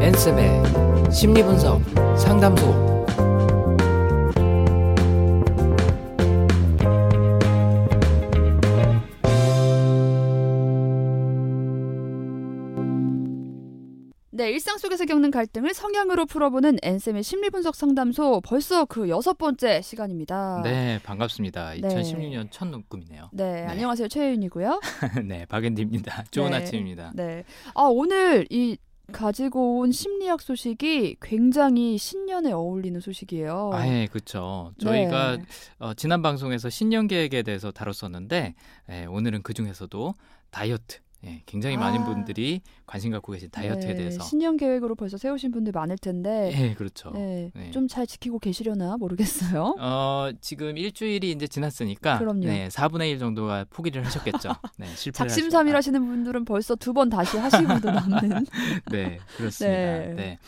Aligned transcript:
엔쌤의 0.00 1.12
심리분석 1.12 1.82
상담소. 2.16 2.91
일상 14.52 14.76
속에서 14.76 15.06
겪는 15.06 15.30
갈등을 15.30 15.72
성향으로 15.72 16.26
풀어보는 16.26 16.76
엔쌤의 16.82 17.22
심리분석 17.22 17.74
상담소 17.74 18.42
벌써 18.44 18.84
그 18.84 19.08
여섯 19.08 19.38
번째 19.38 19.80
시간입니다. 19.80 20.60
네, 20.62 21.00
반갑습니다. 21.02 21.70
네. 21.80 21.80
2016년 21.80 22.48
첫 22.50 22.66
녹음이네요. 22.68 23.30
네, 23.32 23.64
안녕하세요 23.64 24.08
최윤이고요. 24.08 24.80
네, 25.24 25.46
박앤디입니다. 25.46 26.24
좋은 26.30 26.50
네. 26.50 26.58
아침입니다. 26.58 27.12
네, 27.14 27.44
아 27.74 27.84
오늘 27.84 28.46
이 28.50 28.76
가지고 29.10 29.78
온 29.78 29.90
심리학 29.90 30.42
소식이 30.42 31.16
굉장히 31.22 31.96
신년에 31.96 32.52
어울리는 32.52 33.00
소식이에요. 33.00 33.70
아, 33.72 33.88
예, 33.88 34.06
그렇죠. 34.06 34.74
네. 34.78 34.84
저희가 34.84 35.38
어, 35.78 35.94
지난 35.94 36.20
방송에서 36.20 36.68
신년 36.68 37.08
계획에 37.08 37.42
대해서 37.42 37.72
다뤘었는데 37.72 38.54
예, 38.90 39.04
오늘은 39.06 39.42
그 39.42 39.54
중에서도 39.54 40.14
다이어트. 40.50 40.98
예, 41.24 41.42
굉장히 41.46 41.76
많은 41.76 42.00
아. 42.00 42.04
분들이 42.04 42.60
관심 42.86 43.12
갖고 43.12 43.30
계신 43.32 43.48
다이어트에 43.50 43.88
네, 43.90 43.94
대해서. 43.94 44.22
신년 44.24 44.56
계획으로 44.56 44.94
벌써 44.96 45.16
세우신 45.16 45.52
분들 45.52 45.72
많을 45.72 45.96
텐데 45.98 46.52
예, 46.56 46.74
그렇죠. 46.74 47.10
네, 47.14 47.50
네. 47.54 47.70
좀 47.70 47.86
잘 47.88 48.06
지키고 48.06 48.38
계시려나 48.38 48.96
모르겠어요. 48.96 49.76
어, 49.78 50.30
지금 50.40 50.76
일주일이 50.78 51.30
이제 51.30 51.46
지났으니까 51.46 52.18
그럼요. 52.18 52.46
네, 52.46 52.68
4분의 52.68 53.10
1 53.10 53.18
정도가 53.18 53.66
포기를 53.70 54.04
하셨겠죠. 54.06 54.50
네, 54.78 54.86
실패를 54.96 55.28
작심삼일 55.28 55.76
하시는 55.76 56.04
분들은 56.04 56.44
벌써 56.44 56.74
두 56.74 56.92
번 56.92 57.08
다시 57.08 57.36
하시고도 57.38 57.90
남는. 57.92 58.46
네, 58.90 59.18
그렇습니다. 59.36 59.76
네. 59.76 60.14
네. 60.14 60.38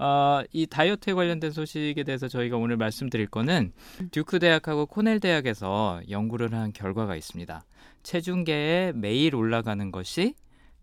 어, 0.00 0.42
이 0.52 0.64
다이어트에 0.66 1.12
관련된 1.12 1.50
소식에 1.50 2.04
대해서 2.04 2.28
저희가 2.28 2.56
오늘 2.56 2.76
말씀드릴 2.76 3.26
거는 3.26 3.72
듀크 4.12 4.38
대학하고 4.38 4.86
코넬 4.86 5.18
대학에서 5.18 6.00
연구를 6.08 6.52
한 6.54 6.72
결과가 6.72 7.16
있습니다. 7.16 7.64
체중계에 8.08 8.92
매일 8.94 9.34
올라가는 9.34 9.92
것이 9.92 10.34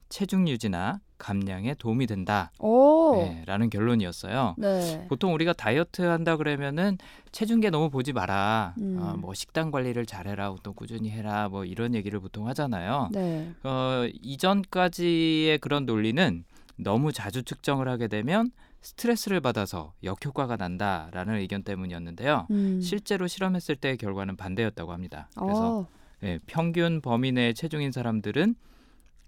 체중 0.10 0.48
유지나 0.48 1.00
감량에 1.18 1.74
도움이 1.74 2.06
된다라는 2.06 2.52
오, 2.60 3.70
결론이었어요. 3.72 4.54
네. 4.60 5.08
보통 5.10 5.34
우리가 5.34 5.54
다이어트 5.54 6.04
한다 6.04 6.38
그러면은 6.38 7.00
체중계 7.32 7.72
너무 7.72 7.90
보지 7.90 8.14
마라. 8.14 8.76
음. 8.80 9.00
어, 9.00 9.16
뭐 9.18 9.34
식단 9.34 9.72
관리를 9.72 10.06
잘해라. 10.06 10.54
또 10.62 10.74
꾸준히 10.74 11.10
해라. 11.10 11.50
뭐 11.50 11.66
이런 11.66 11.96
얘기를 11.96 12.20
보통 12.20 12.48
하잖아요. 12.50 13.10
네. 13.12 13.52
어, 13.64 14.06
이전까지의 14.22 15.58
그런 15.58 15.88
논리는 15.88 16.44
너무 16.76 17.12
자주 17.12 17.42
측정을 17.42 17.88
하게 17.88 18.08
되면 18.08 18.52
스트레스를 18.82 19.42
받아서 19.42 19.94
역효과가 20.04 20.58
난다라는 20.58 21.38
의견 21.38 21.64
때문이었는데요. 21.64 22.46
음. 22.52 22.80
실제로 22.82 23.26
실험했을 23.26 23.78
때의 23.78 23.98
결과는 23.98 24.36
반대였다고 24.36 24.92
합니다. 24.92 25.28
그래서 25.34 25.80
어, 25.80 25.88
예, 26.24 26.40
평균 26.46 27.02
범위 27.02 27.32
내의 27.32 27.54
체중인 27.54 27.92
사람들은 27.92 28.56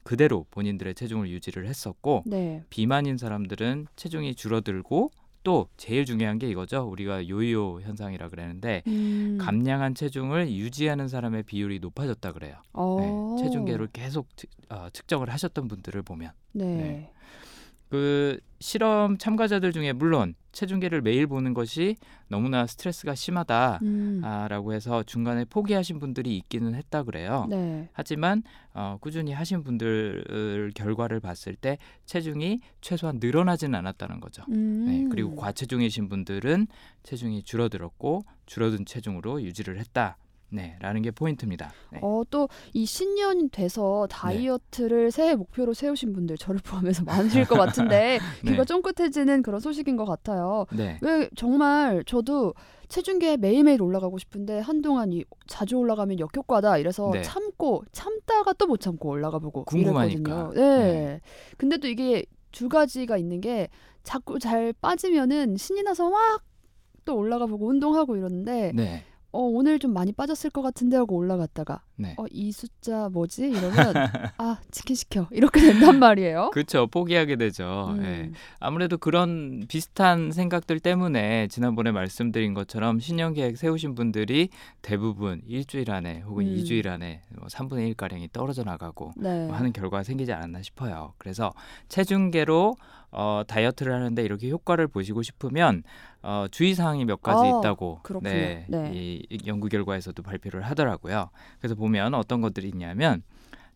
그대로 0.03 0.45
본인들의 0.51 0.95
체중을 0.95 1.29
유지를 1.29 1.67
했었고 1.67 2.23
네. 2.25 2.63
비만인 2.69 3.17
사람들은 3.17 3.87
체중이 3.97 4.35
줄어들고 4.35 5.11
또 5.43 5.67
제일 5.77 6.05
중요한 6.05 6.39
게 6.39 6.49
이거죠. 6.49 6.83
우리가 6.89 7.27
요요 7.29 7.79
현상이라 7.81 8.29
그러는데 8.29 8.83
음. 8.87 9.37
감량한 9.39 9.95
체중을 9.95 10.49
유지하는 10.51 11.07
사람의 11.07 11.43
비율이 11.43 11.79
높아졌다 11.79 12.31
그래요. 12.33 12.55
어. 12.73 12.97
네, 13.37 13.43
체중계를 13.43 13.87
계속 13.93 14.27
측- 14.35 14.49
어, 14.69 14.87
측정을 14.91 15.29
하셨던 15.29 15.67
분들을 15.67 16.01
보면 16.03 16.31
네. 16.53 16.65
네. 16.65 17.11
그 17.89 18.39
실험 18.59 19.17
참가자들 19.17 19.71
중에 19.71 19.93
물론 19.93 20.35
체중계를 20.57 21.01
매일 21.01 21.27
보는 21.27 21.53
것이 21.53 21.97
너무나 22.29 22.65
스트레스가 22.65 23.13
심하다라고 23.13 23.81
음. 23.83 24.73
해서 24.73 25.03
중간에 25.03 25.45
포기하신 25.45 25.99
분들이 25.99 26.35
있기는 26.37 26.73
했다 26.73 27.03
그래요. 27.03 27.45
네. 27.47 27.89
하지만 27.93 28.41
어, 28.73 28.97
꾸준히 28.99 29.33
하신 29.33 29.63
분들 29.63 30.71
결과를 30.73 31.19
봤을 31.19 31.55
때 31.55 31.77
체중이 32.05 32.61
최소한 32.81 33.19
늘어나지는 33.19 33.77
않았다는 33.77 34.19
거죠. 34.19 34.43
음. 34.49 34.85
네, 34.87 35.07
그리고 35.11 35.35
과체중이신 35.35 36.09
분들은 36.09 36.67
체중이 37.03 37.43
줄어들었고 37.43 38.23
줄어든 38.47 38.85
체중으로 38.85 39.43
유지를 39.43 39.79
했다. 39.79 40.17
네, 40.49 40.77
라는 40.79 41.01
게 41.01 41.11
포인트입니다. 41.11 41.71
네. 41.91 41.99
어, 42.01 42.23
또 42.29 42.47
이 42.73 42.85
신년 42.85 43.49
돼서 43.49 44.07
다이어트를 44.09 45.11
새해 45.11 45.35
목표로 45.35 45.73
세우신 45.73 46.13
분들 46.13 46.37
저를 46.37 46.59
포함해서 46.63 47.03
많으실 47.03 47.45
것 47.45 47.55
같은데 47.57 48.19
네. 48.43 48.51
귀가 48.51 48.63
쫑긋해지는 48.63 49.41
그런 49.43 49.59
소식인 49.59 49.97
것 49.97 50.05
같아요. 50.05 50.65
네. 50.71 50.97
왜 51.01 51.29
정말 51.35 52.03
저도 52.05 52.53
체중계 52.87 53.37
매일매일 53.37 53.81
올라가고 53.81 54.17
싶은데 54.17 54.59
한동안 54.59 55.11
이 55.11 55.25
자주 55.47 55.75
올라가면 55.77 56.19
역효과다 56.19 56.77
이래서 56.77 57.09
네. 57.11 57.21
참고 57.21 57.83
참다가 57.91 58.53
또 58.53 58.67
못 58.67 58.79
참고 58.79 59.09
올라가 59.09 59.39
보고 59.39 59.63
궁금하니까. 59.65 60.31
이랬거든요. 60.31 60.53
네. 60.53 60.93
네. 60.93 61.21
근데 61.57 61.77
또 61.77 61.87
이게 61.87 62.25
두 62.51 62.69
가지가 62.69 63.17
있는 63.17 63.41
게 63.41 63.67
자꾸 64.03 64.39
잘 64.39 64.73
빠지면은 64.81 65.57
신이 65.57 65.83
나서 65.83 66.09
막 66.09 66.41
또 67.05 67.15
올라가 67.15 67.45
보고 67.45 67.67
운동하고 67.69 68.17
이러는데 68.17 68.73
네. 68.75 69.01
어 69.37 69.41
오늘 69.41 69.77
좀 69.77 69.93
많이 69.93 70.11
빠졌을 70.11 70.49
것 70.49 70.63
같은데 70.63 70.97
하고 70.97 71.15
올라갔다가 71.15 71.83
네. 71.95 72.15
어이 72.17 72.51
숫자 72.51 73.07
뭐지 73.09 73.43
이러면 73.49 73.93
아 74.39 74.57
치킨 74.71 74.95
시켜 74.95 75.27
이렇게 75.29 75.61
된단 75.61 75.99
말이에요. 76.01 76.49
그렇죠. 76.53 76.87
포기하게 76.87 77.35
되죠. 77.35 77.93
음. 77.95 78.03
예. 78.03 78.31
아무래도 78.59 78.97
그런 78.97 79.65
비슷한 79.67 80.31
생각들 80.31 80.79
때문에 80.79 81.49
지난번에 81.49 81.91
말씀드린 81.91 82.55
것처럼 82.55 82.99
신년 82.99 83.35
계획 83.35 83.59
세우신 83.59 83.93
분들이 83.93 84.49
대부분 84.81 85.43
일주일 85.45 85.91
안에 85.91 86.21
혹은 86.21 86.47
음. 86.47 86.55
이주일 86.55 86.89
안에 86.89 87.21
뭐 87.37 87.47
3분의 87.47 87.89
1 87.89 87.93
가량이 87.93 88.29
떨어져 88.33 88.63
나가고 88.63 89.11
네. 89.17 89.45
뭐 89.45 89.55
하는 89.55 89.71
결과가 89.71 90.01
생기지 90.01 90.33
않았나 90.33 90.63
싶어요. 90.63 91.13
그래서 91.19 91.53
체중계로 91.89 92.75
어, 93.11 93.43
다이어트를 93.47 93.93
하는데 93.93 94.23
이렇게 94.23 94.49
효과를 94.49 94.87
보시고 94.87 95.23
싶으면 95.23 95.83
어, 96.21 96.45
주의 96.51 96.73
사항이 96.73 97.05
몇 97.05 97.21
가지 97.21 97.45
아, 97.45 97.59
있다고 97.59 97.99
그렇군요. 98.03 98.31
네, 98.31 98.65
네. 98.67 98.91
이, 98.93 99.25
이 99.29 99.39
연구 99.47 99.69
결과에서도 99.69 100.21
발표를 100.21 100.61
하더라고요. 100.63 101.29
그래서 101.59 101.75
보면 101.75 102.13
어떤 102.13 102.41
것들이 102.41 102.67
있냐면 102.67 103.23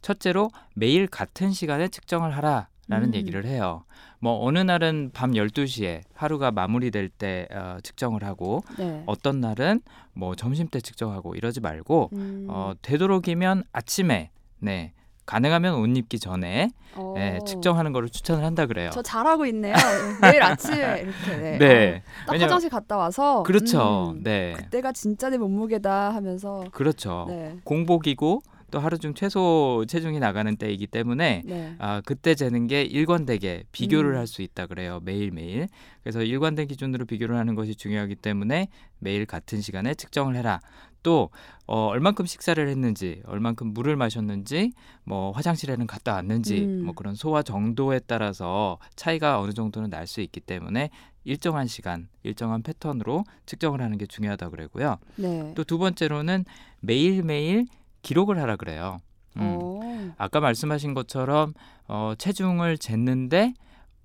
첫째로 0.01 0.49
매일 0.73 1.07
같은 1.07 1.51
시간에 1.51 1.87
측정을 1.87 2.35
하라 2.35 2.67
라는 2.87 3.09
음. 3.09 3.13
얘기를 3.13 3.45
해요. 3.45 3.85
뭐 4.19 4.45
어느 4.45 4.59
날은 4.59 5.11
밤 5.13 5.31
12시에 5.31 6.01
하루가 6.13 6.51
마무리될 6.51 7.09
때 7.09 7.47
어, 7.51 7.77
측정을 7.81 8.23
하고 8.23 8.63
네. 8.77 9.03
어떤 9.05 9.39
날은 9.39 9.81
뭐 10.13 10.35
점심 10.35 10.67
때 10.67 10.81
측정하고 10.81 11.35
이러지 11.35 11.61
말고 11.61 12.09
음. 12.13 12.47
어, 12.49 12.73
되도록이면 12.81 13.63
아침에 13.71 14.31
네 14.59 14.93
가능하면 15.35 15.75
옷 15.75 15.87
입기 15.95 16.19
전에 16.19 16.71
어. 16.93 17.15
예, 17.17 17.39
측정하는 17.47 17.93
거를 17.93 18.09
추천을 18.09 18.43
한다 18.43 18.65
그래요. 18.65 18.89
저 18.91 19.01
잘하고 19.01 19.45
있네요. 19.45 19.73
매일 20.21 20.43
아침에 20.43 20.75
이렇게 21.03 21.37
네. 21.41 21.57
네, 21.57 22.03
어, 22.05 22.25
딱 22.25 22.31
왜냐면- 22.33 22.49
화장실 22.49 22.69
갔다 22.69 22.97
와서 22.97 23.41
그렇죠. 23.43 24.13
음, 24.17 24.23
네, 24.23 24.51
그때가 24.57 24.91
진짜 24.91 25.29
내 25.29 25.37
몸무게다 25.37 26.13
하면서 26.13 26.65
그렇죠. 26.73 27.27
네. 27.29 27.55
공복이고 27.63 28.41
또 28.71 28.79
하루 28.79 28.97
중 28.97 29.13
최소 29.13 29.85
체중이 29.87 30.19
나가는 30.19 30.53
때이기 30.55 30.87
때문에 30.87 31.43
네. 31.45 31.75
아 31.79 32.01
그때 32.05 32.35
재는 32.35 32.67
게 32.67 32.81
일관되게 32.83 33.63
비교를 33.71 34.11
음. 34.13 34.17
할수 34.17 34.41
있다 34.41 34.65
그래요 34.67 34.99
매일 35.03 35.31
매일. 35.31 35.67
그래서 36.03 36.21
일관된 36.23 36.67
기준으로 36.67 37.05
비교를 37.05 37.37
하는 37.37 37.55
것이 37.55 37.75
중요하기 37.75 38.15
때문에 38.15 38.67
매일 38.99 39.25
같은 39.25 39.61
시간에 39.61 39.93
측정을 39.93 40.35
해라. 40.35 40.59
또 41.03 41.29
어, 41.67 41.87
얼만큼 41.87 42.25
식사를 42.25 42.67
했는지, 42.67 43.21
얼만큼 43.25 43.73
물을 43.73 43.95
마셨는지, 43.95 44.73
뭐 45.05 45.31
화장실에는 45.31 45.87
갔다 45.87 46.13
왔는지, 46.15 46.65
음. 46.65 46.83
뭐 46.83 46.93
그런 46.93 47.15
소화 47.15 47.43
정도에 47.43 47.99
따라서 47.99 48.77
차이가 48.97 49.39
어느 49.39 49.53
정도는 49.53 49.89
날 49.89 50.05
수 50.05 50.19
있기 50.21 50.41
때문에 50.41 50.89
일정한 51.23 51.67
시간, 51.67 52.09
일정한 52.23 52.61
패턴으로 52.63 53.23
측정을 53.45 53.81
하는 53.81 53.97
게 53.97 54.05
중요하다 54.05 54.49
그러고요. 54.49 54.97
네. 55.15 55.53
또두 55.55 55.77
번째로는 55.77 56.43
매일 56.81 57.23
매일 57.23 57.65
기록을 58.01 58.39
하라 58.39 58.55
그래요. 58.57 58.97
음. 59.37 59.41
어. 59.41 60.13
아까 60.17 60.39
말씀하신 60.41 60.93
것처럼 60.93 61.53
어, 61.87 62.13
체중을 62.17 62.77
쟀는데 62.77 63.53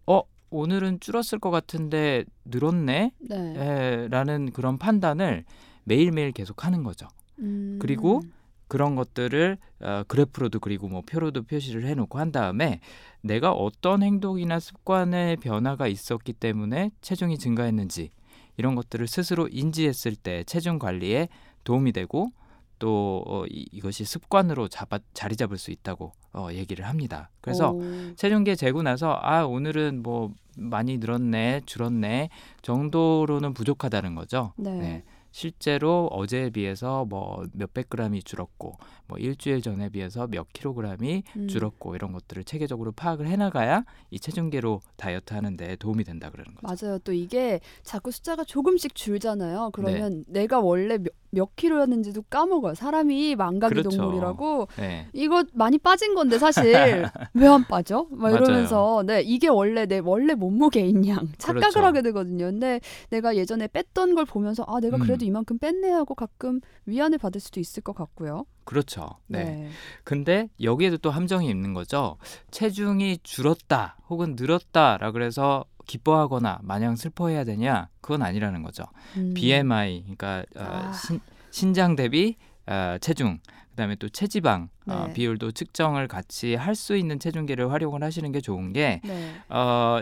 어 0.06 0.22
오늘은 0.50 1.00
줄었을 1.00 1.40
것 1.40 1.50
같은데 1.50 2.24
늘었네 2.44 3.10
네. 3.18 3.54
에, 3.56 4.08
라는 4.08 4.52
그런 4.52 4.78
판단을 4.78 5.44
매일매일 5.86 6.32
계속 6.32 6.64
하는 6.64 6.82
거죠. 6.82 7.08
음. 7.38 7.78
그리고 7.80 8.20
그런 8.68 8.96
것들을 8.96 9.58
어, 9.80 10.02
그래프로도 10.08 10.58
그리고 10.60 10.88
뭐 10.88 11.02
표로도 11.02 11.44
표시를 11.44 11.86
해놓고 11.86 12.18
한 12.18 12.32
다음에 12.32 12.80
내가 13.22 13.52
어떤 13.52 14.02
행동이나 14.02 14.58
습관의 14.58 15.36
변화가 15.36 15.86
있었기 15.86 16.32
때문에 16.32 16.90
체중이 17.00 17.38
증가했는지 17.38 18.10
이런 18.56 18.74
것들을 18.74 19.06
스스로 19.06 19.48
인지했을 19.48 20.16
때 20.16 20.42
체중 20.44 20.78
관리에 20.78 21.28
도움이 21.64 21.92
되고 21.92 22.32
또 22.78 23.22
어, 23.26 23.44
이, 23.48 23.66
이것이 23.70 24.04
습관으로 24.04 24.68
잡아, 24.68 24.98
자리 25.14 25.36
잡을 25.36 25.56
수 25.58 25.70
있다고 25.70 26.12
어, 26.32 26.48
얘기를 26.52 26.86
합니다. 26.86 27.30
그래서 27.40 27.72
오. 27.72 27.82
체중계 28.16 28.56
재고 28.56 28.82
나서 28.82 29.18
아 29.22 29.44
오늘은 29.44 30.02
뭐 30.02 30.32
많이 30.58 30.98
늘었네 30.98 31.62
줄었네 31.66 32.30
정도로는 32.62 33.54
부족하다는 33.54 34.14
거죠. 34.14 34.52
네. 34.56 34.70
네. 34.74 35.04
실제로 35.36 36.08
어제에 36.12 36.48
비해서 36.48 37.04
뭐 37.04 37.44
몇백 37.52 37.90
그램이 37.90 38.22
줄었고 38.22 38.78
뭐 39.06 39.18
일주일 39.18 39.60
전에 39.60 39.90
비해서 39.90 40.26
몇 40.26 40.50
킬로그램이 40.54 41.24
음. 41.36 41.46
줄었고 41.46 41.94
이런 41.94 42.12
것들을 42.12 42.42
체계적으로 42.44 42.92
파악을 42.92 43.26
해나가야 43.26 43.84
이 44.10 44.18
체중계로 44.18 44.80
다이어트 44.96 45.34
하는데 45.34 45.76
도움이 45.76 46.04
된다 46.04 46.30
그러는 46.30 46.54
거죠. 46.54 46.86
맞아요. 46.86 46.98
또 47.00 47.12
이게 47.12 47.60
자꾸 47.82 48.12
숫자가 48.12 48.44
조금씩 48.44 48.94
줄잖아요. 48.94 49.72
그러면 49.74 50.24
네. 50.26 50.40
내가 50.40 50.58
원래 50.58 50.96
몇, 51.36 51.46
몇 51.46 51.56
킬로였는지도 51.56 52.22
까먹어요. 52.30 52.74
사람이 52.74 53.36
망각의 53.36 53.82
그렇죠. 53.82 53.96
동물이라고 53.96 54.68
네. 54.78 55.06
이거 55.12 55.44
많이 55.54 55.78
빠진 55.78 56.14
건데 56.14 56.38
사실 56.38 56.72
왜 57.34 57.46
안 57.46 57.64
빠져? 57.64 58.06
막. 58.10 58.30
이러면서 58.30 59.02
네 59.06 59.22
이게 59.22 59.48
원래 59.48 59.86
내 59.86 59.98
원래 59.98 60.34
몸무게인 60.34 61.06
양 61.06 61.28
착각을 61.38 61.60
그렇죠. 61.60 61.80
하게 61.84 62.02
되거든요. 62.02 62.46
근데 62.46 62.80
내가 63.10 63.36
예전에 63.36 63.68
뺐던 63.68 64.14
걸 64.14 64.24
보면서 64.24 64.64
아 64.66 64.80
내가 64.80 64.98
그래도 64.98 65.24
음. 65.24 65.28
이만큼 65.28 65.58
뺐네 65.58 65.90
하고 65.90 66.14
가끔 66.14 66.60
위안을 66.86 67.18
받을 67.18 67.40
수도 67.40 67.60
있을 67.60 67.82
것 67.82 67.94
같고요. 67.94 68.44
그렇죠. 68.64 69.08
네. 69.28 69.44
네. 69.44 69.68
근데 70.04 70.48
여기에도 70.60 70.96
또 70.98 71.10
함정이 71.10 71.48
있는 71.48 71.72
거죠. 71.72 72.16
체중이 72.50 73.18
줄었다 73.22 73.96
혹은 74.08 74.34
늘었다라 74.36 75.12
그래서 75.12 75.64
기뻐하거나 75.86 76.58
마냥 76.62 76.96
슬퍼해야 76.96 77.44
되냐? 77.44 77.88
그건 78.00 78.22
아니라는 78.22 78.62
거죠. 78.62 78.84
음. 79.16 79.32
BMI 79.34 80.02
그러니까 80.02 80.44
어, 80.56 80.62
아. 80.88 80.92
신, 80.92 81.20
신장 81.50 81.96
대비 81.96 82.36
어, 82.66 82.96
체중 83.00 83.38
그다음에 83.70 83.94
또 83.96 84.08
체지방 84.08 84.68
어, 84.86 85.04
네. 85.08 85.12
비율도 85.14 85.52
측정을 85.52 86.08
같이 86.08 86.54
할 86.54 86.74
수 86.74 86.96
있는 86.96 87.18
체중계를 87.18 87.70
활용을 87.72 88.02
하시는 88.02 88.30
게 88.32 88.40
좋은 88.40 88.72
게 88.72 89.00
네. 89.04 89.32
어, 89.48 90.00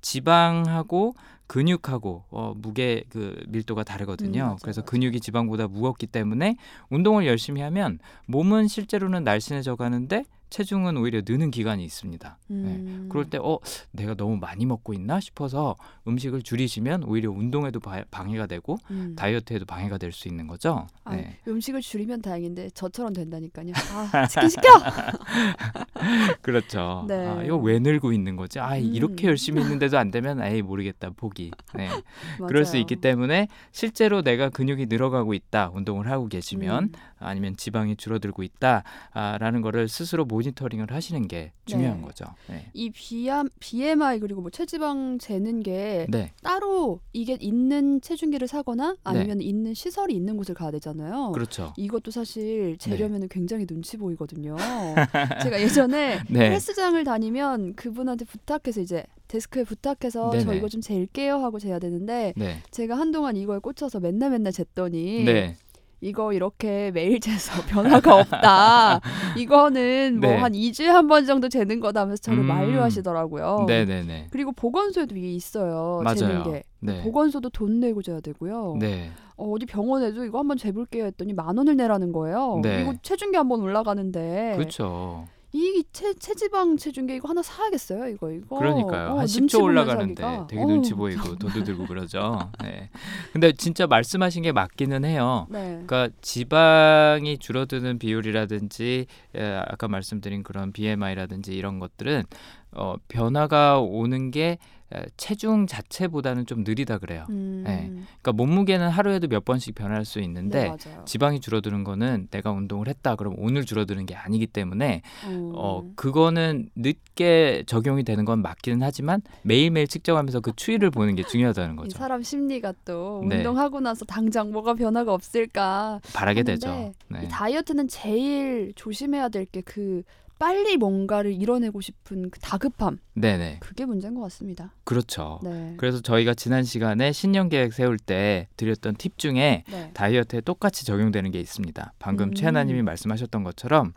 지방하고 0.00 1.14
근육하고 1.46 2.24
어, 2.30 2.54
무게 2.56 3.04
그 3.08 3.42
밀도가 3.48 3.82
음, 3.82 3.84
다르거든요. 3.84 4.42
맞아요, 4.42 4.56
그래서. 4.62 4.82
근육이 4.82 5.20
지방보다 5.20 5.68
무겁기 5.68 6.06
때문에 6.06 6.56
운동을 6.90 7.26
열심히 7.26 7.60
하면 7.60 7.98
몸은 8.26 8.66
실제로는 8.68 9.22
날씬해져 9.24 9.76
가는데 9.76 10.24
체중은 10.50 10.96
오히려 10.96 11.22
느는 11.26 11.50
기간이 11.50 11.84
있습니다. 11.84 12.38
네. 12.48 12.56
음. 12.56 13.08
그럴 13.10 13.24
때 13.28 13.38
어 13.38 13.58
내가 13.90 14.14
너무 14.14 14.36
많이 14.36 14.64
먹고 14.64 14.94
있나 14.94 15.20
싶어서 15.20 15.76
음식을 16.08 16.42
줄이시면 16.42 17.04
오히려 17.04 17.30
운동에도 17.30 17.80
바- 17.80 18.04
방해가 18.10 18.46
되고 18.46 18.78
음. 18.90 19.14
다이어트에도 19.16 19.64
방해가 19.66 19.98
될 19.98 20.12
수 20.12 20.28
있는 20.28 20.46
거죠. 20.46 20.86
아, 21.04 21.14
네. 21.16 21.38
음식을 21.48 21.80
줄이면 21.82 22.22
다행인데 22.22 22.70
저처럼 22.70 23.12
된다니까요. 23.12 23.72
아, 24.12 24.26
치킨 24.26 24.48
시켜. 24.48 24.62
그렇죠. 26.42 27.04
네. 27.08 27.26
아, 27.26 27.42
이거 27.42 27.56
왜 27.56 27.78
늘고 27.78 28.12
있는 28.12 28.36
거지? 28.36 28.58
아, 28.60 28.76
음. 28.76 28.82
이렇게 28.94 29.26
열심히 29.28 29.60
했는데도 29.62 29.98
안 29.98 30.10
되면 30.10 30.42
에이 30.42 30.62
모르겠다 30.62 31.10
포기. 31.16 31.50
네. 31.74 31.88
그럴 32.46 32.64
수. 32.64 32.76
있기 32.76 32.96
때문에 32.96 33.48
실제로 33.72 34.20
내가 34.22 34.50
근육이 34.50 34.86
늘어가고 34.86 35.32
있다. 35.34 35.70
운동을 35.74 36.10
하고 36.10 36.28
계시면 36.28 36.84
음. 36.84 36.92
아니면 37.18 37.56
지방이 37.56 37.96
줄어들고 37.96 38.42
있다라는 38.42 39.62
거를 39.62 39.88
스스로 39.88 40.24
모니터링을 40.24 40.92
하시는 40.92 41.26
게 41.28 41.52
중요한 41.64 42.00
네. 42.00 42.06
거죠. 42.06 42.24
네. 42.48 42.70
이 42.74 42.90
BM, 42.90 43.48
BMI 43.60 44.20
그리고 44.20 44.40
뭐 44.40 44.50
체지방 44.50 45.18
재는 45.18 45.62
게 45.62 46.06
네. 46.08 46.32
따로 46.42 47.00
이게 47.12 47.36
있는 47.40 48.00
체중계를 48.00 48.48
사거나 48.48 48.96
아니면 49.04 49.40
있는 49.40 49.74
시설이 49.74 50.14
있는 50.14 50.36
곳을 50.36 50.54
가야 50.54 50.70
되잖아요. 50.70 51.32
그렇죠. 51.32 51.72
이것도 51.76 52.10
사실 52.10 52.76
재려면 52.78 53.28
굉장히 53.28 53.66
눈치 53.66 53.96
보이거든요. 53.96 54.56
제가 55.42 55.60
예전에 55.60 56.20
네. 56.28 56.50
헬스장을 56.50 57.02
다니면 57.04 57.74
그분한테 57.74 58.24
부탁해서 58.24 58.80
이제 58.80 59.04
데스크에 59.28 59.64
부탁해서 59.64 60.30
저 60.30 60.38
네네. 60.38 60.58
이거 60.58 60.68
좀 60.68 60.80
잴게요 60.80 61.38
하고 61.38 61.58
재야 61.58 61.78
되는데 61.78 62.32
네. 62.36 62.62
제가 62.70 62.96
한동안 62.96 63.36
이거에 63.36 63.58
꽂혀서 63.58 64.00
맨날 64.00 64.30
맨날 64.30 64.52
쟀더니 64.52 65.24
네. 65.24 65.56
이거 66.00 66.32
이렇게 66.32 66.90
매일 66.92 67.20
재서 67.20 67.52
변화가 67.66 68.16
없다. 68.16 69.00
이거는 69.36 70.20
뭐 70.20 70.30
네. 70.30 70.36
한 70.36 70.52
2주에 70.52 70.84
한 70.86 71.06
번 71.06 71.24
정도 71.24 71.48
재는 71.48 71.80
거다 71.80 72.02
하면서 72.02 72.20
저를 72.20 72.40
음. 72.40 72.46
만류하시더라고요. 72.46 73.64
네, 73.66 73.84
네, 73.84 74.02
네. 74.02 74.26
그리고 74.30 74.52
보건소에도 74.52 75.16
이게 75.16 75.30
있어요. 75.32 76.02
재는 76.14 76.34
맞아요. 76.38 76.52
게. 76.52 76.62
네. 76.80 77.02
보건소도 77.02 77.50
돈 77.50 77.80
내고 77.80 78.02
재야 78.02 78.20
되고요. 78.20 78.76
네. 78.78 79.10
어, 79.36 79.50
어디 79.52 79.66
병원에도 79.66 80.24
이거 80.24 80.38
한번 80.38 80.56
재볼게요 80.56 81.04
했더니 81.06 81.32
만 81.32 81.56
원을 81.56 81.76
내라는 81.76 82.12
거예요. 82.12 82.60
네. 82.62 82.82
이거 82.82 82.94
체중계 83.02 83.36
한번 83.38 83.60
올라가는데 83.60 84.54
그렇죠. 84.56 85.26
이 85.56 85.84
체, 85.92 86.12
체지방 86.14 86.76
체중계 86.76 87.16
이거 87.16 87.28
하나 87.28 87.42
사야겠어요. 87.42 88.08
이거 88.08 88.30
이거. 88.30 88.58
그러니까요. 88.58 89.08
어, 89.12 89.18
한 89.18 89.26
눈치 89.26 89.40
10초 89.56 89.60
보면서 89.60 89.62
올라가는데 89.62 90.22
하기가. 90.22 90.46
되게 90.48 90.62
어. 90.62 90.66
눈치 90.66 90.92
보이고 90.92 91.22
돈도 91.38 91.64
들고 91.64 91.86
그러죠. 91.86 92.50
네. 92.62 92.90
근데 93.32 93.52
진짜 93.52 93.86
말씀하신 93.86 94.42
게 94.42 94.52
맞기는 94.52 95.04
해요. 95.04 95.46
네. 95.48 95.82
그러니까 95.86 96.08
지방이 96.20 97.38
줄어드는 97.38 97.98
비율이라든지 97.98 99.06
에, 99.34 99.44
아까 99.66 99.88
말씀드린 99.88 100.42
그런 100.42 100.72
BMI라든지 100.72 101.54
이런 101.54 101.78
것들은 101.78 102.24
어, 102.72 102.96
변화가 103.08 103.80
오는 103.80 104.30
게 104.30 104.58
에, 104.85 104.85
체중 105.16 105.66
자체보다는 105.66 106.46
좀 106.46 106.62
느리다 106.64 106.98
그래요. 106.98 107.26
음. 107.30 107.64
네. 107.66 107.88
그러니까 107.90 108.32
몸무게는 108.32 108.88
하루에도 108.88 109.26
몇 109.28 109.44
번씩 109.44 109.74
변할 109.74 110.04
수 110.04 110.20
있는데 110.20 110.70
네. 110.78 110.96
지방이 111.04 111.40
줄어드는 111.40 111.84
거는 111.84 112.28
내가 112.30 112.52
운동을 112.52 112.88
했다 112.88 113.16
그럼 113.16 113.34
오늘 113.38 113.64
줄어드는 113.64 114.06
게 114.06 114.14
아니기 114.14 114.46
때문에 114.46 115.02
어. 115.26 115.52
어 115.54 115.90
그거는 115.96 116.70
늦게 116.76 117.64
적용이 117.66 118.04
되는 118.04 118.24
건 118.24 118.42
맞기는 118.42 118.82
하지만 118.82 119.22
매일매일 119.42 119.88
측정하면서 119.88 120.40
그 120.40 120.52
추이를 120.54 120.90
보는 120.90 121.16
게 121.16 121.22
중요하다는 121.24 121.74
이 121.74 121.76
거죠. 121.76 121.98
사람 121.98 122.22
심리가 122.22 122.72
또 122.84 123.24
네. 123.28 123.38
운동하고 123.38 123.80
나서 123.80 124.04
당장 124.04 124.52
뭐가 124.52 124.74
변화가 124.74 125.12
없을까 125.12 126.00
바라게 126.14 126.44
되죠. 126.44 126.92
네. 127.08 127.22
이 127.24 127.28
다이어트는 127.28 127.88
제일 127.88 128.72
조심해야 128.76 129.28
될 129.28 129.46
게 129.46 129.62
그 129.66 130.02
빨리 130.38 130.76
뭔가를 130.76 131.32
이뤄내고 131.32 131.80
싶은 131.80 132.30
그 132.30 132.38
다급함 132.40 132.98
네네. 133.14 133.58
그게 133.60 133.86
문제인 133.86 134.14
것 134.14 134.20
같습니다. 134.22 134.74
그렇죠. 134.84 135.40
네. 135.42 135.74
그래서 135.78 136.00
저희가 136.00 136.34
지난 136.34 136.62
시간에 136.62 137.12
신년 137.12 137.48
계획 137.48 137.72
세울 137.72 137.98
때 137.98 138.48
드렸던 138.56 138.96
팁 138.96 139.18
중에 139.18 139.64
네. 139.70 139.90
다이어트에 139.94 140.42
똑같이 140.42 140.84
적용되는 140.84 141.30
게 141.30 141.40
있습니다. 141.40 141.94
방금 141.98 142.28
음. 142.28 142.34
최하나님이 142.34 142.82
말씀하셨던 142.82 143.44
것처럼 143.44 143.94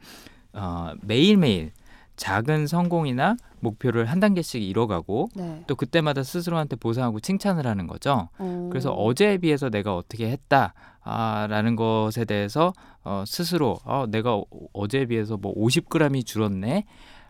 어, 0.53 0.93
매일매일 1.01 1.71
작은 2.19 2.67
성공이나 2.67 3.37
목표를 3.61 4.05
한 4.05 4.19
단계씩 4.19 4.61
이뤄가고 4.61 5.29
네. 5.35 5.63
또 5.67 5.75
그때마다 5.75 6.21
스스로한테 6.21 6.75
보상하고 6.75 7.21
칭찬을 7.21 7.65
하는 7.65 7.87
거죠. 7.87 8.27
어. 8.37 8.67
그래서 8.69 8.91
어제에 8.91 9.37
비해서 9.37 9.69
내가 9.69 9.95
어떻게 9.95 10.29
했다라는 10.29 11.77
것에 11.77 12.25
대해서 12.25 12.73
어, 13.05 13.23
스스로 13.25 13.79
어, 13.85 14.05
내가 14.09 14.35
어- 14.35 14.43
어제에 14.73 15.05
비해서 15.05 15.37
뭐 15.37 15.53
50g이 15.55 16.25
줄었네 16.25 16.83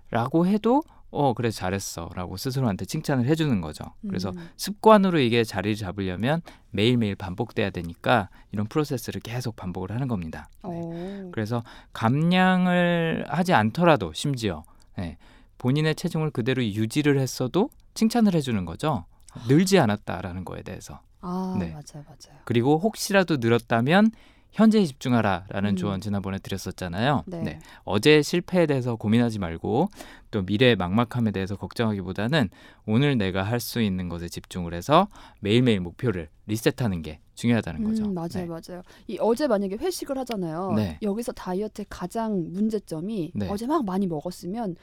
라고 0.10 0.48
해도 0.48 0.82
어 1.12 1.34
그래 1.34 1.50
잘했어 1.50 2.10
라고 2.16 2.38
스스로한테 2.38 2.86
칭찬을 2.86 3.26
해주는 3.26 3.62
거죠. 3.62 3.84
그래서 4.08 4.30
음. 4.30 4.50
습관으로 4.58 5.20
이게 5.20 5.44
자리를 5.44 5.76
잡으려면 5.76 6.42
매일매일 6.72 7.16
반복돼야 7.16 7.70
되니까 7.72 8.30
이런 8.52 8.66
프로세스를 8.68 9.22
계속 9.22 9.56
반복을 9.56 9.92
하는 9.92 10.08
겁니다. 10.08 10.50
네. 10.64 10.70
어. 10.84 11.30
그래서 11.32 11.64
감량을 11.94 13.26
하지 13.28 13.54
않더라도 13.54 14.14
심지어 14.14 14.64
네, 15.00 15.18
본인의 15.58 15.96
체중을 15.96 16.32
그대로 16.32 16.64
유지를 16.64 17.20
했어도 17.20 17.70
칭찬을 17.94 18.34
해주는 18.36 18.64
거죠. 18.66 19.06
늘지 19.48 19.80
않았다라는 19.80 20.46
거에 20.46 20.62
대해서. 20.64 21.02
아 21.22 21.56
네. 21.60 21.68
맞아요 21.70 22.06
맞아요. 22.06 22.40
그리고 22.46 22.78
혹시라도 22.78 23.38
늘었다면 23.38 24.12
현재에 24.52 24.84
집중하라라는 24.86 25.72
음. 25.72 25.76
조언 25.76 26.02
지난번에 26.02 26.40
드렸었잖아요. 26.40 27.24
네. 27.28 27.60
어제 27.84 28.22
실패에 28.24 28.66
대해서 28.66 28.96
고민하지 28.96 29.38
말고 29.38 29.90
또 30.32 30.42
미래의 30.42 30.76
막막함에 30.76 31.30
대해서 31.32 31.56
걱정하기보다는 31.56 32.50
오늘 32.88 33.18
내가 33.18 33.44
할 33.44 33.60
수 33.60 33.82
있는 33.82 34.10
것에 34.10 34.28
집중을 34.28 34.74
해서 34.74 35.08
매일매일 35.42 35.82
목표를 35.82 36.30
리셋하는 36.48 37.04
게 37.04 37.20
중요하다는 37.40 37.84
거죠. 37.86 38.04
음, 38.06 38.14
맞아요 38.14 38.30
네. 38.34 38.46
맞아요. 38.46 38.82
이 39.08 39.18
어제 39.20 39.48
만약에 39.48 39.78
회식을 39.78 40.18
하잖아요. 40.20 40.74
네. 40.76 41.00
여기서 41.02 41.32
다이어트의 41.32 41.86
가장 41.90 42.52
문제점이 42.52 43.32
네. 43.34 43.48
어제 43.50 43.66
막 43.66 43.86
많이 43.86 44.08
먹었으면 44.08 44.76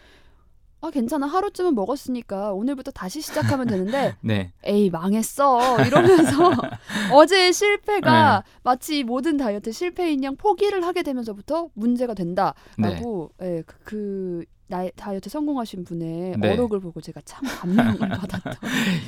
아 0.81 0.91
괜찮아 0.91 1.27
하루쯤은 1.27 1.75
먹었으니까 1.75 2.53
오늘부터 2.53 2.91
다시 2.91 3.21
시작하면 3.21 3.67
되는데 3.67 4.15
네. 4.23 4.53
에이 4.65 4.91
망했어 4.91 5.85
이러면서 5.85 6.51
어제의 7.13 7.53
실패가 7.53 8.43
네. 8.45 8.53
마치 8.63 9.05
모든 9.05 9.37
다이어트 9.37 9.73
실패인 9.73 10.23
양 10.25 10.37
포기를 10.37 10.85
하게 10.85 11.03
되면서부터 11.03 11.69
문제가 11.75 12.15
네. 12.15 12.25
된다라고 12.25 13.33
예, 13.43 13.63
그, 13.67 13.77
그 13.85 14.45
나 14.69 14.89
다이어트 14.97 15.31
성공하신 15.31 15.85
분의 15.85 16.35
네. 16.39 16.53
어록을 16.53 16.81
보고 16.81 17.01
제가 17.01 17.21
참 17.25 17.45
감명을 17.47 17.99
받았던 18.11 18.53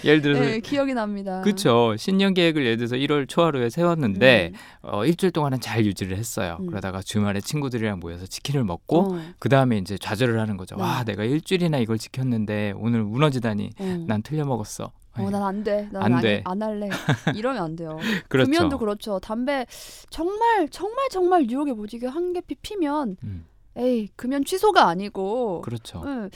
예를 0.04 0.22
들어서 0.22 0.40
네, 0.42 0.60
기억이 0.60 0.94
납니다. 0.94 1.40
그쵸 1.42 1.96
신년 1.96 2.32
계획을 2.34 2.64
예를 2.64 2.76
들어서 2.76 2.94
1월 2.96 3.28
초하루에 3.28 3.68
세웠는데 3.68 4.52
음. 4.54 4.58
어, 4.82 5.04
일주일 5.04 5.32
동안은 5.32 5.60
잘 5.60 5.84
유지를 5.84 6.16
했어요. 6.16 6.58
음. 6.60 6.66
그러다가 6.66 7.02
주말에 7.02 7.40
친구들이랑 7.40 7.98
모여서 7.98 8.26
치킨을 8.26 8.62
먹고 8.64 9.14
어, 9.14 9.20
그 9.40 9.48
다음에 9.48 9.78
이제 9.78 9.98
좌절을 9.98 10.38
하는 10.40 10.56
거죠. 10.56 10.76
네. 10.76 10.82
와 10.82 11.02
내가 11.02 11.24
일주일이나 11.24 11.78
이걸 11.78 11.98
지켰는데 11.98 12.74
오늘 12.76 13.02
무너지다니 13.02 13.70
어. 13.80 14.04
난 14.06 14.22
틀려 14.22 14.44
먹었어. 14.44 14.92
어, 15.16 15.30
난 15.30 15.42
안 15.42 15.64
돼. 15.64 15.88
난안 15.90 16.12
안, 16.14 16.22
돼. 16.22 16.42
안 16.44 16.62
할래. 16.62 16.88
이러면 17.34 17.60
안 17.64 17.74
돼요. 17.74 17.98
그렇죠. 18.28 18.48
금연도 18.48 18.78
그렇죠. 18.78 19.18
담배 19.18 19.66
정말 20.10 20.68
정말 20.70 21.08
정말 21.10 21.50
유혹에 21.50 21.72
못 21.72 21.92
이겨 21.92 22.08
한 22.08 22.32
개 22.32 22.40
피 22.42 22.54
피면 22.54 23.16
음, 23.24 23.44
에이 23.78 24.08
금연 24.16 24.44
취소가 24.44 24.88
아니고 24.88 25.62
그렇죠. 25.62 26.02
응, 26.04 26.30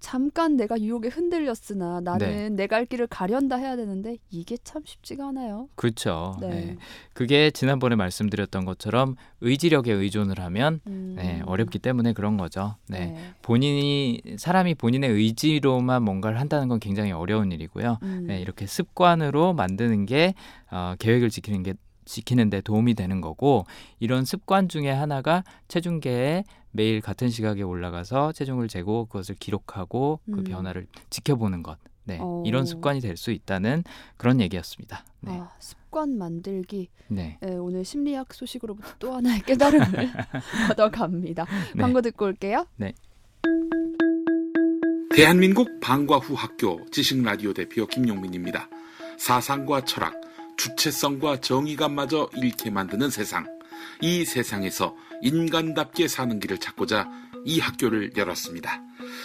잠깐 0.00 0.56
내가 0.56 0.80
유혹에 0.80 1.08
흔들렸으나 1.08 2.00
나는 2.00 2.26
네. 2.26 2.48
내갈 2.50 2.86
길을 2.86 3.06
가련다 3.08 3.56
해야 3.56 3.76
되는데 3.76 4.16
이게 4.30 4.56
참 4.62 4.82
쉽지가 4.84 5.28
않아요. 5.28 5.68
그렇죠. 5.74 6.36
네. 6.40 6.48
네. 6.48 6.76
그게 7.12 7.50
지난번에 7.50 7.96
말씀드렸던 7.96 8.64
것처럼 8.64 9.16
의지력에 9.40 9.92
의존을 9.92 10.40
하면 10.40 10.80
음, 10.86 11.14
네, 11.16 11.42
어렵기 11.44 11.78
때문에 11.78 12.12
그런 12.12 12.36
거죠. 12.36 12.76
네. 12.88 13.06
네. 13.06 13.34
본인이 13.42 14.20
사람이 14.36 14.76
본인의 14.76 15.10
의지로만 15.10 16.02
뭔가를 16.02 16.40
한다는 16.40 16.68
건 16.68 16.80
굉장히 16.80 17.12
어려운 17.12 17.52
일이고요. 17.52 17.98
음, 18.02 18.24
네, 18.26 18.40
이렇게 18.40 18.66
습관으로 18.66 19.52
만드는 19.52 20.06
게 20.06 20.34
어, 20.70 20.94
계획을 20.98 21.30
지키는 21.30 21.62
게 21.62 21.74
지키는 22.04 22.48
데 22.48 22.62
도움이 22.62 22.94
되는 22.94 23.20
거고 23.20 23.66
이런 24.00 24.24
습관 24.24 24.68
중에 24.68 24.90
하나가 24.90 25.44
체중계에 25.68 26.44
매일 26.70 27.00
같은 27.00 27.28
시각에 27.28 27.62
올라가서 27.62 28.32
체중을 28.32 28.68
재고 28.68 29.06
그것을 29.06 29.34
기록하고 29.36 30.20
그 30.26 30.38
음. 30.38 30.44
변화를 30.44 30.86
지켜보는 31.10 31.62
것. 31.62 31.78
네, 32.04 32.18
어. 32.22 32.42
이런 32.46 32.64
습관이 32.64 33.00
될 33.00 33.16
수 33.18 33.30
있다는 33.32 33.84
그런 34.16 34.40
얘기였습니다. 34.40 35.04
네, 35.20 35.32
아, 35.38 35.50
습관 35.58 36.16
만들기. 36.16 36.88
네, 37.08 37.36
네, 37.42 37.52
오늘 37.54 37.84
심리학 37.84 38.32
소식으로부터 38.32 38.88
또 38.98 39.12
하나의 39.14 39.40
깨달음을 39.42 39.86
얻어갑니다. 40.72 41.44
네. 41.74 41.82
광고 41.82 42.00
듣고 42.00 42.24
올게요. 42.26 42.66
대한민국 45.14 45.80
방과 45.80 46.16
후 46.18 46.34
학교 46.34 46.84
지식 46.90 47.22
라디오 47.22 47.52
대표 47.52 47.86
김용민입니다. 47.86 48.68
사상과 49.18 49.84
철학, 49.84 50.14
주체성과 50.56 51.40
정의감마저 51.40 52.30
잃게 52.36 52.70
만드는 52.70 53.10
세상. 53.10 53.46
이 54.00 54.24
세상에서 54.24 54.94
인간답게 55.22 56.08
사는 56.08 56.38
길을 56.38 56.58
찾고자 56.58 57.08
이 57.44 57.60
학교를 57.60 58.12
열었습니다. 58.16 58.82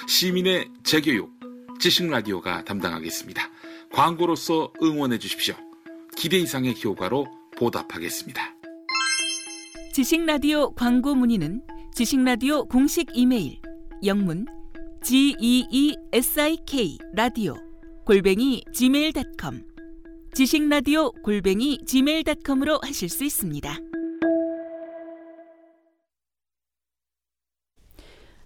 시민의 0.08 0.70
재교육, 0.84 1.32
지식라디오가 1.80 2.64
담당하겠습니다. 2.64 3.50
광고로서 3.92 4.74
응원해 4.82 5.18
주십시오. 5.20 5.56
기대 6.16 6.38
이상의 6.38 6.76
효과로 6.84 7.28
보답하겠습니다. 7.58 8.56
지식라디오 9.94 10.74
광고 10.74 11.14
문의는 11.14 11.62
지식라디오 11.94 12.66
공식 12.66 13.08
이메일 13.14 13.60
영문 14.04 14.48
g 15.04 15.36
e 15.40 15.66
e 15.70 15.96
s 16.12 16.40
i 16.40 16.58
k 16.66 16.98
라디오 17.14 17.56
골뱅이 18.06 18.64
gmail.com 18.74 19.64
지식라디오 20.34 21.12
골뱅이 21.24 21.78
gmail.com으로 21.86 22.80
하실 22.82 23.08
수 23.10 23.24
있습니다. 23.24 23.93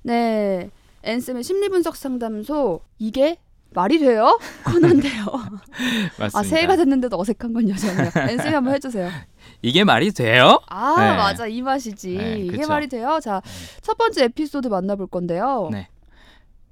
네, 0.08 0.70
앤쌤의 1.04 1.44
심리분석 1.44 1.96
상담소 1.96 2.80
이게 2.98 3.38
말이 3.72 4.00
돼요? 4.00 4.40
코너인데요. 4.66 5.26
맞습니다. 6.18 6.40
아 6.40 6.44
새해가 6.44 6.78
됐는데도 6.78 7.20
어색한 7.20 7.54
건 7.54 7.70
여전해요. 7.70 8.10
앤쌤이 8.30 8.54
한번 8.54 8.74
해주세요. 8.74 9.10
이게 9.62 9.84
말이 9.84 10.12
돼요? 10.12 10.62
아 10.68 10.96
네. 10.98 11.18
맞아 11.18 11.48
이 11.48 11.62
맛이지. 11.62 12.16
네, 12.16 12.40
이게. 12.40 12.66
말이 12.66 12.88
돼요. 12.88 13.20
자첫 13.22 13.98
번째 13.98 14.24
에피소드 14.26 14.68
만나볼 14.70 15.08
건데요. 15.08 15.70
네. 15.72 15.90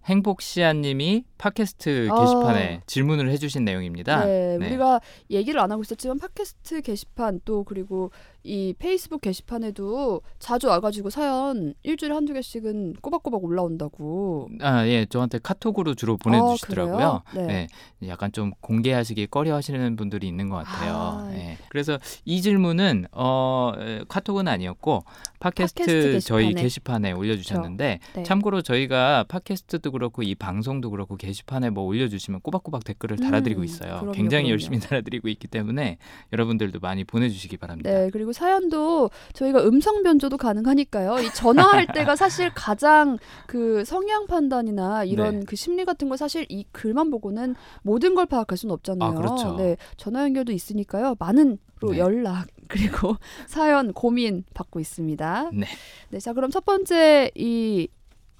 행복시아님이 0.05 1.25
팟캐스트 1.37 2.09
어. 2.11 2.19
게시판에 2.21 2.81
질문을 2.85 3.29
해주신 3.31 3.65
내용입니다. 3.65 4.25
네, 4.25 4.57
네. 4.59 4.67
우리가 4.67 5.01
얘기를 5.31 5.59
안 5.59 5.71
하고 5.71 5.81
있었지만 5.81 6.19
팟캐스트 6.19 6.81
게시판 6.81 7.41
또 7.43 7.63
그리고 7.63 8.11
이 8.45 8.75
페이스북 8.77 9.21
게시판에도 9.21 10.21
자주 10.37 10.67
와가지고 10.67 11.09
사연 11.09 11.73
일주일에 11.81 12.13
한두 12.13 12.33
개씩은 12.33 12.93
꼬박꼬박 13.01 13.43
올라온다고. 13.43 14.49
아, 14.61 14.85
예, 14.87 15.07
저한테 15.09 15.39
카톡으로 15.41 15.95
주로 15.95 16.13
어, 16.13 16.17
보내주시더라고요. 16.17 17.23
그래요? 17.31 17.47
네. 17.47 17.67
네, 17.99 18.07
약간 18.07 18.31
좀 18.31 18.51
공개하시기 18.61 19.27
꺼려 19.27 19.55
하시는 19.55 19.95
분들이 19.95 20.27
있는 20.27 20.49
것 20.49 20.57
같아요. 20.57 20.93
아. 20.95 21.31
예. 21.33 21.57
그래서 21.69 21.97
이 22.23 22.41
질문은 22.43 23.05
어, 23.13 23.71
에, 23.79 24.03
카톡은 24.07 24.47
아니었고 24.47 25.03
팟캐스트, 25.39 25.83
팟캐스트 25.83 26.19
저희 26.21 26.45
게시판에. 26.53 26.61
게시판에 26.61 27.11
올려주셨는데 27.13 27.99
네. 28.15 28.23
참고로 28.23 28.61
저희가 28.61 29.25
팟캐스트도 29.27 29.91
그렇고 29.91 30.21
이 30.21 30.35
방송도 30.35 30.91
그렇고 30.91 31.17
게시판에 31.17 31.71
뭐 31.71 31.83
올려주시면 31.85 32.41
꼬박꼬박 32.41 32.83
댓글을 32.83 33.17
달아드리고 33.17 33.61
음, 33.61 33.65
있어요. 33.65 33.97
그럼요, 34.01 34.11
굉장히 34.11 34.43
그럼요. 34.43 34.51
열심히 34.51 34.79
달아드리고 34.79 35.29
있기 35.29 35.47
때문에 35.47 35.97
여러분들도 36.31 36.79
많이 36.79 37.03
보내주시기 37.03 37.57
바랍니다. 37.57 37.89
네, 37.89 38.09
그리고 38.11 38.33
사연도 38.35 39.09
저희가 39.33 39.63
음성 39.63 40.03
변조도 40.03 40.37
가능하니까요. 40.37 41.19
이 41.19 41.33
전화할 41.33 41.87
때가 41.93 42.15
사실 42.17 42.51
가장 42.53 43.17
그 43.47 43.85
성향 43.85 44.27
판단이나 44.27 45.05
이런 45.05 45.39
네. 45.39 45.45
그 45.47 45.55
심리 45.55 45.85
같은 45.85 46.09
거 46.09 46.17
사실 46.17 46.45
이 46.49 46.65
글만 46.73 47.09
보고는 47.11 47.55
모든 47.81 48.13
걸 48.13 48.25
파악할 48.25 48.57
수는 48.57 48.73
없잖아요. 48.73 49.09
아, 49.09 49.13
그렇죠. 49.13 49.55
네, 49.55 49.77
전화 49.95 50.23
연결도 50.23 50.51
있으니까요. 50.51 51.15
많은로 51.17 51.57
네. 51.91 51.97
연락 51.97 52.47
그리고 52.67 53.15
사연 53.47 53.93
고민 53.93 54.43
받고 54.53 54.81
있습니다. 54.81 55.51
네. 55.53 55.65
네, 56.09 56.19
자 56.19 56.33
그럼 56.33 56.51
첫 56.51 56.65
번째 56.65 57.31
이 57.35 57.87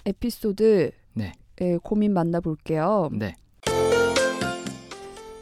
에피소드 0.04 0.90
네. 1.14 1.32
예, 1.62 1.78
고민 1.82 2.12
만나볼게요. 2.12 3.08
네. 3.12 3.34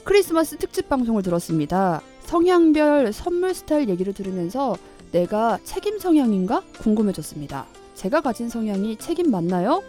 크리스마스 0.04 0.56
특집 0.58 0.88
방송을 0.88 1.22
들었습니다. 1.22 2.02
성향별 2.24 3.12
선물 3.12 3.54
스타일 3.54 3.88
얘기를 3.88 4.12
들으면서 4.12 4.76
내가 5.12 5.58
책임 5.64 5.98
성향인가 5.98 6.62
궁금해졌습니다. 6.80 7.66
제가 7.94 8.20
가진 8.20 8.48
성향이 8.48 8.96
책임 8.96 9.30
맞나요? 9.30 9.82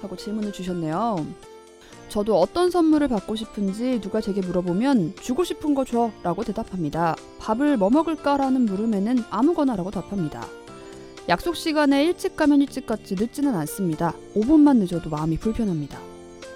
하고 0.00 0.16
질문을 0.16 0.52
주셨네요. 0.52 1.24
저도 2.08 2.38
어떤 2.40 2.70
선물을 2.70 3.08
받고 3.08 3.36
싶은지 3.36 4.00
누가 4.00 4.20
제게 4.20 4.40
물어보면 4.40 5.14
주고 5.20 5.44
싶은 5.44 5.74
거 5.74 5.84
줘 5.84 6.10
라고 6.22 6.42
대답합니다. 6.44 7.16
밥을 7.38 7.76
뭐 7.76 7.88
먹을까라는 7.90 8.62
물음에는 8.62 9.24
아무거나 9.30 9.76
라고 9.76 9.90
답합니다. 9.90 10.46
약속 11.28 11.54
시간에 11.56 12.04
일찍 12.04 12.36
가면 12.36 12.60
일찍 12.62 12.84
갔지 12.86 13.14
늦지는 13.14 13.54
않습니다. 13.54 14.12
5분만 14.34 14.78
늦어도 14.78 15.08
마음이 15.08 15.38
불편합니다. 15.38 16.11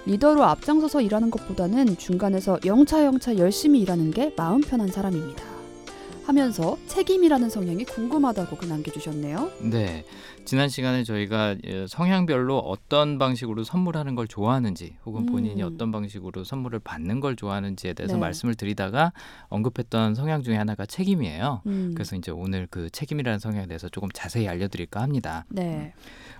리더로 0.07 0.41
앞장서서 0.45 1.01
일하는 1.01 1.29
것보다는 1.29 1.97
중간에서 1.97 2.59
영차영차 2.65 3.37
열심히 3.37 3.81
일하는 3.81 4.11
게 4.11 4.33
마음 4.37 4.61
편한 4.61 4.87
사람입니다. 4.87 5.43
하면서 6.25 6.77
책임이라는 6.87 7.49
성향이 7.49 7.85
궁금하다고 7.85 8.57
그 8.57 8.65
남겨주셨네요. 8.65 9.49
네. 9.69 10.05
지난 10.43 10.67
시간에 10.69 11.03
저희가 11.03 11.55
예, 11.65 11.87
성향별로 11.87 12.57
어떤 12.59 13.17
방식으로 13.17 13.63
선물하는 13.63 14.15
걸 14.15 14.27
좋아하는지 14.27 14.97
혹은 15.05 15.25
본인이 15.25 15.61
음. 15.61 15.67
어떤 15.67 15.91
방식으로 15.91 16.43
선물을 16.43 16.79
받는 16.79 17.19
걸 17.21 17.35
좋아하는지에 17.35 17.93
대해서 17.93 18.15
네. 18.15 18.19
말씀을 18.19 18.55
드리다가 18.55 19.13
언급했던 19.47 20.15
성향 20.15 20.41
중에 20.41 20.55
하나가 20.55 20.85
책임이에요. 20.85 21.61
음, 21.65 21.91
그래서 21.95 22.15
이제 22.15 22.31
오늘 22.31 22.67
그 22.69 22.89
책임이라는 22.89 23.39
성향에 23.39 23.67
대해서 23.67 23.87
조금 23.89 24.09
자세히 24.13 24.47
알려드릴까 24.47 25.01
합니다. 25.01 25.45
네, 25.49 25.93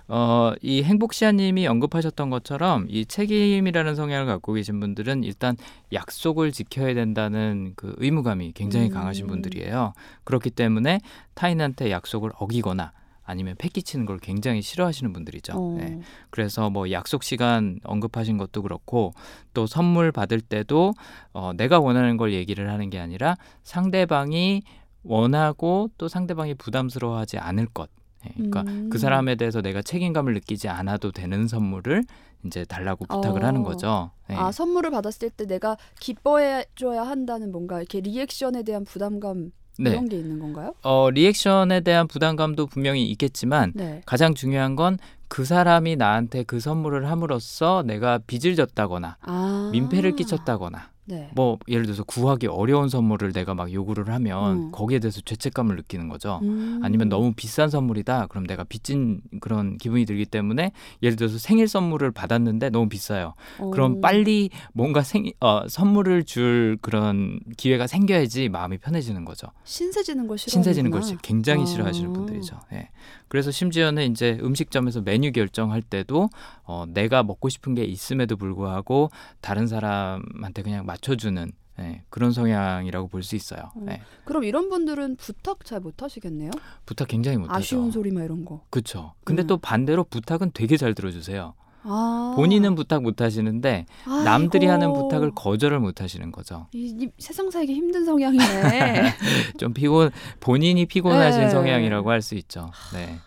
어, 0.08 0.54
이 0.62 0.82
행복시아님이 0.82 1.66
언급하셨던 1.66 2.30
것처럼 2.30 2.86
이 2.88 3.04
책임이라는 3.04 3.94
성향을 3.94 4.26
갖고 4.26 4.54
계신 4.54 4.80
분들은 4.80 5.22
일단 5.22 5.56
약속을 5.92 6.52
지켜야 6.52 6.94
된다는 6.94 7.74
그 7.76 7.94
의무감이 7.98 8.52
굉장히 8.52 8.86
음. 8.86 8.94
강하신 8.94 9.26
분들이에요. 9.26 9.92
그렇기 10.24 10.50
때문에 10.50 11.00
타인한테 11.34 11.90
약속을 11.90 12.30
어기거나 12.38 12.92
아니면 13.22 13.56
패기치는 13.58 14.06
걸 14.06 14.18
굉장히 14.18 14.62
싫어하시는 14.62 15.12
분들이죠. 15.12 15.52
어, 15.54 15.76
네. 15.78 16.00
그래서 16.30 16.70
뭐 16.70 16.90
약속 16.90 17.22
시간 17.22 17.78
언급하신 17.84 18.38
것도 18.38 18.62
그렇고 18.62 19.12
또 19.52 19.66
선물 19.66 20.12
받을 20.12 20.40
때도 20.40 20.94
어, 21.34 21.52
내가 21.54 21.78
원하는 21.78 22.16
걸 22.16 22.32
얘기를 22.32 22.70
하는 22.70 22.88
게 22.88 22.98
아니라 22.98 23.36
상대방이 23.64 24.62
원하고 25.02 25.90
또 25.98 26.08
상대방이 26.08 26.54
부담스러워하지 26.54 27.36
않을 27.36 27.66
것. 27.66 27.90
네, 28.24 28.32
그러니까 28.34 28.62
음. 28.62 28.90
그 28.90 28.98
사람에 28.98 29.36
대해서 29.36 29.60
내가 29.60 29.82
책임감을 29.82 30.34
느끼지 30.34 30.68
않아도 30.68 31.12
되는 31.12 31.46
선물을 31.46 32.04
이제 32.46 32.64
달라고 32.64 33.04
부탁을 33.06 33.42
어. 33.42 33.46
하는 33.46 33.62
거죠. 33.62 34.10
네. 34.28 34.36
아 34.36 34.52
선물을 34.52 34.90
받았을 34.90 35.30
때 35.30 35.46
내가 35.46 35.76
기뻐해줘야 36.00 37.02
한다는 37.02 37.52
뭔가 37.52 37.78
이렇게 37.78 38.00
리액션에 38.00 38.62
대한 38.62 38.84
부담감 38.84 39.52
네. 39.78 39.90
이런 39.90 40.08
게 40.08 40.18
있는 40.18 40.38
건가요? 40.40 40.74
어, 40.82 41.10
리액션에 41.10 41.80
대한 41.80 42.08
부담감도 42.08 42.66
분명히 42.66 43.06
있겠지만 43.10 43.72
네. 43.74 44.02
가장 44.06 44.34
중요한 44.34 44.76
건 44.76 44.98
그 45.28 45.44
사람이 45.44 45.96
나한테 45.96 46.42
그 46.42 46.58
선물을 46.58 47.08
함으로써 47.08 47.84
내가 47.86 48.18
빚을 48.18 48.56
졌다거나 48.56 49.18
아. 49.20 49.68
민폐를 49.72 50.16
끼쳤다거나 50.16 50.90
네. 51.08 51.30
뭐 51.34 51.58
예를 51.68 51.84
들어서 51.84 52.04
구하기 52.04 52.48
어려운 52.48 52.90
선물을 52.90 53.32
내가 53.32 53.54
막 53.54 53.72
요구를 53.72 54.08
하면 54.12 54.56
음. 54.56 54.70
거기에 54.72 54.98
대해서 54.98 55.22
죄책감을 55.22 55.76
느끼는 55.76 56.08
거죠. 56.08 56.40
음. 56.42 56.80
아니면 56.82 57.08
너무 57.08 57.32
비싼 57.34 57.70
선물이다. 57.70 58.26
그럼 58.26 58.46
내가 58.46 58.64
빚진 58.64 59.22
그런 59.40 59.78
기분이 59.78 60.04
들기 60.04 60.26
때문에 60.26 60.72
예를 61.02 61.16
들어서 61.16 61.38
생일 61.38 61.66
선물을 61.66 62.10
받았는데 62.10 62.68
너무 62.70 62.90
비싸요. 62.90 63.34
어. 63.58 63.70
그럼 63.70 64.02
빨리 64.02 64.50
뭔가 64.74 65.02
생 65.02 65.30
어, 65.40 65.66
선물을 65.66 66.24
줄 66.24 66.76
그런 66.82 67.40
기회가 67.56 67.86
생겨야지 67.86 68.50
마음이 68.50 68.76
편해지는 68.78 69.24
거죠. 69.24 69.46
신세지는 69.64 70.26
걸 70.26 70.36
싫어. 70.36 70.50
신세지는 70.50 70.90
걸 70.90 71.02
굉장히 71.22 71.62
아. 71.62 71.66
싫어하시는 71.66 72.12
분들이죠. 72.12 72.60
예. 72.74 72.90
그래서 73.28 73.50
심지어는 73.50 74.10
이제 74.10 74.38
음식점에서 74.42 75.02
메뉴 75.02 75.32
결정할 75.32 75.82
때도 75.82 76.28
어, 76.64 76.84
내가 76.88 77.22
먹고 77.22 77.48
싶은 77.48 77.74
게 77.74 77.84
있음에도 77.84 78.36
불구하고 78.36 79.10
다른 79.40 79.66
사람한테 79.66 80.62
그냥 80.62 80.86
맞춰주는 80.86 81.52
예, 81.80 82.02
그런 82.10 82.32
성향이라고 82.32 83.06
볼 83.06 83.22
수 83.22 83.36
있어요. 83.36 83.70
어. 83.76 83.86
예. 83.90 84.00
그럼 84.24 84.42
이런 84.42 84.68
분들은 84.68 85.14
부탁 85.16 85.64
잘 85.64 85.78
못하시겠네요. 85.80 86.50
부탁 86.84 87.06
굉장히 87.06 87.36
못하죠. 87.36 87.56
아쉬운 87.58 87.90
소리 87.92 88.10
막 88.10 88.24
이런 88.24 88.44
거. 88.44 88.62
그렇죠. 88.70 89.12
근데 89.22 89.42
음. 89.42 89.46
또 89.46 89.58
반대로 89.58 90.02
부탁은 90.02 90.50
되게 90.54 90.76
잘 90.76 90.94
들어주세요. 90.94 91.54
아. 91.88 92.34
본인은 92.36 92.74
부탁 92.74 93.02
못 93.02 93.20
하시는데 93.20 93.86
아이고. 94.06 94.22
남들이 94.24 94.66
하는 94.66 94.92
부탁을 94.92 95.32
거절을 95.34 95.80
못 95.80 96.00
하시는 96.02 96.30
거죠. 96.30 96.66
이, 96.74 96.94
이 97.00 97.08
세상 97.18 97.50
살기 97.50 97.72
힘든 97.74 98.04
성향이네. 98.04 99.14
좀 99.58 99.72
피곤 99.72 100.10
본인이 100.40 100.84
피곤하신 100.86 101.40
네. 101.42 101.48
성향이라고 101.50 102.10
할 102.10 102.18
수 102.22 102.34
있죠. 102.34 102.70
네. 102.92 103.18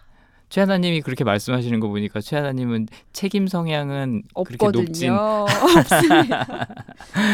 최하나님이 0.50 1.00
그렇게 1.02 1.24
말씀하시는 1.24 1.80
거 1.80 1.88
보니까 1.88 2.20
최하나님은 2.20 2.88
책임 3.14 3.48
성향은 3.48 4.24
그렇게 4.46 4.66
높진 4.78 5.12
없거든요. 5.14 5.46
없습니다. 5.80 6.68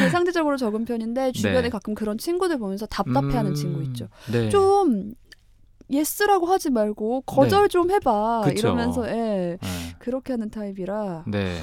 네, 0.02 0.10
상대적으로 0.10 0.56
적은 0.56 0.86
편인데 0.86 1.32
주변에 1.32 1.64
네. 1.64 1.70
가끔 1.70 1.96
그런 1.96 2.20
친구들 2.20 2.60
보면서 2.60 2.86
답답해하는 2.86 3.52
음, 3.52 3.56
친구 3.56 3.82
있죠. 3.86 4.08
네. 4.32 4.50
좀 4.50 5.14
yes라고 5.90 6.48
하지 6.48 6.70
말고 6.70 7.22
거절 7.22 7.70
좀 7.70 7.90
해봐 7.92 8.42
그쵸. 8.46 8.68
이러면서 8.68 9.08
예 9.10 9.58
네. 9.62 9.96
그렇게 10.00 10.34
하는 10.34 10.50
타입이라. 10.50 11.24
네. 11.28 11.62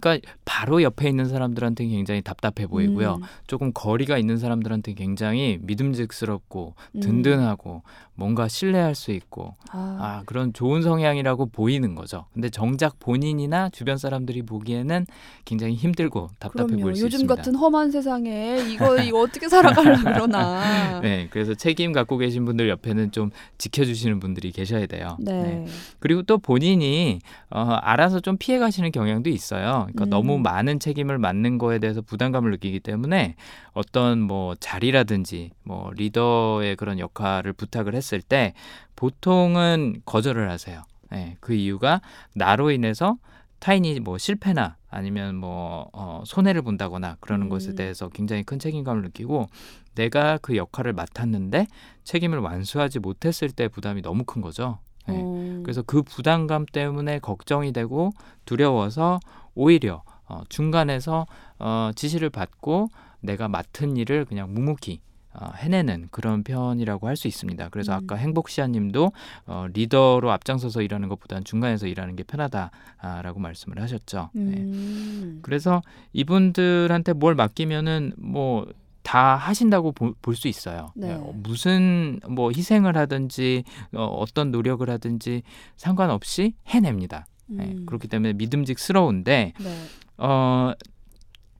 그러니까 0.00 0.32
바로 0.44 0.82
옆에 0.82 1.08
있는 1.08 1.28
사람들한테 1.28 1.86
굉장히 1.86 2.22
답답해 2.22 2.66
보이고요. 2.66 3.14
음, 3.16 3.22
조금 3.46 3.72
거리가 3.72 4.18
있는 4.18 4.38
사람들한테 4.38 4.94
굉장히 4.94 5.58
믿음직스럽고 5.62 6.74
음. 6.96 7.00
든든하고 7.00 7.82
뭔가 8.16 8.46
신뢰할 8.46 8.94
수 8.94 9.10
있고 9.10 9.56
아, 9.70 9.98
아 10.00 10.22
그런 10.26 10.52
좋은 10.52 10.82
성향이라고 10.82 11.46
보이는 11.46 11.94
거죠. 11.94 12.26
근데 12.32 12.48
정작 12.48 13.00
본인이나 13.00 13.70
주변 13.70 13.98
사람들이 13.98 14.42
보기에는 14.42 15.06
굉장히 15.44 15.74
힘들고 15.74 16.30
답답해. 16.38 16.76
보일 16.76 16.94
수 16.94 17.04
요즘 17.04 17.16
있습니다. 17.16 17.34
같은 17.34 17.54
험한 17.56 17.90
세상에 17.90 18.58
이거 18.68 18.96
이거 19.02 19.20
어떻게 19.20 19.48
살아가려 19.48 19.96
그러나. 20.04 21.00
네, 21.00 21.28
그래서 21.30 21.54
책임 21.54 21.92
갖고 21.92 22.16
계신 22.16 22.44
분들 22.44 22.68
옆에는 22.68 23.10
좀 23.10 23.30
지켜주시는 23.58 24.20
분들이 24.20 24.52
계셔야 24.52 24.86
돼요. 24.86 25.16
네. 25.18 25.66
그리고 25.98 26.22
또 26.22 26.38
본인이 26.38 27.18
어, 27.50 27.60
알아서 27.60 28.20
좀 28.20 28.36
피해 28.38 28.58
가시는 28.58 28.92
경향도 28.92 29.30
있어요. 29.30 29.73
그러니까 29.82 30.04
음. 30.04 30.10
너무 30.10 30.38
많은 30.38 30.78
책임을 30.78 31.18
맡는 31.18 31.58
거에 31.58 31.78
대해서 31.78 32.00
부담감을 32.00 32.50
느끼기 32.52 32.80
때문에 32.80 33.36
어떤 33.72 34.20
뭐 34.20 34.54
자리라든지 34.56 35.50
뭐 35.62 35.90
리더의 35.94 36.76
그런 36.76 36.98
역할을 36.98 37.52
부탁을 37.52 37.94
했을 37.94 38.22
때 38.22 38.54
보통은 38.96 40.02
거절을 40.04 40.50
하세요. 40.50 40.82
네, 41.10 41.36
그 41.40 41.54
이유가 41.54 42.00
나로 42.34 42.70
인해서 42.70 43.16
타인이 43.60 44.00
뭐 44.00 44.18
실패나 44.18 44.76
아니면 44.90 45.36
뭐 45.36 45.88
어, 45.92 46.22
손해를 46.26 46.62
본다거나 46.62 47.16
그러는 47.20 47.46
음. 47.46 47.48
것에 47.48 47.74
대해서 47.74 48.08
굉장히 48.08 48.42
큰 48.42 48.58
책임감을 48.58 49.02
느끼고 49.02 49.46
내가 49.94 50.38
그 50.42 50.56
역할을 50.56 50.92
맡았는데 50.92 51.66
책임을 52.04 52.38
완수하지 52.38 52.98
못했을 52.98 53.48
때 53.50 53.68
부담이 53.68 54.02
너무 54.02 54.24
큰 54.24 54.42
거죠. 54.42 54.78
네. 55.06 55.14
어, 55.18 55.60
그래서 55.62 55.82
그 55.82 56.02
부담감 56.02 56.66
때문에 56.66 57.18
걱정이 57.18 57.72
되고 57.72 58.12
두려워서 58.44 59.20
오히려 59.54 60.02
어, 60.26 60.42
중간에서 60.48 61.26
어, 61.58 61.90
지시를 61.94 62.30
받고 62.30 62.88
내가 63.20 63.48
맡은 63.48 63.96
일을 63.96 64.24
그냥 64.24 64.52
묵묵히 64.54 65.00
어, 65.36 65.50
해내는 65.56 66.08
그런 66.10 66.44
편이라고 66.44 67.08
할 67.08 67.16
수 67.16 67.26
있습니다. 67.26 67.68
그래서 67.70 67.92
음. 67.92 68.00
아까 68.04 68.14
행복시아님도 68.16 69.12
어, 69.46 69.66
리더로 69.72 70.30
앞장서서 70.30 70.82
일하는 70.82 71.08
것보다는 71.08 71.44
중간에서 71.44 71.86
일하는 71.86 72.14
게 72.16 72.22
편하다라고 72.22 73.40
말씀을 73.40 73.80
하셨죠. 73.80 74.30
네. 74.32 74.42
음. 74.42 75.40
그래서 75.42 75.82
이분들한테 76.12 77.12
뭘 77.14 77.34
맡기면은 77.34 78.12
뭐 78.16 78.66
다 79.04 79.36
하신다고 79.36 79.92
볼 79.92 80.34
수 80.34 80.48
있어요. 80.48 80.88
네. 80.96 81.12
어, 81.12 81.32
무슨 81.36 82.18
뭐 82.28 82.50
희생을 82.50 82.96
하든지 82.96 83.62
어, 83.92 84.04
어떤 84.06 84.50
노력을 84.50 84.88
하든지 84.90 85.42
상관없이 85.76 86.54
해냅니다. 86.66 87.26
네, 87.46 87.72
음. 87.72 87.86
그렇기 87.86 88.08
때문에 88.08 88.32
믿음직스러운데 88.34 89.52
네. 89.58 89.84
어 90.18 90.72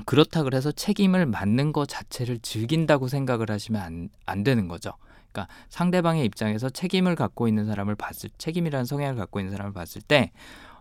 그렇다 0.06 0.42
그래서 0.42 0.72
책임을 0.72 1.26
맡는 1.26 1.72
것 1.72 1.88
자체를 1.88 2.38
즐긴다고 2.40 3.08
생각을 3.08 3.50
하시면 3.50 3.80
안, 3.80 4.08
안 4.26 4.44
되는 4.44 4.68
거죠. 4.68 4.92
그러니까 5.32 5.52
상대방의 5.68 6.24
입장에서 6.26 6.68
책임을 6.70 7.14
갖고 7.16 7.48
있는 7.48 7.66
사람을 7.66 7.94
봤을 7.96 8.30
책임이라는 8.38 8.84
성향을 8.84 9.16
갖고 9.16 9.40
있는 9.40 9.52
사람을 9.52 9.72
봤을 9.72 10.02
때 10.02 10.30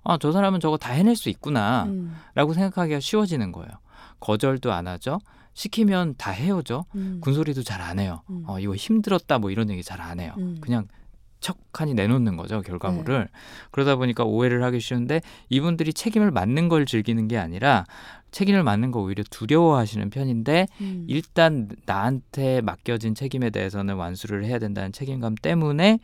아, 0.03 0.17
저 0.19 0.31
사람은 0.31 0.59
저거 0.59 0.77
다 0.77 0.91
해낼 0.91 1.15
수 1.15 1.29
있구나. 1.29 1.85
음. 1.85 2.15
라고 2.35 2.53
생각하기가 2.53 2.99
쉬워지는 2.99 3.51
거예요. 3.53 3.69
거절도 4.19 4.73
안 4.73 4.87
하죠. 4.87 5.19
시키면 5.53 6.15
다 6.17 6.31
해오죠. 6.31 6.85
음. 6.95 7.19
군소리도 7.21 7.63
잘 7.63 7.79
안 7.81 7.99
해요. 7.99 8.21
음. 8.29 8.43
어, 8.47 8.59
이거 8.59 8.75
힘들었다 8.75 9.39
뭐 9.39 9.49
이런 9.51 9.69
얘기 9.69 9.81
잘 9.83 10.01
안 10.01 10.19
해요. 10.19 10.33
음. 10.37 10.57
그냥 10.59 10.87
척하니 11.43 11.93
내놓는 11.93 12.37
거죠 12.37 12.61
결과물을 12.61 13.19
네. 13.19 13.27
그러다 13.71 13.97
보니까 13.97 14.23
오해를 14.23 14.63
하기 14.63 14.79
쉬운데 14.79 15.21
이분들이 15.49 15.93
책임을 15.93 16.31
맡는 16.31 16.69
걸 16.69 16.85
즐기는 16.85 17.27
게 17.27 17.37
아니라 17.37 17.85
책임을 18.31 18.63
맡는 18.63 18.91
거 18.91 19.01
오히려 19.01 19.23
두려워하시는 19.29 20.09
편인데 20.09 20.67
음. 20.81 21.05
일단 21.07 21.69
나한테 21.85 22.61
맡겨진 22.61 23.13
책임에 23.13 23.51
대해서는 23.51 23.95
완수를 23.95 24.45
해야 24.45 24.57
된다는 24.57 24.91
책임감 24.91 25.35
때문에 25.35 25.99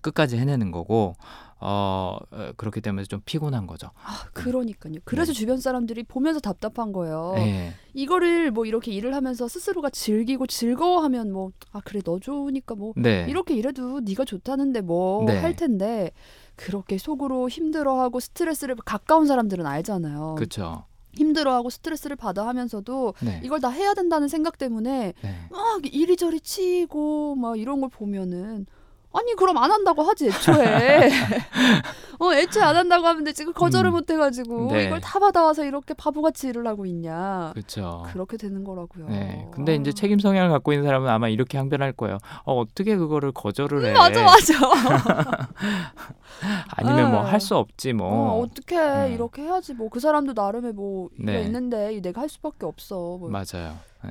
끝까지 0.00 0.36
해내는 0.38 0.70
거고 0.70 1.16
어 1.66 2.18
어, 2.30 2.52
그렇기 2.56 2.80
때문에 2.82 3.04
좀 3.04 3.22
피곤한 3.24 3.66
거죠. 3.66 3.90
아, 4.02 4.26
그러니까요. 4.34 4.96
그래서 5.04 5.32
네. 5.32 5.38
주변 5.38 5.60
사람들이 5.60 6.02
보면서 6.02 6.38
답답한 6.40 6.92
거예요. 6.92 7.32
네. 7.36 7.72
이거를 7.94 8.50
뭐 8.50 8.66
이렇게 8.66 8.92
일을 8.92 9.14
하면서 9.14 9.48
스스로가 9.48 9.88
즐기고 9.90 10.46
즐거워하면 10.46 11.32
뭐 11.32 11.50
아 11.74 11.80
그래 11.84 12.00
너 12.04 12.20
좋으니까 12.20 12.76
뭐 12.76 12.92
네. 12.96 13.26
이렇게 13.28 13.54
일해도 13.54 14.00
네가 14.00 14.24
좋다는데 14.24 14.80
뭐 14.80 15.24
네. 15.24 15.38
할 15.38 15.56
텐데 15.56 16.12
그렇게 16.54 16.98
속으로 16.98 17.48
힘들어하고 17.48 18.20
스트레스를 18.20 18.76
가까운 18.76 19.26
사람들은 19.26 19.66
알잖아요. 19.66 20.36
그렇죠. 20.36 20.84
힘들어하고 21.14 21.70
스트레스를 21.70 22.16
받아 22.16 22.46
하면서도 22.46 23.14
네. 23.22 23.40
이걸 23.44 23.60
다 23.60 23.70
해야 23.70 23.94
된다는 23.94 24.28
생각 24.28 24.56
때문에 24.56 25.14
네. 25.20 25.34
막 25.50 25.80
이리저리 25.84 26.40
치이고 26.40 27.34
막 27.36 27.58
이런 27.58 27.80
걸 27.80 27.90
보면은 27.90 28.66
아니 29.14 29.34
그럼 29.36 29.56
안 29.58 29.70
한다고 29.70 30.02
하지 30.02 30.26
애초에 30.26 31.08
어 32.20 32.32
애초에 32.32 32.62
안 32.62 32.76
한다고 32.76 33.06
하면 33.06 33.24
되지 33.24 33.44
그 33.44 33.52
거절을 33.52 33.90
음. 33.90 33.92
못 33.92 34.10
해가지고 34.10 34.72
네. 34.72 34.84
이걸 34.84 35.00
다 35.00 35.18
받아와서 35.18 35.64
이렇게 35.64 35.94
바보같이 35.94 36.48
일을 36.48 36.66
하고 36.66 36.84
있냐 36.84 37.50
그렇죠. 37.54 38.04
그렇게 38.12 38.36
되는 38.36 38.62
거라고요. 38.64 39.08
네. 39.08 39.48
근데 39.52 39.74
이제 39.76 39.90
아. 39.90 39.92
책임 39.94 40.18
성향을 40.18 40.50
갖고 40.50 40.72
있는 40.72 40.84
사람은 40.84 41.08
아마 41.08 41.28
이렇게 41.28 41.56
항변할 41.58 41.92
거예요. 41.92 42.18
어, 42.44 42.58
어떻게 42.60 42.96
그거를 42.96 43.32
거절을 43.32 43.84
해? 43.86 43.90
음, 43.90 43.94
맞아 43.94 44.22
맞아. 44.22 44.54
아니면 46.76 47.10
뭐 47.12 47.22
네. 47.22 47.30
할수 47.30 47.56
없지 47.56 47.92
뭐. 47.92 48.08
어, 48.08 48.40
어떻게 48.40 48.76
네. 48.78 49.12
이렇게 49.14 49.42
해야지 49.42 49.72
뭐 49.74 49.88
그 49.94 50.00
사람도 50.00 50.32
나름의 50.34 50.72
뭐 50.72 51.08
네. 51.16 51.42
있는데 51.42 52.00
내가 52.02 52.22
할 52.22 52.28
수밖에 52.28 52.66
없어. 52.66 52.96
뭐. 52.96 53.28
맞아요. 53.30 53.76
네. 54.02 54.10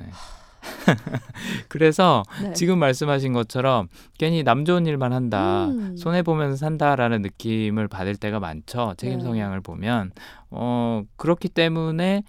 그래서 1.68 2.22
네. 2.42 2.52
지금 2.52 2.78
말씀하신 2.78 3.32
것처럼 3.32 3.88
괜히 4.18 4.42
남 4.42 4.64
좋은 4.64 4.86
일만 4.86 5.12
한다, 5.12 5.66
음. 5.66 5.96
손해 5.96 6.22
보면서 6.22 6.56
산다라는 6.56 7.22
느낌을 7.22 7.88
받을 7.88 8.16
때가 8.16 8.40
많죠. 8.40 8.94
책임 8.96 9.18
네. 9.18 9.24
성향을 9.24 9.60
보면 9.60 10.12
어 10.50 11.02
그렇기 11.16 11.48
때문에 11.48 12.22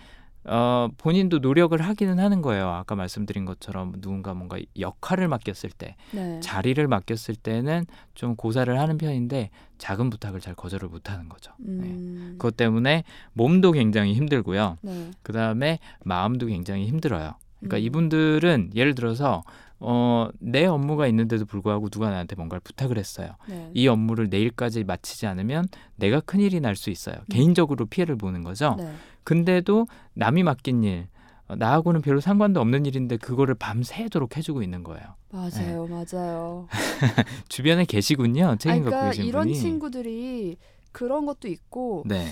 어 0.48 0.90
본인도 0.98 1.40
노력을 1.40 1.80
하기는 1.82 2.20
하는 2.20 2.42
거예요. 2.44 2.70
아까 2.70 2.94
말씀드린 2.96 3.46
것처럼 3.46 3.94
누군가 4.00 4.36
뭔가 4.36 4.60
역할을 4.80 5.28
맡겼을 5.28 5.72
때, 5.72 5.96
네. 6.12 6.40
자리를 6.40 6.88
맡겼을 6.88 7.36
때는 7.36 7.86
좀 8.14 8.36
고사를 8.36 8.80
하는 8.80 8.98
편인데 9.00 9.50
작은 9.80 10.12
부탁을 10.12 10.42
잘 10.42 10.54
거절을 10.54 10.90
못 10.90 11.10
하는 11.10 11.30
거죠. 11.30 11.52
네. 11.58 11.88
음. 11.88 12.36
그것 12.38 12.56
때문에 12.56 13.04
몸도 13.34 13.72
굉장히 13.72 14.14
힘들고요. 14.14 14.78
네. 14.82 15.12
그 15.24 15.34
다음에 15.34 15.80
마음도 16.04 16.46
굉장히 16.46 16.86
힘들어요. 16.86 17.34
그러니까 17.60 17.78
음. 17.78 17.82
이분들은 17.84 18.72
예를 18.76 18.96
들어서 18.96 19.44
어, 19.80 20.30
내 20.40 20.66
업무가 20.66 21.06
있는데도 21.08 21.46
불구하고 21.46 21.90
누가 21.90 22.10
나한테 22.10 22.36
뭔가를 22.36 22.62
부탁을 22.64 22.98
했어요. 22.98 23.36
네. 23.48 23.70
이 23.74 23.88
업무를 23.88 24.30
내일까지 24.30 24.84
마치지 24.86 25.28
않으면 25.28 25.66
내가 25.98 26.22
큰일이 26.22 26.60
날 26.62 26.76
수 26.76 26.90
있어요. 26.90 27.16
개인적으로 27.30 27.86
피해를 27.86 28.16
보는 28.16 28.44
거죠. 28.44 28.76
네. 28.78 28.94
근데도 29.26 29.88
남이 30.14 30.44
맡긴 30.44 30.84
일, 30.84 31.08
어, 31.48 31.56
나하고는 31.56 32.02
별로 32.02 32.22
상관도 32.22 32.62
없는 32.62 32.86
일인데 32.86 33.18
그거를 33.18 33.54
밤새도록 33.56 34.38
해주고 34.38 34.64
있는 34.64 34.84
거예요. 34.84 35.04
맞아요, 35.30 35.88
맞아요. 35.88 36.68
주변에 37.50 37.84
계시군요. 37.86 38.56
책임 38.58 38.84
갖고 38.84 38.90
그러니까 38.92 39.10
계신 39.12 39.26
이런 39.26 39.44
분이. 39.44 39.56
친구들이 39.56 40.58
그런 40.94 41.26
것도 41.26 41.50
있고 41.50 42.04
네, 42.08 42.28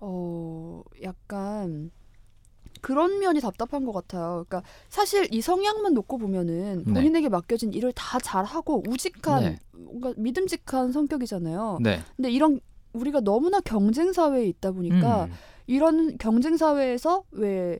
어 0.00 0.82
약간 1.02 1.90
그런 2.82 3.20
면이 3.20 3.40
답답한 3.40 3.86
것 3.86 3.92
같아요. 3.92 4.44
그러니까 4.46 4.62
사실 4.90 5.26
이 5.32 5.40
성향만 5.40 5.94
놓고 5.94 6.18
보면은 6.18 6.82
네. 6.84 6.92
본인에게 6.92 7.28
맡겨진 7.30 7.72
일을 7.72 7.92
다 7.92 8.18
잘하고 8.18 8.82
우직한 8.88 9.42
네. 9.44 9.58
뭔가 9.70 10.12
믿음직한 10.16 10.92
성격이잖아요. 10.92 11.78
네. 11.80 12.00
근데 12.16 12.30
이런 12.30 12.60
우리가 12.92 13.20
너무나 13.20 13.60
경쟁 13.60 14.12
사회에 14.12 14.46
있다 14.46 14.72
보니까 14.72 15.24
음, 15.24 15.32
이런 15.66 16.18
경쟁 16.18 16.56
사회에서 16.56 17.22
왜 17.30 17.78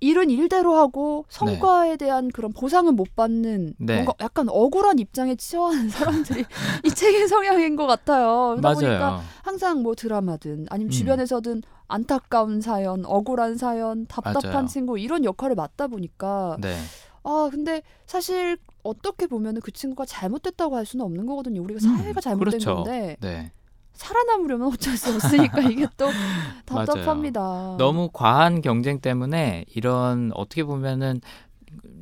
일은 0.00 0.30
일대로 0.30 0.74
하고 0.76 1.24
성과에 1.28 1.96
대한 1.96 2.30
그런 2.30 2.52
보상은 2.52 2.96
못 2.96 3.14
받는 3.16 3.74
네. 3.78 3.94
뭔가 3.94 4.12
약간 4.20 4.46
억울한 4.48 4.98
입장에 4.98 5.34
치여하는 5.36 5.88
사람들이 5.88 6.44
이 6.84 6.90
책의 6.90 7.28
성향인 7.28 7.76
것 7.76 7.86
같아요. 7.86 8.56
그러다 8.56 8.74
보니까 8.74 8.98
맞아요. 8.98 9.22
항상 9.42 9.82
뭐 9.82 9.94
드라마든 9.94 10.66
아니면 10.68 10.88
음. 10.88 10.92
주변에서든 10.92 11.62
안타까운 11.88 12.60
사연, 12.60 13.04
억울한 13.06 13.56
사연, 13.56 14.06
답답한 14.06 14.52
맞아요. 14.52 14.66
친구 14.66 14.98
이런 14.98 15.24
역할을 15.24 15.54
맡다 15.54 15.86
보니까 15.86 16.56
네, 16.60 16.76
아 17.22 17.48
근데 17.50 17.82
사실 18.06 18.58
어떻게 18.82 19.26
보면은 19.26 19.60
그 19.60 19.72
친구가 19.72 20.04
잘못됐다고 20.04 20.76
할 20.76 20.84
수는 20.84 21.04
없는 21.04 21.26
거거든요. 21.26 21.62
우리가 21.62 21.80
사회가 21.80 22.20
음, 22.20 22.20
잘못된 22.20 22.50
그렇죠. 22.50 22.74
건데 22.76 23.16
네. 23.20 23.52
살아남으려면 23.96 24.68
어쩔 24.68 24.96
수 24.96 25.14
없으니까 25.14 25.62
이게 25.62 25.86
또 25.96 26.10
답답합니다. 26.66 27.76
너무 27.78 28.10
과한 28.12 28.60
경쟁 28.62 29.00
때문에 29.00 29.64
이런 29.74 30.30
어떻게 30.34 30.64
보면은 30.64 31.20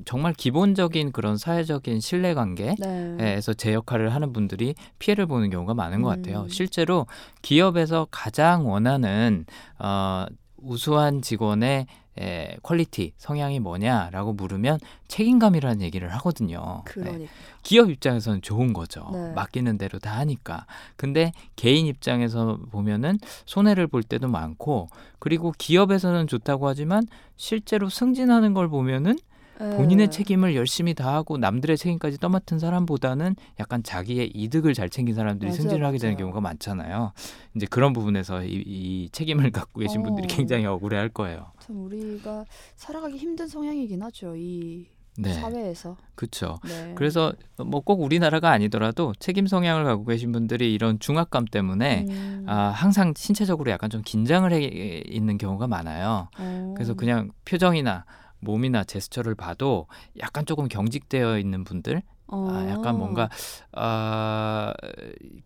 정말 0.04 0.34
기본적인 0.34 1.12
그런 1.12 1.36
사회적인 1.36 2.00
신뢰관계 2.00 2.76
네. 2.78 3.16
에서 3.18 3.54
제 3.54 3.72
역할을 3.72 4.14
하는 4.14 4.32
분들이 4.32 4.74
피해를 4.98 5.26
보는 5.26 5.50
경우가 5.50 5.74
많은 5.74 6.02
것 6.02 6.08
같아요. 6.08 6.42
음. 6.42 6.48
실제로 6.48 7.06
기업에서 7.42 8.06
가장 8.10 8.68
원하는 8.68 9.46
어, 9.78 10.26
우수한 10.58 11.22
직원의 11.22 11.86
에, 12.18 12.56
quality 12.62 13.12
성향이 13.16 13.60
뭐냐라고 13.60 14.32
물으면 14.32 14.78
책임감이라는 15.08 15.82
얘기를 15.82 16.12
하거든요. 16.14 16.82
네. 16.86 16.92
그러니까 16.92 17.32
기업 17.62 17.90
입장에서는 17.90 18.42
좋은 18.42 18.72
거죠. 18.72 19.08
네. 19.12 19.32
맡기는 19.32 19.78
대로 19.78 19.98
다 19.98 20.18
하니까. 20.18 20.66
근데 20.96 21.32
개인 21.56 21.86
입장에서 21.86 22.58
보면은 22.70 23.18
손해를 23.46 23.86
볼 23.86 24.02
때도 24.02 24.28
많고 24.28 24.88
그리고 25.18 25.52
기업에서는 25.56 26.26
좋다고 26.26 26.68
하지만 26.68 27.06
실제로 27.36 27.88
승진하는 27.88 28.54
걸 28.54 28.68
보면은 28.68 29.16
본인의 29.58 30.06
네. 30.06 30.10
책임을 30.10 30.56
열심히 30.56 30.94
다하고 30.94 31.38
남들의 31.38 31.76
책임까지 31.76 32.18
떠맡은 32.18 32.58
사람보다는 32.58 33.36
약간 33.60 33.82
자기의 33.82 34.30
이득을 34.34 34.74
잘 34.74 34.90
챙긴 34.90 35.14
사람들이 35.14 35.50
맞아요, 35.50 35.60
승진을 35.62 35.86
하게 35.86 35.98
되는 35.98 36.14
맞아요. 36.14 36.24
경우가 36.24 36.40
많잖아요. 36.40 37.12
이제 37.56 37.66
그런 37.70 37.92
부분에서 37.92 38.44
이, 38.44 38.62
이 38.66 39.08
책임을 39.12 39.50
갖고 39.52 39.80
계신 39.80 40.02
분들이 40.02 40.24
어. 40.24 40.28
굉장히 40.36 40.66
억울해할 40.66 41.08
거예요. 41.10 41.52
참 41.60 41.84
우리가 41.84 42.44
살아가기 42.76 43.16
힘든 43.16 43.46
성향이긴 43.46 44.02
하죠. 44.02 44.34
이 44.36 44.86
네, 45.16 45.32
사회에서. 45.32 45.96
그렇죠. 46.16 46.58
네. 46.66 46.92
그래서 46.96 47.32
뭐 47.64 47.80
꼭 47.82 48.00
우리나라가 48.02 48.50
아니더라도 48.50 49.12
책임 49.20 49.46
성향을 49.46 49.84
갖고 49.84 50.04
계신 50.06 50.32
분들이 50.32 50.74
이런 50.74 50.98
중압감 50.98 51.44
때문에 51.44 52.06
음. 52.08 52.44
아, 52.48 52.70
항상 52.70 53.14
신체적으로 53.16 53.70
약간 53.70 53.90
좀 53.90 54.02
긴장을 54.04 54.52
해 54.52 55.02
있는 55.06 55.38
경우가 55.38 55.68
많아요. 55.68 56.28
어. 56.36 56.74
그래서 56.76 56.94
그냥 56.94 57.30
표정이나 57.44 58.04
몸이나 58.44 58.84
제스처를 58.84 59.34
봐도 59.34 59.86
약간 60.20 60.46
조금 60.46 60.68
경직되어 60.68 61.38
있는 61.38 61.64
분들 61.64 62.02
어. 62.28 62.48
아, 62.50 62.68
약간 62.70 62.96
뭔가 62.96 63.28
아, 63.72 64.72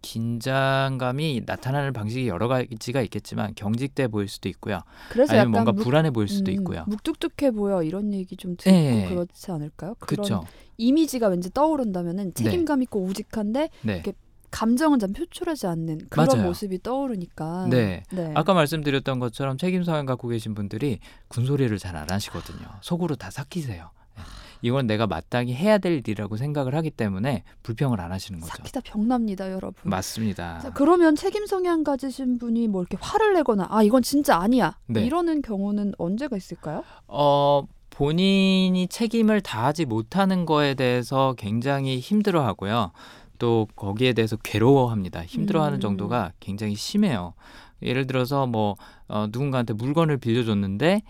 긴장감이 0.03 1.43
나타나는 1.47 1.93
방식이 1.93 2.29
여러 2.29 2.49
가지가 2.49 3.03
있겠지만 3.03 3.53
경직돼 3.57 4.09
보일 4.09 4.29
수도 4.29 4.49
있고요. 4.49 4.81
그래서 5.11 5.33
아니면 5.33 5.51
뭔가 5.53 5.73
묵- 5.73 5.83
불안해 5.83 6.11
보일 6.11 6.29
수도 6.29 6.51
음, 6.51 6.55
있고요. 6.55 6.85
묵뚝뚝해 6.87 7.51
보여 7.53 7.83
이런 7.83 8.13
얘기 8.13 8.37
좀 8.37 8.57
듣고 8.57 8.71
네. 8.71 9.07
그렇지 9.09 9.51
않을까요? 9.51 9.95
그런 9.99 10.25
그렇죠. 10.27 10.45
이미지가 10.77 11.29
왠지 11.29 11.51
떠오른다면은 11.53 12.35
책임감 12.35 12.83
있고 12.83 13.03
우직한데 13.03 13.71
네. 13.83 13.95
이렇게 13.95 14.13
감정은 14.51 14.99
잘 14.99 15.11
표출하지 15.13 15.67
않는 15.67 16.01
그런 16.11 16.27
맞아요. 16.27 16.43
모습이 16.47 16.83
떠오르니까. 16.83 17.67
네. 17.71 18.03
네. 18.11 18.33
아까 18.35 18.55
말씀드렸던 18.55 19.19
것처럼 19.19 19.59
책임 19.59 19.83
성향 19.85 20.07
갖고 20.07 20.29
계신 20.29 20.55
분들이 20.55 20.99
군소리를 21.29 21.77
잘 21.79 21.97
안 21.97 22.09
하시거든요. 22.11 22.67
속으로 22.81 23.17
다 23.17 23.31
삭히세요. 23.31 23.91
네. 24.17 24.23
이건 24.63 24.87
내가 24.87 25.07
마땅히 25.07 25.55
해야 25.55 25.79
될 25.79 25.95
일이라고 25.95 26.37
생각을 26.37 26.75
하기 26.77 26.91
때문에 26.91 27.45
불평을 27.63 28.01
안 28.01 28.11
하시는 28.13 28.39
거죠. 28.41 28.53
사키다 28.57 28.81
병납니다, 28.85 29.51
여러분. 29.53 29.75
맞습니다. 29.85 30.59
자, 30.61 30.71
그러면 30.73 31.15
책임 31.17 31.47
성향 31.47 31.83
가지신 31.85 32.39
분이 32.39 32.69
뭐 32.69 32.83
이렇게 32.83 32.97
화를 33.01 33.35
내거나 33.35 33.67
아 33.71 33.83
이건 33.83 34.03
진짜 34.03 34.37
아니야 34.37 34.77
네. 34.87 35.05
이러는 35.05 35.43
경우는 35.43 35.95
언제가 35.99 36.37
있을까요? 36.37 36.85
어, 37.07 37.63
본인이 37.91 38.87
책임을 38.89 39.41
다하지 39.41 39.85
못하는 39.85 40.47
거에 40.47 40.75
대해서 40.75 41.35
굉장히 41.37 41.99
힘들어하고요. 41.99 42.93
또 43.39 43.67
거기에 43.77 44.13
대해서 44.13 44.37
괴로워합니다. 44.37 45.25
힘들어하는 45.25 45.79
음. 45.79 45.81
정도가 45.81 46.33
굉장히 46.41 46.75
심해요. 46.75 47.35
예를 47.83 48.07
들어서 48.07 48.47
뭐 48.47 48.77
어, 49.07 49.27
누군가한테 49.31 49.73
물건을 49.75 50.19
빌려줬는데 50.19 51.03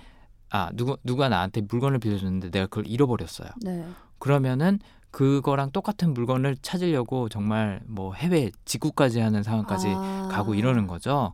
아 0.50 0.70
누구 0.74 0.96
누가 1.04 1.28
나한테 1.28 1.62
물건을 1.62 1.98
빌려줬는데 1.98 2.50
내가 2.50 2.66
그걸 2.66 2.86
잃어버렸어요. 2.86 3.48
네. 3.62 3.84
그러면은 4.18 4.78
그거랑 5.10 5.70
똑같은 5.70 6.12
물건을 6.12 6.56
찾으려고 6.60 7.28
정말 7.28 7.80
뭐 7.86 8.14
해외 8.14 8.50
직구까지 8.64 9.20
하는 9.20 9.42
상황까지 9.42 9.88
아. 9.88 10.28
가고 10.30 10.54
이러는 10.54 10.86
거죠. 10.86 11.32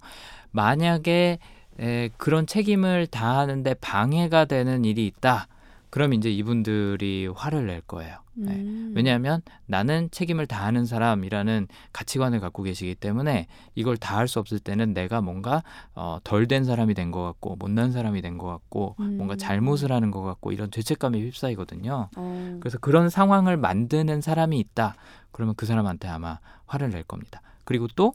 만약에 0.53 1.39
에, 1.81 2.09
그런 2.17 2.47
책임을 2.47 3.09
다하는데 3.09 3.75
방해가 3.75 4.45
되는 4.45 4.85
일이 4.85 5.07
있다. 5.07 5.49
그럼 5.95 6.13
이제 6.13 6.29
이분들이 6.29 7.29
화를 7.33 7.69
낼 7.69 7.81
거예요. 7.81 8.17
네. 8.33 8.51
음. 8.53 8.93
왜냐하면 8.97 9.43
나는 9.67 10.09
책임을 10.11 10.49
다하는 10.49 10.87
사람이라는 10.87 11.69
가치관을 11.93 12.41
갖고 12.41 12.65
계시기 12.65 12.97
때문에 12.97 13.47
이걸 13.77 13.97
다 13.97 14.17
할 14.17 14.27
수 14.27 14.41
없을 14.41 14.59
때는 14.59 14.93
내가 14.93 15.21
뭔가 15.21 15.63
어, 15.95 16.19
덜 16.25 16.49
된 16.49 16.65
사람이 16.65 16.95
된 16.95 17.13
것 17.13 17.23
같고 17.23 17.55
못난 17.61 17.93
사람이 17.93 18.23
된 18.23 18.39
것 18.39 18.49
같고 18.49 18.97
음. 18.99 19.19
뭔가 19.19 19.37
잘못을 19.37 19.93
하는 19.93 20.11
것 20.11 20.23
같고 20.23 20.51
이런 20.51 20.73
죄책감에 20.73 21.17
휩싸이거든요. 21.21 22.09
어. 22.17 22.57
그래서 22.59 22.77
그런 22.79 23.09
상황을 23.09 23.57
만드는 23.57 24.21
사람이 24.21 24.59
있다. 24.59 24.97
그러면 25.31 25.55
그 25.57 25.65
사람한테 25.65 26.09
아마 26.09 26.41
화를 26.67 26.91
낼 26.91 27.05
겁니다. 27.05 27.41
그리고 27.65 27.87
또 27.95 28.13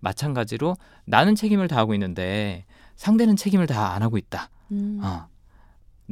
마찬가지로 0.00 0.76
나는 1.06 1.34
책임을 1.34 1.66
다하고 1.68 1.94
있는데 1.94 2.66
상대는 2.96 3.36
책임을 3.36 3.66
다 3.66 3.94
안 3.94 4.02
하고 4.02 4.18
있다. 4.18 4.50
음. 4.72 5.00
어. 5.02 5.31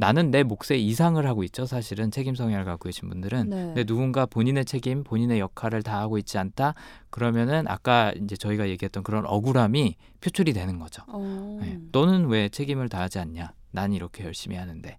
나는 0.01 0.31
내 0.31 0.41
몫에 0.41 0.77
이상을 0.77 1.23
하고 1.27 1.43
있죠. 1.43 1.67
사실은 1.67 2.09
책임 2.09 2.33
성향을 2.33 2.65
갖고 2.65 2.85
계신 2.85 3.07
분들은. 3.07 3.49
네. 3.49 3.55
근데 3.67 3.83
누군가 3.83 4.25
본인의 4.25 4.65
책임, 4.65 5.03
본인의 5.03 5.39
역할을 5.39 5.83
다 5.83 5.99
하고 5.99 6.17
있지 6.17 6.39
않다. 6.39 6.73
그러면은 7.11 7.67
아까 7.67 8.11
이제 8.13 8.35
저희가 8.35 8.67
얘기했던 8.69 9.03
그런 9.03 9.27
억울함이 9.27 9.95
표출이 10.19 10.53
되는 10.53 10.79
거죠. 10.79 11.03
어. 11.07 11.59
네. 11.61 11.77
너는 11.91 12.29
왜 12.29 12.49
책임을 12.49 12.89
다하지 12.89 13.19
않냐? 13.19 13.53
난 13.69 13.93
이렇게 13.93 14.25
열심히 14.25 14.55
하는데. 14.55 14.97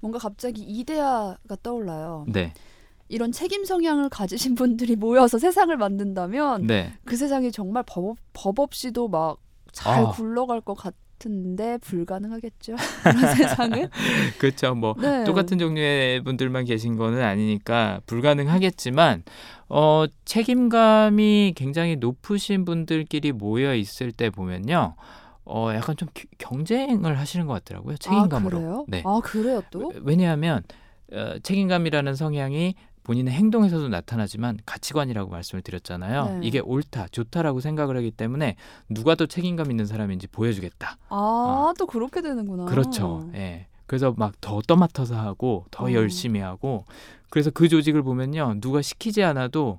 뭔가 0.00 0.18
갑자기 0.18 0.62
이데아가 0.62 1.56
떠올라요. 1.62 2.24
네, 2.28 2.54
이런 3.08 3.30
책임 3.30 3.64
성향을 3.66 4.08
가지신 4.08 4.54
분들이 4.54 4.96
모여서 4.96 5.38
세상을 5.38 5.74
만든다면 5.76 6.66
네, 6.66 6.94
그 7.04 7.16
세상이 7.16 7.52
정말 7.52 7.84
법, 7.86 8.16
법 8.32 8.58
없이도 8.58 9.08
막잘 9.08 10.04
아. 10.04 10.10
굴러갈 10.12 10.60
것 10.62 10.74
같은 10.74 11.03
데 11.18 11.78
불가능하겠죠. 11.78 12.76
세상은. 13.36 13.88
그렇죠. 14.38 14.74
뭐 14.74 14.94
네. 15.00 15.24
똑같은 15.24 15.58
종류의 15.58 16.22
분들만 16.22 16.64
계신 16.64 16.96
거는 16.96 17.22
아니니까 17.22 18.00
불가능하겠지만 18.06 19.22
어, 19.68 20.04
책임감이 20.24 21.54
굉장히 21.56 21.96
높으신 21.96 22.64
분들끼리 22.64 23.32
모여 23.32 23.74
있을 23.74 24.12
때 24.12 24.30
보면요. 24.30 24.94
어, 25.46 25.70
약간 25.74 25.96
좀 25.96 26.08
기- 26.14 26.26
경쟁을 26.38 27.18
하시는 27.18 27.46
것 27.46 27.54
같더라고요. 27.54 27.96
책임감으로. 27.96 28.56
아, 28.56 28.60
그래요? 28.60 28.84
네. 28.88 29.02
아 29.04 29.20
그래요 29.22 29.62
또? 29.70 29.92
왜냐하면 30.02 30.62
어, 31.12 31.34
책임감이라는 31.42 32.14
성향이 32.14 32.74
본인의 33.04 33.32
행동에서도 33.34 33.88
나타나지만 33.88 34.58
가치관이라고 34.66 35.30
말씀을 35.30 35.62
드렸잖아요. 35.62 36.38
네. 36.40 36.46
이게 36.46 36.58
옳다, 36.60 37.08
좋다라고 37.08 37.60
생각을 37.60 37.96
하기 37.98 38.10
때문에 38.10 38.56
누가 38.88 39.14
더 39.14 39.26
책임감 39.26 39.70
있는 39.70 39.86
사람인지 39.86 40.26
보여주겠다. 40.28 40.96
아또 41.08 41.86
그렇게 41.86 42.20
되는구나. 42.22 42.64
그렇죠. 42.64 43.30
예. 43.34 43.66
그래서 43.86 44.14
막 44.16 44.32
더 44.40 44.60
떠맡아서 44.66 45.16
하고 45.16 45.66
더 45.70 45.84
어. 45.84 45.92
열심히 45.92 46.40
하고 46.40 46.86
그래서 47.30 47.50
그 47.50 47.68
조직을 47.68 48.02
보면요 48.02 48.54
누가 48.60 48.80
시키지 48.80 49.22
않아도 49.22 49.78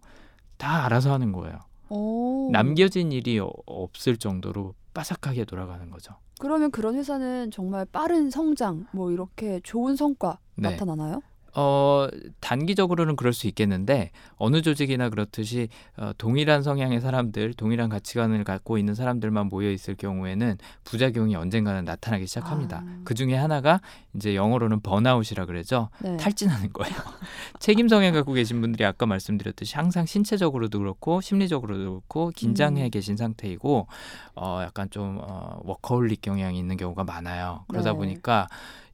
다 0.57 0.85
알아서 0.85 1.11
하는 1.11 1.31
거예요. 1.31 1.57
오. 1.89 2.49
남겨진 2.51 3.11
일이 3.11 3.39
어- 3.39 3.49
없을 3.65 4.17
정도로 4.17 4.75
빠삭하게 4.93 5.45
돌아가는 5.45 5.89
거죠. 5.89 6.13
그러면 6.39 6.69
그런 6.69 6.95
회사는 6.95 7.49
정말 7.51 7.85
빠른 7.85 8.29
성장, 8.29 8.85
뭐 8.91 9.11
이렇게 9.11 9.59
좋은 9.63 9.95
성과 9.95 10.38
네. 10.55 10.69
나타나나요? 10.69 11.21
어, 11.56 12.08
단기적으로는 12.41 13.15
그럴 13.15 13.32
수 13.32 13.48
있겠는데 13.48 14.12
어느 14.36 14.62
조직이나 14.62 15.10
그렇듯이 15.10 15.70
어, 15.98 16.12
동일한 16.18 16.62
성향의 16.63 17.00
사람들, 17.00 17.54
동일한 17.54 17.89
가치관을 17.89 18.44
갖고 18.44 18.78
있는 18.78 18.94
사람들만 18.94 19.48
모여 19.48 19.72
있을 19.72 19.96
경우에는 19.96 20.58
부작용이 20.84 21.36
언젠가는 21.36 21.86
나타나기 21.86 22.28
시작합니다. 22.28 22.84
아. 22.86 23.02
그 23.06 23.13
중에 23.13 23.36
하나가 23.36 23.80
이제 24.15 24.36
영어로는 24.36 24.82
번아웃이라 24.82 25.46
그러죠. 25.46 25.89
네. 26.02 26.18
탈진하는 26.18 26.74
거예요. 26.74 26.94
책임 27.60 27.88
성향 27.88 28.13
갖고 28.13 28.34
계신 28.34 28.60
분들이 28.60 28.84
아까 28.84 29.06
말씀드렸듯이 29.06 29.76
항상 29.76 30.06
신체적으로도 30.06 30.80
그렇고 30.80 31.22
심리적으로도 31.22 31.89
그렇고 31.89 32.32
긴장해 32.36 32.84
음. 32.84 32.91
계신 32.91 33.15
상태이고 33.15 33.88
어 34.36 34.62
약간 34.62 34.89
좀 34.89 35.20
어, 35.22 35.58
워커홀릭 35.63 36.22
경향이 36.22 36.60
있는 36.60 36.76
경우가 36.76 37.06
많아요. 37.06 37.63
그러다 37.70 37.91
네. 37.91 37.98
보니까 37.98 38.48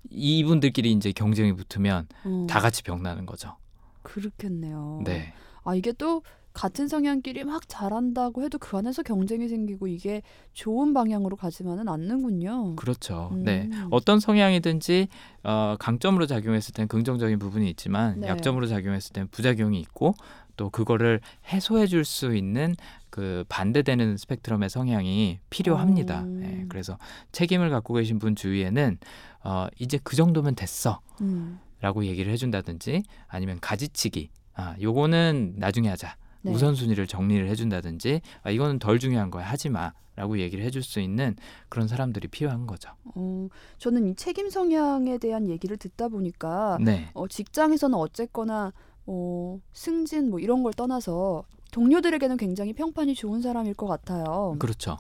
이분들끼리 0.10 0.92
이제 0.92 1.12
경쟁이 1.12 1.54
붙으면 1.54 2.08
어, 2.26 2.48
다 2.50 2.60
같이 2.60 2.84
병나는 2.84 3.26
거죠. 3.26 3.56
그렇겠네요. 4.04 5.02
네. 5.06 5.34
아 5.64 5.76
이게 5.76 5.92
또 5.94 6.24
같은 6.54 6.90
성향끼리 6.90 7.46
막 7.46 7.64
잘한다고 7.70 8.44
해도 8.44 8.58
그 8.58 8.76
안에서 8.76 9.04
경쟁이 9.04 9.48
생기고 9.48 9.88
이게 9.88 10.22
좋은 10.52 10.94
방향으로 10.94 11.38
가지만은 11.38 11.88
않는군요. 11.88 12.76
그렇죠. 12.76 13.30
음. 13.32 13.44
네. 13.44 13.70
어떤 13.90 14.20
성향이든지 14.20 15.08
어, 15.44 15.76
강점으로 15.80 16.26
작용했을 16.26 16.74
땐 16.74 16.88
긍정적인 16.90 17.40
부분이 17.40 17.70
있지만 17.70 18.20
네. 18.20 18.28
약점으로 18.28 18.68
작용했을 18.68 19.14
땐 19.14 19.28
부작용이 19.32 19.80
있고 19.80 20.14
또 20.58 20.70
그거를 20.70 21.22
해소해 21.48 21.88
줄 21.88 22.04
수 22.04 22.36
있는 22.36 22.76
그 23.10 23.46
반대되는 23.48 24.18
스펙트럼의 24.18 24.70
성향이 24.70 25.40
필요합니다. 25.50 26.24
음. 26.24 26.40
네, 26.42 26.66
그래서 26.68 26.98
책임을 27.32 27.70
갖고 27.70 27.94
계신 27.94 28.20
분 28.20 28.36
주위에는 28.36 28.98
어, 29.44 29.68
이제 29.80 30.00
그 30.04 30.16
정도면 30.16 30.56
됐어. 30.56 31.02
음. 31.22 31.60
라고 31.82 32.06
얘기를 32.06 32.32
해준다든지 32.32 33.04
아니면 33.28 33.60
가지치기. 33.60 34.30
아, 34.54 34.76
요거는 34.80 35.56
나중에 35.58 35.90
하자. 35.90 36.16
네. 36.44 36.52
우선순위를 36.52 37.08
정리를 37.08 37.48
해준다든지 37.48 38.22
아, 38.44 38.52
이거는 38.52 38.80
덜 38.80 39.00
중요한 39.00 39.30
거야 39.30 39.46
하지 39.46 39.70
마라고 39.70 40.40
얘기를 40.40 40.64
해줄 40.64 40.84
수 40.84 41.00
있는 41.00 41.36
그런 41.70 41.88
사람들이 41.88 42.28
필요한 42.28 42.66
거죠. 42.66 42.92
어, 43.16 43.48
저는 43.78 44.08
이 44.08 44.16
책임 44.16 44.50
성향에 44.50 45.18
대한 45.18 45.50
얘기를 45.50 45.78
듣다 45.78 46.08
보니까 46.08 46.78
네, 46.82 47.10
어, 47.14 47.28
직장에서는 47.28 47.96
어쨌거나 47.98 48.74
어, 49.06 49.60
승진 49.74 50.30
뭐 50.30 50.40
이런 50.40 50.64
걸 50.64 50.74
떠나서 50.74 51.44
동료들에게는 51.72 52.38
굉장히 52.38 52.74
평판이 52.74 53.16
좋은 53.16 53.42
사람일 53.42 53.74
것 53.76 53.88
같아요. 53.88 54.56
그렇죠. 54.60 54.98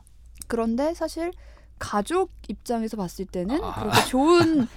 그런데 0.47 0.93
사실 0.93 1.31
가족 1.81 2.31
입장에서 2.47 2.95
봤을 2.95 3.25
때는 3.25 3.61
아. 3.63 3.73
그렇게 3.73 4.05
좋은 4.07 4.67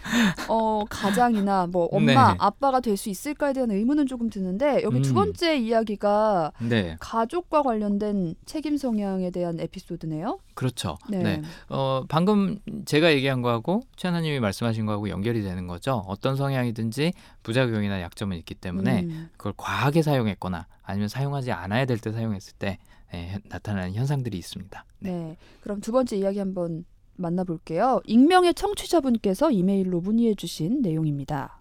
어, 0.48 0.84
가장이나 0.88 1.66
뭐 1.66 1.84
엄마 1.92 2.32
네. 2.32 2.36
아빠가 2.38 2.80
될 2.80 2.94
수 2.96 3.10
있을까에 3.10 3.52
대한 3.52 3.70
의문은 3.72 4.06
조금 4.06 4.30
드는데 4.30 4.82
여기 4.84 5.02
두 5.02 5.10
음. 5.10 5.14
번째 5.14 5.58
이야기가 5.58 6.52
네, 6.60 6.96
가족과 7.00 7.62
관련된 7.62 8.36
책임 8.46 8.76
성향에 8.76 9.30
대한 9.30 9.58
에피소드네요. 9.60 10.38
그렇죠. 10.54 10.96
네. 11.10 11.22
네. 11.22 11.42
어, 11.68 12.04
방금 12.08 12.60
제가 12.84 13.12
얘기한 13.12 13.42
거하고 13.42 13.82
최하나님이 13.96 14.38
말씀하신 14.40 14.86
거하고 14.86 15.08
연결이 15.08 15.42
되는 15.42 15.66
거죠. 15.66 16.04
어떤 16.06 16.36
성향이든지 16.36 17.12
부작용이나 17.42 18.00
약점은 18.00 18.36
있기 18.38 18.54
때문에 18.54 19.02
음. 19.02 19.28
그걸 19.36 19.52
과하게 19.56 20.02
사용했거나 20.02 20.66
아니면 20.82 21.08
사용하지 21.08 21.52
않아야 21.52 21.84
될 21.84 21.98
때 21.98 22.12
사용했을 22.12 22.54
때 22.58 22.78
예, 23.12 23.38
나타나는 23.48 23.94
현상들이 23.94 24.38
있습니다. 24.38 24.84
네. 25.00 25.36
그럼 25.60 25.80
두 25.80 25.92
번째 25.92 26.16
이야기 26.16 26.38
한번 26.38 26.84
만나볼게요. 27.16 28.00
익명의 28.07 28.55
청취자분께서 28.55 29.50
이메일로 29.50 30.00
문의해 30.00 30.35
주신 30.35 30.83
내용입니다. 30.83 31.61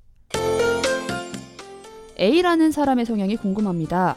A라는 2.19 2.71
사람의 2.71 3.05
성향이 3.05 3.37
궁금합니다. 3.37 4.15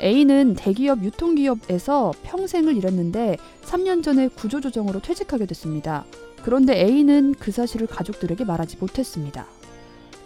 A는 0.00 0.54
대기업 0.54 1.04
유통기업에서 1.04 2.12
평생을 2.24 2.76
일했는데 2.76 3.36
3년 3.62 4.02
전에 4.02 4.28
구조조정으로 4.28 5.00
퇴직하게 5.00 5.46
됐습니다. 5.46 6.04
그런데 6.42 6.76
A는 6.76 7.34
그 7.38 7.52
사실을 7.52 7.86
가족들에게 7.86 8.44
말하지 8.44 8.78
못했습니다. 8.78 9.46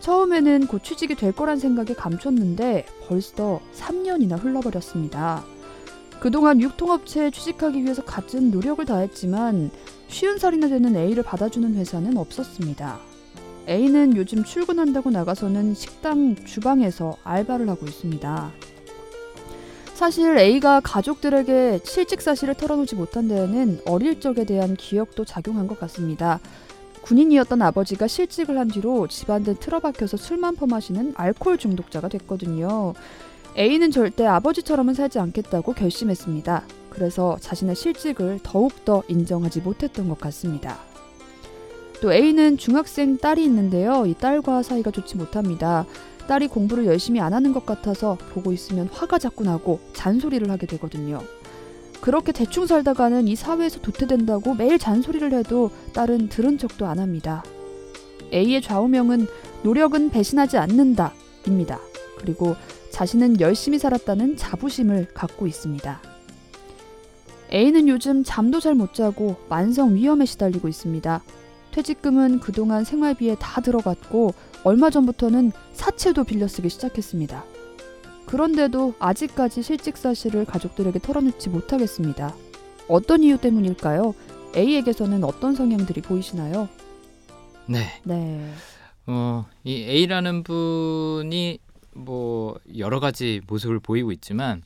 처음에는 0.01 0.67
곧 0.67 0.83
취직이 0.83 1.15
될 1.15 1.33
거란 1.33 1.59
생각에 1.59 1.95
감췄는데 1.95 2.87
벌써 3.07 3.61
3년이나 3.75 4.43
흘러버렸습니다. 4.43 5.45
그동안 6.21 6.61
유통업체에 6.61 7.31
취직하기 7.31 7.83
위해서 7.83 8.03
갖은 8.03 8.51
노력을 8.51 8.83
다했지만 8.85 9.71
쉬운 10.09 10.39
살이나 10.39 10.69
되는 10.69 10.97
A를 10.97 11.23
받아주는 11.23 11.75
회사는 11.75 12.17
없었습니다. 12.17 12.99
A는 13.69 14.17
요즘 14.17 14.45
출근한다고 14.45 15.11
나가서는 15.11 15.75
식당 15.75 16.37
주방에서 16.37 17.17
알바를 17.25 17.69
하고 17.69 17.87
있습니다. 17.87 18.53
사실 19.95 20.37
A가 20.39 20.81
가족들에게 20.81 21.81
실직 21.83 22.21
사실을 22.21 22.55
털어놓지 22.55 22.95
못한 22.95 23.29
데에는 23.29 23.81
어릴 23.87 24.21
적에 24.21 24.45
대한 24.45 24.77
기억도 24.77 25.25
작용한 25.25 25.67
것 25.67 25.81
같습니다. 25.81 26.39
군인이었던 27.03 27.63
아버지가 27.63 28.07
실직을 28.07 28.59
한 28.59 28.69
뒤로 28.69 29.07
집안들 29.07 29.57
틀어박혀서 29.57 30.17
술만 30.17 30.57
퍼마시는 30.57 31.15
알코올 31.17 31.57
중독자가 31.57 32.09
됐거든요. 32.09 32.95
A는 33.57 33.91
절대 33.91 34.27
아버지처럼은 34.27 34.95
살지 34.95 35.19
않겠다고 35.19 35.73
결심했습니다. 35.73 36.65
그래서 36.97 37.37
자신의 37.41 37.77
실직을 37.77 38.41
더욱더 38.43 39.03
인정하지 39.07 39.61
못했던 39.61 40.09
것 40.09 40.19
같습니다. 40.19 40.79
또 42.01 42.13
A는 42.13 42.57
중학생 42.57 43.19
딸이 43.19 43.45
있는데요. 43.45 44.07
이 44.07 44.15
딸과 44.15 44.63
사이가 44.63 44.91
좋지 44.91 45.17
못합니다. 45.17 45.85
딸이 46.27 46.49
공부를 46.49 46.87
열심히 46.87 47.21
안 47.21 47.35
하는 47.35 47.53
것 47.53 47.67
같아서 47.67 48.17
보고 48.33 48.51
있으면 48.51 48.89
화가 48.91 49.19
자꾸 49.19 49.45
나고 49.45 49.79
잔소리를 49.93 50.51
하게 50.51 50.67
되거든요. 50.67 51.21
그렇게 52.01 52.33
대충 52.33 52.67
살다가는 52.67 53.29
이 53.29 53.37
사회에서 53.37 53.81
도태된다고 53.81 54.55
매일 54.55 54.79
잔소리를 54.79 55.33
해도 55.35 55.71
딸은 55.93 56.31
들은 56.31 56.57
척도 56.57 56.87
안 56.87 56.99
합니다. 56.99 57.45
A의 58.33 58.63
좌우명은 58.63 59.27
노력은 59.63 60.11
배신하지 60.11 60.57
않는다 60.57 61.13
입니다. 61.47 61.79
그리고 62.19 62.57
자신은 62.91 63.41
열심히 63.41 63.79
살았다는 63.79 64.37
자부심을 64.39 65.09
갖고 65.13 65.47
있습니다. 65.47 66.16
A는 67.53 67.89
요즘 67.89 68.25
잠도 68.25 68.61
잘 68.61 68.75
못 68.75 68.95
자고 68.95 69.37
만성 69.49 69.95
위험에 69.95 70.25
시달리고 70.27 70.69
있습니다. 70.69 71.23
퇴직금은 71.71 72.41
그동안 72.41 72.85
생활비에 72.85 73.37
다 73.39 73.61
들어갔고 73.61 74.35
얼마 74.65 74.91
전부터는 74.91 75.53
사채도 75.73 76.25
빌려 76.25 76.49
쓰기 76.49 76.69
시작했습니다. 76.69 77.45
그런데도 78.27 78.95
아직까지 78.99 79.63
실직 79.63 79.97
사실을 79.97 80.45
가족들에게 80.45 80.99
털어놓지 80.99 81.49
못하겠습니다. 81.51 82.35
어떤 82.89 83.23
이유 83.23 83.39
때문일까요? 83.39 84.15
A에게서는 84.57 85.23
어떤 85.23 85.55
성향들이 85.55 86.01
보이시나요? 86.01 86.69
네. 87.67 88.01
네. 88.05 88.51
어, 89.07 89.47
이 89.63 89.83
A라는 89.85 90.43
분이 90.43 91.59
뭐 91.95 92.59
여러 92.79 92.99
가지 93.01 93.41
모습을 93.47 93.79
보이고 93.81 94.11
있지만 94.13 94.63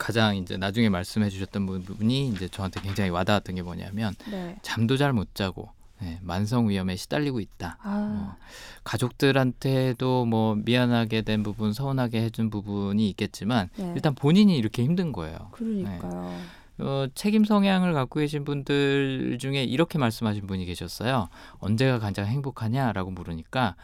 가장 0.00 0.34
이제 0.36 0.56
나중에 0.56 0.88
말씀해 0.88 1.28
주셨던 1.28 1.66
부분이 1.66 2.28
이제 2.28 2.48
저한테 2.48 2.80
굉장히 2.80 3.10
와닿았던 3.10 3.54
게 3.54 3.62
뭐냐면 3.62 4.14
네. 4.30 4.56
잠도 4.62 4.96
잘 4.96 5.12
못 5.12 5.34
자고 5.34 5.68
네, 6.00 6.18
만성 6.22 6.70
위험에 6.70 6.96
시달리고 6.96 7.40
있다. 7.40 7.76
아, 7.82 8.36
가족들한테도 8.84 10.24
뭐 10.24 10.54
미안하게 10.54 11.20
된 11.22 11.42
부분, 11.42 11.74
서운하게 11.74 12.22
해준 12.22 12.48
부분이 12.48 13.06
있겠지만 13.10 13.68
네. 13.76 13.92
일단 13.94 14.14
본인이 14.14 14.56
이렇게 14.56 14.82
힘든 14.82 15.12
거예요. 15.12 15.36
그러니까요. 15.52 16.40
어, 16.78 17.06
책임 17.14 17.44
성향을 17.44 17.92
갖고 17.92 18.20
계신 18.20 18.44
분들 18.46 19.36
중에 19.38 19.64
이렇게 19.64 19.98
말씀하신 19.98 20.46
분이 20.46 20.64
계셨어요. 20.64 21.28
언제가 21.58 21.98
가장 21.98 22.24
행복하냐라고 22.26 23.10
물으니까 23.10 23.76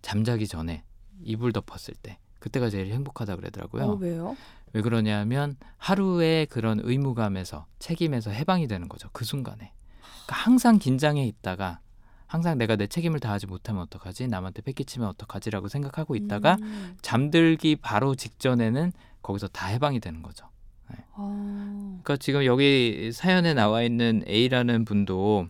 잠자기 0.00 0.48
전에 0.48 0.82
이불 1.22 1.52
덮었을 1.52 1.92
때 2.00 2.16
그때가 2.38 2.70
제일 2.70 2.92
행복하다 2.92 3.36
그러더라고요. 3.36 3.82
어, 3.84 3.94
왜요? 3.96 4.36
왜 4.72 4.82
그러냐면 4.82 5.56
하루의 5.76 6.46
그런 6.46 6.80
의무감에서 6.82 7.66
책임에서 7.78 8.30
해방이 8.30 8.68
되는 8.68 8.88
거죠. 8.88 9.08
그 9.12 9.24
순간에. 9.24 9.72
그러니까 10.26 10.36
항상 10.36 10.78
긴장해 10.78 11.24
있다가 11.26 11.80
항상 12.26 12.58
내가 12.58 12.76
내 12.76 12.86
책임을 12.86 13.20
다하지 13.20 13.46
못하면 13.46 13.82
어떡하지? 13.82 14.28
남한테 14.28 14.62
뺏기치면 14.62 15.08
어떡하지라고 15.08 15.68
생각하고 15.68 16.14
있다가 16.14 16.58
음. 16.60 16.96
잠들기 17.00 17.76
바로 17.76 18.14
직전에는 18.14 18.92
거기서 19.22 19.48
다 19.48 19.66
해방이 19.68 19.98
되는 19.98 20.22
거죠. 20.22 20.46
아, 21.14 21.98
그러니까 22.02 22.16
지금 22.18 22.44
여기 22.44 23.10
사연에 23.12 23.54
나와 23.54 23.82
있는 23.82 24.22
A라는 24.26 24.84
분도 24.84 25.48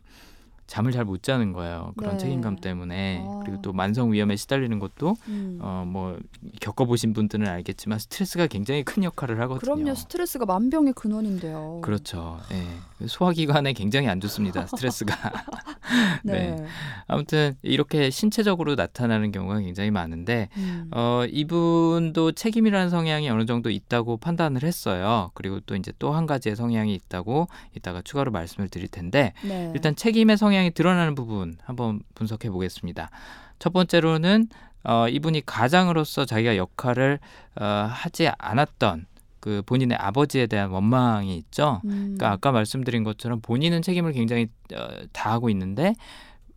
잠을 0.68 0.92
잘 0.92 1.04
못 1.08 1.22
자는 1.22 1.52
거예요. 1.52 1.94
그런 1.96 2.12
네. 2.12 2.18
책임감 2.18 2.56
때문에 2.56 3.24
아. 3.26 3.40
그리고 3.42 3.62
또 3.62 3.72
만성 3.72 4.12
위험에 4.12 4.36
시달리는 4.36 4.78
것도 4.78 5.16
음. 5.28 5.58
어뭐 5.60 6.18
겪어보신 6.60 7.14
분들은 7.14 7.48
알겠지만 7.48 7.98
스트레스가 7.98 8.46
굉장히 8.46 8.84
큰 8.84 9.02
역할을 9.02 9.40
하거든요. 9.40 9.74
그럼요. 9.74 9.94
스트레스가 9.94 10.44
만병의 10.44 10.92
근원인데요. 10.92 11.80
그렇죠. 11.82 12.38
예. 12.52 13.06
소화기관에 13.06 13.72
굉장히 13.72 14.08
안 14.08 14.20
좋습니다. 14.20 14.66
스트레스가. 14.66 15.16
네. 16.24 16.56
네. 16.56 16.66
아무튼 17.06 17.56
이렇게 17.62 18.10
신체적으로 18.10 18.74
나타나는 18.74 19.32
경우가 19.32 19.60
굉장히 19.60 19.90
많은데 19.90 20.48
음. 20.58 20.88
어, 20.90 21.22
이분도 21.30 22.32
책임이라는 22.32 22.90
성향이 22.90 23.30
어느 23.30 23.46
정도 23.46 23.70
있다고 23.70 24.18
판단을 24.18 24.62
했어요. 24.62 25.30
그리고 25.34 25.60
또 25.60 25.74
이제 25.74 25.92
또 25.98 26.08
한 26.18 26.26
가지의 26.26 26.56
성향이 26.56 26.92
있다고 26.94 27.46
이따가 27.76 28.02
추가로 28.02 28.32
말씀을 28.32 28.68
드릴 28.68 28.88
텐데 28.88 29.32
네. 29.44 29.70
일단 29.74 29.94
책임의 29.94 30.36
성향 30.36 30.57
이 30.66 30.70
드러나는 30.70 31.14
부분 31.14 31.56
한번 31.64 32.00
분석해 32.14 32.50
보겠습니다. 32.50 33.10
첫 33.58 33.72
번째로는 33.72 34.48
어, 34.84 35.08
이분이 35.08 35.44
가장으로서 35.44 36.24
자기가 36.24 36.56
역할을 36.56 37.18
어, 37.60 37.64
하지 37.64 38.28
않았던 38.38 39.06
그 39.40 39.62
본인의 39.66 39.96
아버지에 39.98 40.46
대한 40.46 40.70
원망이 40.70 41.36
있죠. 41.36 41.80
음. 41.84 41.90
그러니까 42.16 42.32
아까 42.32 42.52
말씀드린 42.52 43.04
것처럼 43.04 43.40
본인은 43.40 43.82
책임을 43.82 44.12
굉장히 44.12 44.48
어, 44.74 44.88
다하고 45.12 45.50
있는데 45.50 45.94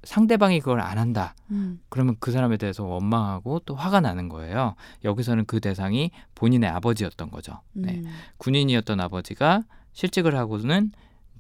상대방이 0.04 0.60
그걸 0.60 0.82
안 0.82 0.98
한다. 0.98 1.36
음. 1.52 1.80
그러면 1.90 2.16
그 2.20 2.32
사람에 2.32 2.58
대해서 2.58 2.84
원망하고 2.84 3.60
또 3.66 3.76
화가 3.76 4.02
나는 4.02 4.30
거예요. 4.30 4.76
여기서는 5.04 5.46
그 5.46 5.60
대상이 5.60 6.12
본인의 6.36 6.70
아버지였던 6.70 7.30
거죠. 7.30 7.62
네. 7.74 8.02
음. 8.04 8.06
군인이었던 8.38 9.00
아버지가 9.00 9.64
실직을 9.94 10.36
하고는 10.36 10.92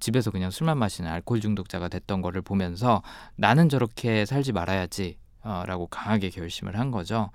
집에서 0.01 0.31
그냥 0.31 0.51
술만 0.51 0.77
마시는 0.77 1.09
알코올 1.09 1.39
중독자가 1.39 1.87
됐던 1.87 2.21
거를 2.21 2.41
보면서 2.41 3.01
나는 3.37 3.69
저렇게 3.69 4.25
살지 4.25 4.51
말아야지 4.51 5.17
어, 5.43 5.63
라고 5.65 5.87
강하게 5.87 6.29
결심을 6.29 6.77
한 6.77 6.91
거죠. 6.91 7.29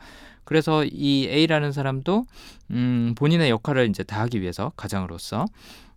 그래서 0.45 0.85
이 0.85 1.27
A라는 1.29 1.73
사람도 1.73 2.25
음, 2.71 3.15
본인의 3.17 3.51
역할을 3.51 3.89
이제 3.89 4.03
다하기 4.05 4.41
위해서 4.41 4.73
가장으로서 4.77 5.47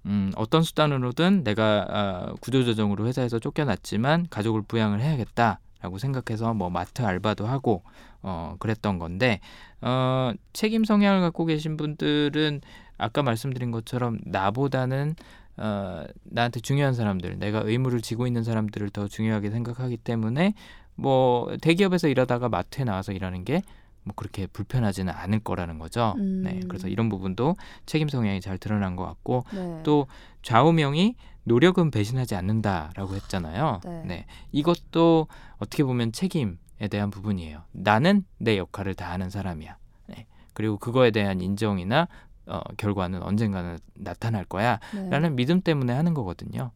음, 0.06 0.32
어떤 0.36 0.64
수단으로든 0.64 1.44
내가 1.44 1.86
어, 1.90 2.36
구조조정으로 2.40 3.06
회사에서 3.06 3.38
쫓겨났지만 3.40 4.28
가족을 4.30 4.64
부양을 4.64 5.02
해야겠다 5.02 5.60
라고 5.82 5.98
생각해서 5.98 6.54
뭐 6.54 6.70
마트 6.70 7.04
알바도 7.04 7.46
하고 7.46 7.84
어, 8.22 8.56
그랬던 8.60 8.98
건데 9.00 9.40
어, 9.82 10.32
책임 10.54 10.84
성향을 10.84 11.22
갖고 11.22 11.46
계신 11.46 11.78
분들은 11.78 12.62
아까 12.98 13.24
말씀드린 13.24 13.72
것처럼 13.72 14.20
나보다는 14.26 15.16
어, 15.60 16.06
나한테 16.24 16.60
중요한 16.60 16.94
사람들, 16.94 17.38
내가 17.40 17.62
의무를 17.66 18.02
지고 18.02 18.28
있는 18.28 18.44
사람들을 18.44 18.90
더 18.90 19.08
중요하게 19.08 19.50
생각하기 19.52 19.98
때문에 19.98 20.54
뭐 20.96 21.56
대기업에서 21.62 22.08
일하다가 22.08 22.50
마트에 22.50 22.84
나와서 22.84 23.12
일하는 23.12 23.46
게 23.46 23.62
뭐 24.04 24.14
그렇게 24.16 24.48
불편하지는 24.48 25.14
않을 25.14 25.40
거라는 25.40 25.80
거죠. 25.80 26.16
음. 26.18 26.44
네, 26.44 26.60
그래서 26.68 26.88
이런 26.88 27.10
부분도 27.10 27.56
책임 27.86 28.10
성향이 28.10 28.42
잘 28.42 28.58
드러난 28.58 28.96
것 28.96 29.06
같고 29.06 29.44
네. 29.54 29.82
또 29.84 30.08
좌우명이 30.42 31.16
노력은 31.44 31.92
배신하지 31.92 32.36
않는다라고 32.36 33.16
했잖아요. 33.16 33.82
네. 34.06 34.26
이것도 34.52 35.28
어떻게 35.58 35.84
보면 35.84 36.12
책임에 36.12 36.56
대한 36.90 37.10
부분이에요. 37.10 37.64
나는 37.72 38.24
내 38.38 38.58
역할을 38.58 38.94
다하는 38.94 39.30
사람이야. 39.30 39.78
네. 40.08 40.28
그리고 40.54 40.78
그거에 40.78 41.12
대한 41.12 41.42
인정이나 41.42 42.08
어, 42.50 42.62
결과는 42.78 43.22
언젠가는 43.22 43.78
나타날 43.96 44.44
거야. 44.46 44.80
네. 44.94 45.10
라는 45.10 45.36
믿음 45.36 45.62
때문에 45.62 45.94
하는 45.94 46.14
거거든요. 46.14 46.72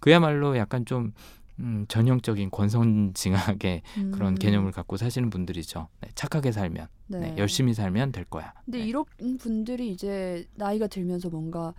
그야말로 0.00 0.56
약간 0.56 0.84
좀 0.86 1.12
음, 1.58 1.84
전형적인 1.88 2.50
권선징악의 2.50 3.82
그런 4.12 4.32
음. 4.32 4.34
개념을 4.34 4.72
갖고 4.72 4.96
사시는 4.96 5.28
분들이죠. 5.28 5.88
네, 6.00 6.08
착하게 6.14 6.52
살면, 6.52 6.86
네. 7.08 7.18
네, 7.18 7.34
열심히 7.36 7.74
살면 7.74 8.12
될 8.12 8.24
거야. 8.24 8.54
근데 8.64 8.78
네. 8.78 8.86
이런 8.86 9.04
분들이 9.38 9.90
이제 9.90 10.46
나이가 10.54 10.86
들면서 10.86 11.28
뭔가 11.28 11.74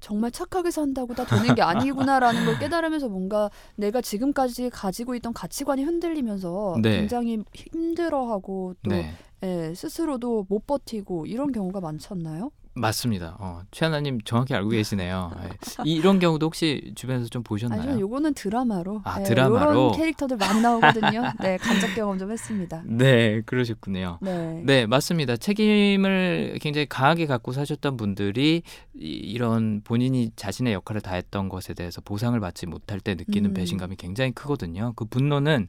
정말 0.00 0.30
착하게 0.30 0.70
산다고 0.70 1.14
다 1.14 1.24
되는 1.24 1.54
게 1.54 1.62
아니구나라는 1.62 2.44
걸 2.44 2.58
깨달으면서 2.60 3.08
뭔가 3.08 3.50
내가 3.76 4.02
지금까지 4.02 4.68
가지고 4.68 5.14
있던 5.14 5.32
가치관이 5.32 5.82
흔들리면서 5.84 6.76
네. 6.82 6.98
굉장히 6.98 7.42
힘들어하고 7.54 8.74
또 8.82 8.90
네, 8.90 9.14
예, 9.42 9.72
스스로도 9.74 10.44
못 10.50 10.66
버티고 10.66 11.24
이런 11.24 11.52
경우가 11.52 11.80
많지 11.80 12.08
않나요? 12.10 12.50
맞습니다. 12.74 13.36
어, 13.38 13.62
최하나님 13.70 14.20
정확히 14.22 14.54
알고 14.54 14.70
계시네요. 14.70 15.30
네. 15.40 15.50
이, 15.84 15.94
이런 15.94 16.18
경우도 16.18 16.46
혹시 16.46 16.92
주변에서 16.94 17.28
좀 17.28 17.42
보셨나요? 17.42 17.82
아니요, 17.82 18.00
요거는 18.00 18.34
드라마로. 18.34 19.00
아, 19.04 19.20
예, 19.20 19.24
드라마로? 19.24 19.70
요런 19.70 19.92
캐릭터들 19.96 20.36
많이 20.36 20.60
나오거든요. 20.60 21.32
네, 21.40 21.56
간접 21.58 21.94
경험 21.94 22.18
좀 22.18 22.32
했습니다. 22.32 22.82
네, 22.84 23.42
그러셨군요. 23.42 24.18
네. 24.20 24.62
네, 24.64 24.86
맞습니다. 24.86 25.36
책임을 25.36 26.58
굉장히 26.60 26.86
강하게 26.86 27.26
갖고 27.26 27.52
사셨던 27.52 27.96
분들이 27.96 28.62
이, 28.94 29.06
이런 29.06 29.80
본인이 29.84 30.30
자신의 30.34 30.72
역할을 30.72 31.00
다했던 31.00 31.48
것에 31.48 31.74
대해서 31.74 32.00
보상을 32.00 32.38
받지 32.40 32.66
못할 32.66 32.98
때 33.00 33.14
느끼는 33.14 33.50
음. 33.50 33.54
배신감이 33.54 33.96
굉장히 33.96 34.32
크거든요. 34.32 34.92
그 34.96 35.04
분노는 35.04 35.68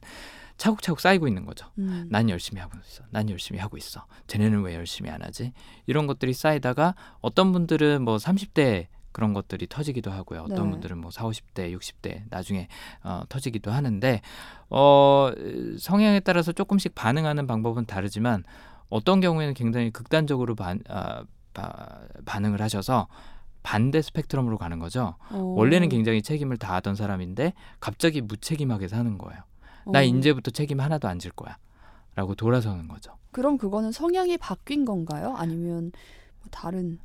차곡차곡 0.56 1.00
쌓이고 1.00 1.28
있는 1.28 1.44
거죠. 1.44 1.66
음. 1.78 2.06
난 2.10 2.30
열심히 2.30 2.60
하고 2.60 2.78
있어. 2.78 3.04
난 3.10 3.28
열심히 3.30 3.60
하고 3.60 3.76
있어. 3.76 4.06
쟤네는 4.26 4.62
왜 4.62 4.74
열심히 4.74 5.10
안 5.10 5.22
하지? 5.22 5.52
이런 5.86 6.06
것들이 6.06 6.32
쌓이다가 6.32 6.94
어떤 7.20 7.52
분들은 7.52 8.02
뭐 8.02 8.16
30대 8.16 8.86
그런 9.12 9.32
것들이 9.32 9.66
터지기도 9.66 10.10
하고요. 10.10 10.42
어떤 10.42 10.66
네. 10.66 10.70
분들은 10.72 10.98
뭐 10.98 11.10
4, 11.10 11.24
50대, 11.24 11.74
60대 11.74 12.24
나중에 12.28 12.68
어, 13.02 13.22
터지기도 13.30 13.70
하는데 13.70 14.20
어, 14.68 15.30
성향에 15.78 16.20
따라서 16.20 16.52
조금씩 16.52 16.94
반응하는 16.94 17.46
방법은 17.46 17.86
다르지만 17.86 18.44
어떤 18.90 19.20
경우에는 19.20 19.54
굉장히 19.54 19.90
극단적으로 19.90 20.54
반, 20.54 20.80
아, 20.88 21.24
바, 21.54 22.00
반응을 22.26 22.60
하셔서 22.60 23.08
반대 23.62 24.02
스펙트럼으로 24.02 24.58
가는 24.58 24.78
거죠. 24.78 25.16
어. 25.30 25.38
원래는 25.38 25.88
굉장히 25.88 26.20
책임을 26.20 26.58
다하던 26.58 26.94
사람인데 26.94 27.54
갑자기 27.80 28.20
무책임하게 28.20 28.88
사는 28.88 29.16
거예요. 29.16 29.40
나 29.92 30.00
어. 30.00 30.02
이제부터 30.02 30.50
책임 30.50 30.80
하나도 30.80 31.08
안 31.08 31.18
질 31.18 31.30
거야. 31.32 31.56
라고 32.14 32.34
돌아서는 32.34 32.88
거죠. 32.88 33.12
그럼 33.30 33.58
그거는 33.58 33.92
성향이 33.92 34.38
바뀐 34.38 34.84
건가요? 34.86 35.34
아니면 35.36 35.92
뭐 36.40 36.48
다른? 36.50 36.98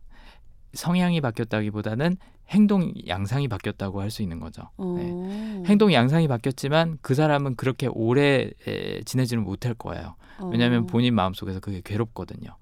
성향이 0.73 1.19
바뀌었다기보다는 1.19 2.15
행동 2.49 2.93
양상이 3.07 3.47
바뀌었다고 3.49 4.01
할 4.01 4.09
수 4.09 4.21
있는 4.21 4.39
거죠. 4.39 4.69
어. 4.77 4.95
네. 4.97 5.63
행동 5.67 5.91
양상이 5.91 6.27
바뀌었지만 6.29 6.97
그 7.01 7.13
사람은 7.13 7.55
그렇게 7.55 7.87
오래 7.87 8.49
에, 8.67 9.01
지내지는 9.03 9.43
못할 9.43 9.73
거예요. 9.73 10.15
왜냐하면 10.49 10.83
어. 10.83 10.85
본인 10.87 11.13
마음속에서 11.13 11.59
그게 11.59 11.81
괴롭거든요. 11.83 12.55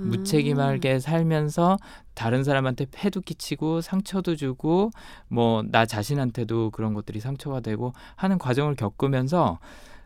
음. 0.00 0.10
무책임하게 0.10 1.00
살면서 1.00 1.78
다른 2.14 2.44
사람한테 2.44 2.86
폐도 2.90 3.20
끼치고 3.20 3.80
상처도 3.80 4.36
주고 4.36 4.90
뭐 5.28 5.62
나 5.70 5.86
자신한테도 5.86 6.70
그런 6.70 6.92
것들이 6.94 7.20
상처가 7.20 7.60
되고 7.60 7.92
하는 8.16 8.38
과정을 8.38 8.74
겪으면서 8.74 9.58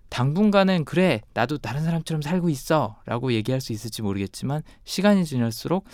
당분간은 0.09 0.85
그래 0.85 1.21
나도 1.35 1.59
다른 1.59 1.83
사람처럼 1.83 2.23
살고 2.23 2.49
있어라고 2.49 3.33
얘기할 3.33 3.61
수 3.61 3.73
있을지 3.73 4.03
모르겠지만 4.03 4.63
시간이 4.85 5.25
지날수록 5.25 5.85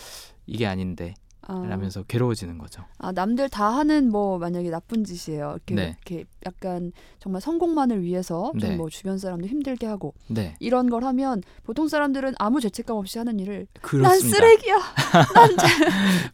이게 0.45 0.67
아닌데 0.67 1.15
아. 1.47 1.65
라면서 1.67 2.03
괴로워지는 2.03 2.57
거죠. 2.57 2.83
아 2.97 3.11
남들 3.11 3.49
다 3.49 3.67
하는 3.69 4.09
뭐 4.09 4.37
만약에 4.39 4.69
나쁜 4.69 5.03
짓이에요. 5.03 5.51
이렇게, 5.67 5.75
네. 5.75 5.97
이렇게 6.07 6.25
약간 6.45 6.91
정말 7.19 7.41
성공만을 7.41 8.01
위해서 8.03 8.51
네. 8.55 8.71
좀뭐 8.77 8.89
주변 8.89 9.17
사람들 9.17 9.49
힘들게 9.49 9.85
하고 9.87 10.13
네, 10.27 10.55
이런 10.59 10.89
걸 10.89 11.03
하면 11.03 11.41
보통 11.63 11.87
사람들은 11.87 12.35
아무 12.39 12.59
죄책감 12.61 12.95
없이 12.97 13.17
하는 13.17 13.39
일을 13.39 13.67
난 13.73 13.81
그렇습니다. 13.81 14.37
쓰레기야, 14.37 14.75
난, 15.35 15.57
자- 15.57 15.67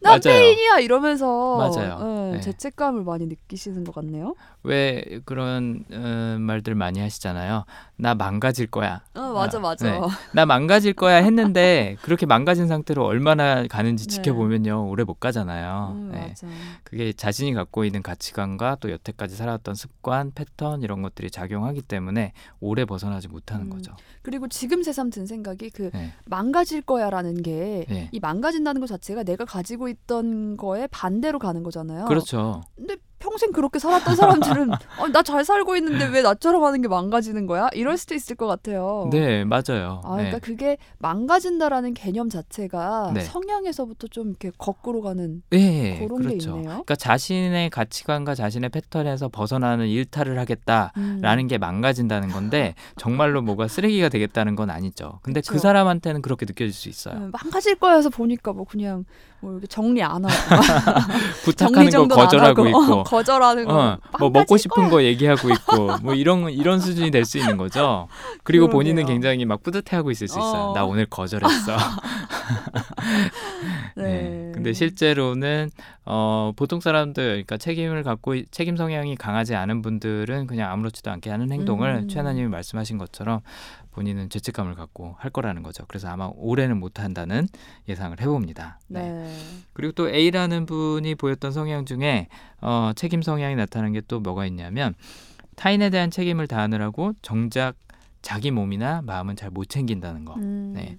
맞아요. 0.02 0.20
페인이야 0.20 0.78
이러면서 0.80 1.56
맞아요. 1.56 2.30
예, 2.30 2.36
네. 2.36 2.40
죄책감을 2.40 3.02
많이 3.04 3.26
느끼시는 3.26 3.84
것 3.84 3.94
같네요. 3.94 4.34
왜 4.62 5.20
그런 5.24 5.84
어, 5.92 6.36
말들 6.38 6.74
많이 6.74 7.00
하시잖아요. 7.00 7.64
나 7.96 8.14
망가질 8.14 8.66
거야. 8.68 9.02
어 9.14 9.32
맞아 9.32 9.58
아, 9.58 9.60
맞아. 9.60 9.90
네. 9.90 10.00
나 10.34 10.46
망가질 10.46 10.92
거야 10.94 11.16
했는데 11.16 11.96
그렇게 12.02 12.26
망가진 12.26 12.66
상태로 12.68 13.04
얼마나 13.04 13.66
가는지 13.66 14.06
네. 14.06 14.14
지켜보면요 14.16 14.88
오래 15.00 15.04
못 15.04 15.14
가잖아요. 15.14 15.94
음, 15.96 16.10
네. 16.12 16.28
맞아. 16.28 16.46
그게 16.84 17.12
자신이 17.12 17.54
갖고 17.54 17.84
있는 17.84 18.02
가치관과 18.02 18.76
또 18.80 18.90
여태까지 18.90 19.34
살아왔던 19.34 19.74
습관, 19.74 20.30
패턴 20.32 20.82
이런 20.82 21.00
것들이 21.00 21.30
작용하기 21.30 21.82
때문에 21.82 22.32
오래 22.60 22.84
벗어나지 22.84 23.28
못하는 23.28 23.66
음. 23.66 23.70
거죠. 23.70 23.94
그리고 24.22 24.46
지금 24.48 24.82
새삼 24.82 25.10
든 25.10 25.26
생각이 25.26 25.70
그 25.70 25.90
네. 25.92 26.12
망가질 26.26 26.82
거야라는 26.82 27.42
게이 27.42 27.86
네. 27.88 28.10
망가진다는 28.20 28.80
것 28.80 28.86
자체가 28.86 29.22
내가 29.24 29.44
가지고 29.44 29.88
있던 29.88 30.56
거에 30.56 30.86
반대로 30.88 31.38
가는 31.38 31.62
거잖아요. 31.62 32.04
그렇죠. 32.04 32.60
근데 32.76 32.96
평생 33.20 33.52
그렇게 33.52 33.78
살았던 33.78 34.16
사람들은 34.16 34.70
어, 34.98 35.08
나잘 35.08 35.44
살고 35.44 35.76
있는데 35.76 36.06
왜 36.06 36.22
나처럼 36.22 36.64
하는 36.64 36.82
게 36.82 36.88
망가지는 36.88 37.46
거야? 37.46 37.68
이럴 37.74 37.96
수도 37.96 38.14
있을 38.14 38.34
것 38.34 38.46
같아요. 38.46 39.08
네, 39.12 39.44
맞아요. 39.44 40.00
아, 40.04 40.16
그러니까 40.16 40.38
네. 40.38 40.40
그게 40.40 40.78
망가진다라는 40.98 41.94
개념 41.94 42.28
자체가 42.28 43.12
네. 43.14 43.20
성향에서부터 43.20 44.08
좀 44.08 44.30
이렇게 44.30 44.50
거꾸로 44.56 45.02
가는 45.02 45.42
네, 45.50 45.98
그런 46.00 46.22
게 46.22 46.28
그렇죠. 46.28 46.50
있네요. 46.50 46.64
그러니까 46.64 46.96
자신의 46.96 47.70
가치관과 47.70 48.34
자신의 48.34 48.70
패턴에서 48.70 49.28
벗어나는 49.28 49.86
일탈을 49.86 50.38
하겠다라는 50.38 51.38
음. 51.44 51.46
게 51.46 51.58
망가진다는 51.58 52.30
건데 52.30 52.74
정말로 52.96 53.42
뭐가 53.42 53.68
쓰레기가 53.68 54.08
되겠다는 54.08 54.56
건 54.56 54.70
아니죠. 54.70 55.20
근데 55.22 55.42
그 55.42 55.54
그쵸. 55.54 55.58
사람한테는 55.58 56.22
그렇게 56.22 56.46
느껴질 56.46 56.72
수 56.72 56.88
있어요. 56.88 57.16
음, 57.16 57.30
망가질 57.32 57.74
거여서 57.74 58.08
보니까 58.08 58.54
뭐 58.54 58.64
그냥 58.64 59.04
뭐 59.40 59.52
이렇게 59.52 59.66
정리 59.66 60.02
안 60.02 60.24
하고 60.24 60.30
부탁하는 61.44 61.90
거 62.08 62.14
거절하고 62.14 62.66
하고, 62.66 62.68
있고 62.68 62.92
어, 63.00 63.02
거절하는 63.10 63.64
거 63.66 63.74
어, 63.74 63.98
뭐 64.18 64.30
먹고 64.30 64.56
싶은 64.56 64.84
거야. 64.84 64.90
거 64.90 65.02
얘기하고 65.02 65.50
있고 65.50 65.98
뭐 66.02 66.14
이런 66.14 66.50
이런 66.50 66.80
수준이 66.80 67.10
될 67.10 67.24
수 67.24 67.38
있는 67.38 67.56
거죠. 67.56 68.08
그리고 68.44 68.68
본인은 68.68 68.96
그러게요. 69.04 69.14
굉장히 69.14 69.44
막 69.44 69.62
뿌듯해하고 69.62 70.10
있을 70.10 70.28
수 70.28 70.38
있어요. 70.38 70.70
어. 70.70 70.74
나 70.74 70.84
오늘 70.84 71.06
거절했어. 71.06 71.76
네. 73.96 74.02
네. 74.04 74.50
근데 74.54 74.72
실제로는 74.72 75.70
어, 76.04 76.52
보통 76.56 76.80
사람들 76.80 77.24
그러니까 77.24 77.56
책임을 77.56 78.02
갖고 78.02 78.34
이- 78.34 78.46
책임 78.50 78.76
성향이 78.76 79.16
강하지 79.16 79.54
않은 79.54 79.82
분들은 79.82 80.46
그냥 80.46 80.70
아무렇지도 80.72 81.10
않게 81.10 81.30
하는 81.30 81.52
행동을 81.52 81.90
음. 82.04 82.08
최하나님이 82.08 82.48
말씀하신 82.48 82.98
것처럼 82.98 83.40
본인은 83.92 84.28
죄책감을 84.30 84.74
갖고 84.76 85.16
할 85.18 85.30
거라는 85.30 85.62
거죠. 85.62 85.84
그래서 85.88 86.08
아마 86.08 86.30
올해는 86.34 86.78
못 86.78 87.00
한다는 87.00 87.48
예상을 87.88 88.20
해봅니다. 88.20 88.78
네. 88.88 89.02
네. 89.02 89.36
그리고 89.72 89.92
또 89.92 90.08
A라는 90.08 90.66
분이 90.66 91.16
보였던 91.16 91.52
성향 91.52 91.84
중에 91.84 92.28
어, 92.60 92.92
책임 92.94 93.22
성향이 93.22 93.56
나타나는 93.56 93.92
게 93.92 94.00
또 94.08 94.20
뭐가 94.20 94.46
있냐면 94.46 94.94
타인에 95.56 95.90
대한 95.90 96.10
책임을 96.10 96.46
다하느라고 96.46 97.12
정작 97.22 97.76
자기 98.22 98.50
몸이나 98.50 99.02
마음은 99.02 99.36
잘 99.36 99.50
못 99.50 99.68
챙긴다는 99.68 100.24
거. 100.24 100.34
음. 100.34 100.72
네. 100.74 100.96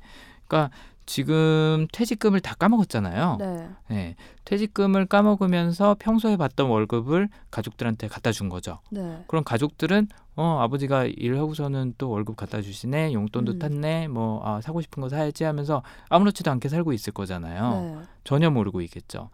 그러니까 0.48 0.76
지금 1.06 1.88
퇴직금을 1.92 2.40
다 2.40 2.56
까먹었잖아요. 2.56 3.38
네. 3.40 3.70
네. 3.90 4.16
퇴직금을 4.46 5.06
까먹으면서 5.08 5.96
평소에 6.00 6.38
받던 6.38 6.70
월급을 6.70 7.30
가족들한테 7.50 8.08
갖다 8.08 8.32
준 8.32 8.50
거죠. 8.50 8.80
네. 8.92 9.24
그럼 9.28 9.44
가족들은 9.44 10.08
어 10.36 10.60
아버지가 10.62 11.06
일하고서는 11.06 11.96
또 11.98 12.10
월급 12.10 12.38
갖다 12.38 12.62
주시네 12.62 13.14
용돈도 13.14 13.54
음. 13.54 13.60
탔네 13.60 14.08
뭐 14.08 14.42
아, 14.46 14.62
사고 14.62 14.80
싶은 14.82 15.02
거 15.02 15.10
사야지 15.10 15.44
하면서 15.44 15.84
아무렇지도 16.10 16.50
않게 16.52 16.70
살고 16.70 16.94
있을 16.94 17.12
거잖아요. 17.14 17.72
네. 18.00 18.06
전혀 18.24 18.50
모르고 18.50 18.82
있겠죠. 18.82 19.30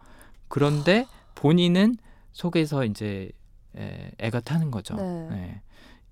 그런데 0.48 1.06
본인은 1.34 1.96
속에서 2.32 2.84
이제 2.84 3.30
에, 3.76 4.10
애가 4.18 4.40
타는 4.40 4.70
거죠. 4.70 4.96
네. 4.96 5.28
네. 5.30 5.62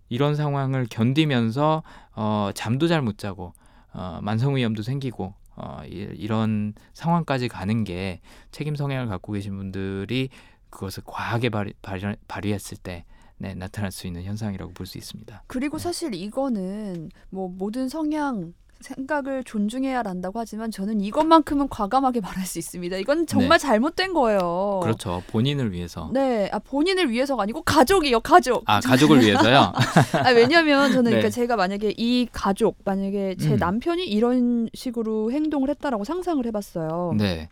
이런 0.08 0.36
상황을 0.36 0.86
견디면서 0.88 1.82
어, 2.14 2.50
잠도 2.54 2.86
잘 2.86 3.02
못 3.02 3.18
자고 3.18 3.52
어, 3.92 4.20
만성위염도 4.22 4.82
생기고 4.82 5.34
어, 5.56 5.80
이, 5.86 6.08
이런 6.14 6.74
상황까지 6.94 7.48
가는 7.48 7.84
게 7.84 8.20
책임 8.50 8.76
성향을 8.76 9.08
갖고 9.08 9.32
계신 9.32 9.56
분들이 9.56 10.28
그것을 10.70 11.02
과하게 11.06 11.48
발휘, 11.50 11.72
발휘, 11.82 12.16
발휘 12.28 12.52
했을 12.52 12.76
때 12.76 13.04
네, 13.38 13.54
나타날 13.54 13.90
수 13.92 14.06
있는 14.06 14.22
현상이라고 14.24 14.72
볼 14.72 14.86
수 14.86 14.98
있습니다. 14.98 15.44
그리고 15.46 15.78
네. 15.78 15.82
사실 15.82 16.14
이거는 16.14 17.10
뭐 17.30 17.48
모든 17.48 17.88
성향 17.88 18.54
생각을 18.80 19.42
존중해야 19.44 20.02
한다고 20.04 20.38
하지만 20.38 20.70
저는 20.70 21.00
이것만큼은 21.00 21.68
과감하게 21.68 22.20
말할 22.20 22.46
수 22.46 22.58
있습니다. 22.58 22.96
이건 22.98 23.26
정말 23.26 23.58
잘못된 23.58 24.12
거예요. 24.12 24.80
네. 24.82 24.86
그렇죠. 24.86 25.22
본인을 25.28 25.72
위해서. 25.72 26.10
네, 26.12 26.48
아, 26.52 26.58
본인을 26.58 27.10
위해서가 27.10 27.42
아니고 27.42 27.62
가족이요, 27.62 28.20
가족. 28.20 28.62
아 28.66 28.80
가족을 28.80 29.20
위해서요. 29.22 29.72
아, 30.24 30.30
왜냐면 30.30 30.92
저는 30.92 31.04
네. 31.04 31.10
그러니까 31.10 31.30
제가 31.30 31.56
만약에 31.56 31.94
이 31.96 32.28
가족, 32.30 32.76
만약에 32.84 33.36
제 33.36 33.52
음. 33.52 33.56
남편이 33.56 34.04
이런 34.04 34.68
식으로 34.74 35.32
행동을 35.32 35.70
했다라고 35.70 36.04
상상을 36.04 36.44
해봤어요. 36.46 37.14
네, 37.16 37.48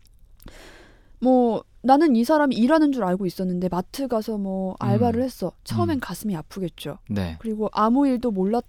뭐 1.20 1.64
나는 1.82 2.16
이 2.16 2.24
사람이 2.24 2.54
일하는 2.54 2.92
줄 2.92 3.04
알고 3.04 3.26
있었는데 3.26 3.68
마트 3.70 4.08
가서 4.08 4.38
뭐 4.38 4.74
알바를 4.78 5.20
음. 5.20 5.24
했어. 5.24 5.52
처음엔 5.64 5.98
음. 5.98 6.00
가슴이 6.00 6.36
아프겠죠. 6.36 6.98
네, 7.08 7.36
그리고 7.40 7.68
아무 7.72 8.06
일도 8.06 8.30
몰랐 8.30 8.64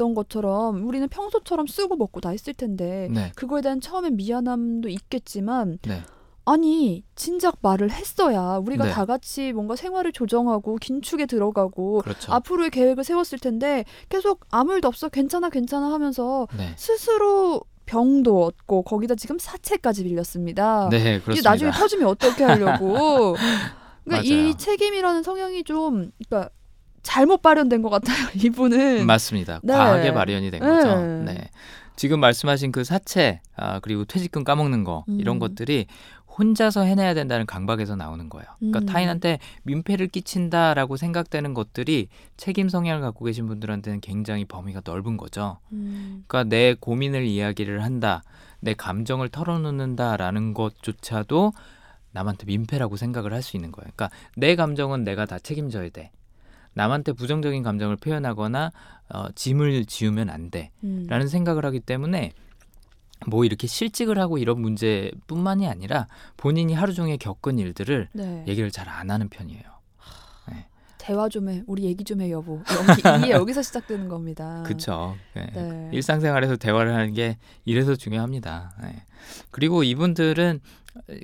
던 0.00 0.14
것처럼 0.14 0.86
우리는 0.88 1.06
평소처럼 1.08 1.66
쓰고 1.66 1.96
먹고 1.96 2.22
다 2.22 2.30
했을 2.30 2.54
텐데 2.54 3.08
네, 3.10 3.32
그거에 3.36 3.60
대한 3.60 3.82
처음엔 3.82 4.16
미안함도 4.16 4.88
있겠지만 4.88 5.78
네, 5.82 6.02
아니 6.46 7.04
진작 7.16 7.56
말을 7.60 7.90
했어야 7.90 8.56
우리가 8.64 8.86
네. 8.86 8.90
다 8.92 9.04
같이 9.04 9.52
뭔가 9.52 9.76
생활을 9.76 10.12
조정하고 10.12 10.76
긴축에 10.76 11.26
들어가고 11.26 12.00
그렇죠. 12.00 12.32
앞으로의 12.32 12.70
계획을 12.70 13.04
세웠을 13.04 13.38
텐데 13.38 13.84
계속 14.08 14.46
아무 14.50 14.72
일도 14.72 14.88
없어 14.88 15.10
괜찮아 15.10 15.50
괜찮아 15.50 15.92
하면서 15.92 16.48
네, 16.56 16.72
스스로 16.76 17.60
병도 17.84 18.42
얻고 18.44 18.82
거기다 18.84 19.16
지금 19.16 19.38
사채까지 19.38 20.04
빌렸습니다. 20.04 20.88
네, 20.90 20.98
이게 20.98 21.20
그렇습니다. 21.20 21.50
나중에 21.50 21.72
터지면 21.72 22.06
어떻게 22.08 22.44
하려고? 22.44 23.36
그러니까 24.04 24.06
맞아요. 24.06 24.22
이 24.22 24.54
책임이라는 24.56 25.22
성향이 25.22 25.64
좀 25.64 26.10
그러니까 26.26 26.50
잘못 27.02 27.42
발현된 27.42 27.82
것 27.82 27.90
같아요. 27.90 28.16
이분은 28.34 29.06
맞습니다. 29.06 29.60
네. 29.62 29.72
과하게 29.72 30.12
마련이 30.12 30.50
된 30.50 30.60
거죠. 30.60 31.00
네. 31.00 31.34
네. 31.34 31.50
지금 31.96 32.20
말씀하신 32.20 32.72
그 32.72 32.84
사채 32.84 33.40
아, 33.56 33.78
그리고 33.80 34.04
퇴직금 34.04 34.42
까먹는 34.44 34.84
거 34.84 35.04
이런 35.06 35.36
음. 35.36 35.38
것들이 35.38 35.86
혼자서 36.38 36.82
해내야 36.82 37.12
된다는 37.12 37.44
강박에서 37.44 37.96
나오는 37.96 38.28
거예요. 38.30 38.46
그러니까 38.58 38.78
음. 38.78 38.86
타인한테 38.86 39.38
민폐를 39.64 40.08
끼친다라고 40.08 40.96
생각되는 40.96 41.52
것들이 41.52 42.08
책임 42.38 42.68
성향을 42.70 43.02
갖고 43.02 43.26
계신 43.26 43.46
분들한테는 43.46 44.00
굉장히 44.00 44.46
범위가 44.46 44.80
넓은 44.84 45.18
거죠. 45.18 45.58
음, 45.72 46.24
그러니까 46.26 46.48
내 46.48 46.74
고민을 46.78 47.26
이야기를 47.26 47.82
한다, 47.82 48.22
내 48.60 48.72
감정을 48.72 49.28
털어놓는다라는 49.28 50.54
것조차도 50.54 51.52
남한테 52.12 52.46
민폐라고 52.46 52.96
생각을 52.96 53.34
할 53.34 53.42
수 53.42 53.56
있는 53.56 53.70
거예요. 53.72 53.90
그러니까 53.94 54.10
내 54.36 54.54
감정은 54.56 55.04
내가 55.04 55.26
다 55.26 55.38
책임져야 55.38 55.90
돼. 55.90 56.10
남한테 56.80 57.12
부정적인 57.12 57.62
감정을 57.62 57.96
표현하거나 57.96 58.72
어, 59.10 59.26
짐을 59.34 59.84
지우면 59.84 60.30
안 60.30 60.50
돼. 60.50 60.70
음. 60.82 61.04
라는 61.10 61.28
생각을 61.28 61.66
하기 61.66 61.80
때문에 61.80 62.32
뭐 63.26 63.44
이렇게 63.44 63.66
실직을 63.66 64.18
하고 64.18 64.38
이런 64.38 64.62
문제뿐만이 64.62 65.68
아니라 65.68 66.06
본인이 66.38 66.72
하루 66.72 66.94
종일 66.94 67.18
겪은 67.18 67.58
일들을 67.58 68.08
네. 68.12 68.44
얘기를 68.48 68.70
잘 68.70 68.88
안 68.88 69.10
하는 69.10 69.28
편이에요. 69.28 69.62
대화 71.10 71.28
좀 71.28 71.48
해. 71.48 71.64
우리 71.66 71.82
얘기 71.84 72.04
좀 72.04 72.20
해, 72.20 72.30
여보. 72.30 72.62
이게 72.96 73.30
여기서 73.34 73.62
시작되는 73.62 74.08
겁니다. 74.08 74.62
그렇죠. 74.64 75.16
네. 75.34 75.50
네. 75.52 75.90
일상생활에서 75.92 76.54
대화를 76.56 76.94
하는 76.94 77.14
게 77.14 77.36
이래서 77.64 77.96
중요합니다. 77.96 78.72
네. 78.80 79.02
그리고 79.50 79.82
이분들은 79.82 80.60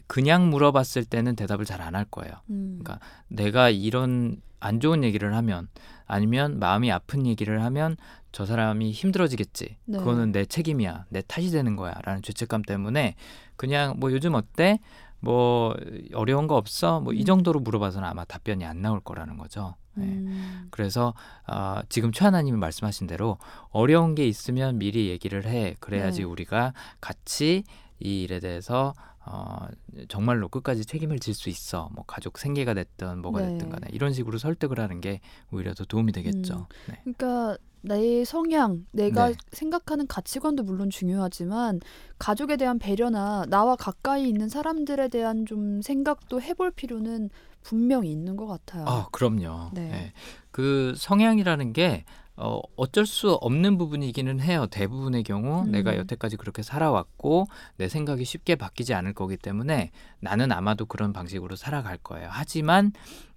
그냥 0.09 0.51
물어봤을 0.51 1.05
때는 1.05 1.37
대답을 1.37 1.65
잘 1.65 1.81
안 1.81 1.95
할 1.95 2.05
거예요. 2.07 2.33
음. 2.51 2.81
그러니까 2.83 2.99
내가 3.29 3.71
이런 3.71 4.41
안 4.59 4.81
좋은 4.81 5.05
얘기를 5.05 5.33
하면 5.37 5.69
아니면 6.07 6.59
마음이 6.59 6.91
아픈 6.91 7.25
얘기를 7.25 7.63
하면 7.63 7.97
저 8.33 8.45
사람이 8.45 8.91
힘들어지겠지. 8.91 9.77
네. 9.85 9.99
그거는 9.99 10.33
내 10.33 10.45
책임이야. 10.47 11.05
내 11.11 11.23
탓이 11.29 11.53
되는 11.53 11.77
거야. 11.77 11.95
라는 12.03 12.23
죄책감 12.23 12.63
때문에 12.63 13.15
그냥 13.55 13.95
뭐 13.99 14.11
요즘 14.11 14.35
어때? 14.35 14.81
뭐 15.21 15.75
어려운 16.15 16.47
거 16.47 16.57
없어? 16.57 17.01
뭐이 17.01 17.21
음. 17.21 17.25
정도로 17.25 17.61
물어봐서는 17.61 18.09
아마 18.09 18.25
답변이 18.25 18.65
안 18.65 18.83
나올 18.83 19.01
거라는 19.01 19.39
거죠. 19.39 19.75
네. 19.95 20.05
음. 20.05 20.69
그래서 20.71 21.15
아, 21.47 21.83
지금 21.89 22.13
최하나님이 22.13 22.59
말씀하신 22.59 23.07
대로 23.07 23.39
어려운 23.71 24.15
게 24.15 24.27
있으면 24.27 24.79
미리 24.79 25.09
얘기를 25.09 25.47
해. 25.47 25.75
그래야지 25.81 26.19
네. 26.21 26.25
우리가 26.25 26.75
같이 27.01 27.65
이 27.99 28.23
일에 28.23 28.41
대해서 28.41 28.93
어, 29.25 29.67
정말로 30.09 30.49
끝까지 30.49 30.85
책임을 30.85 31.19
질 31.19 31.35
수 31.35 31.49
있어. 31.49 31.89
뭐 31.93 32.05
가족 32.07 32.39
생계가 32.39 32.75
됐든 32.75 33.19
뭐가 33.23 33.41
네. 33.41 33.49
됐든 33.53 33.71
간에 33.71 33.89
이런 33.91 34.13
식으로 34.13 34.39
설득을 34.39 34.79
하는 34.79 35.01
게 35.01 35.21
오히려 35.51 35.75
더 35.75 35.85
도움이 35.85 36.13
되겠죠. 36.13 36.69
네. 36.89 37.01
그러니까 37.03 37.59
내 37.87 38.25
성향, 38.25 38.85
내가 38.91 39.29
네. 39.29 39.35
생각하는 39.53 40.07
가치관도 40.07 40.65
물론 40.65 40.91
중요하지만 40.91 41.81
가족에 42.19 42.57
대한 42.57 42.79
배려나 42.79 43.45
나와 43.49 43.77
가까이 43.77 44.29
있는 44.29 44.49
사람들에 44.49 45.09
대한 45.09 45.47
좀 45.47 45.81
생각도 45.83 46.43
해볼 46.43 46.73
필요는 46.73 47.31
분명히 47.63 48.11
있는 48.11 48.37
것 48.37 48.47
같아요. 48.47 48.85
아, 48.87 49.09
그럼요. 49.13 49.71
네. 49.73 49.89
네. 49.89 50.13
그 50.51 50.95
성향이라는 50.97 51.73
게 51.73 52.05
어, 52.37 52.61
어쩔 52.77 53.07
수 53.07 53.33
없는 53.33 53.79
부분이기는 53.79 54.41
해요. 54.41 54.67
대부분의 54.71 55.23
경우 55.23 55.63
음. 55.65 55.71
내가 55.71 55.97
여태까지 55.97 56.37
그렇게 56.37 56.63
살아왔고 56.63 57.47
내 57.77 57.89
생각이 57.89 58.25
쉽게 58.25 58.57
바뀌지 58.57 58.93
않을 58.95 59.15
거기 59.15 59.37
때문에 59.37 59.91
나는 60.21 60.53
아마도 60.53 60.85
그런 60.87 61.13
방식으로 61.13 61.57
살아갈 61.57 61.97
거예요. 61.97 62.29
하지만 62.31 62.93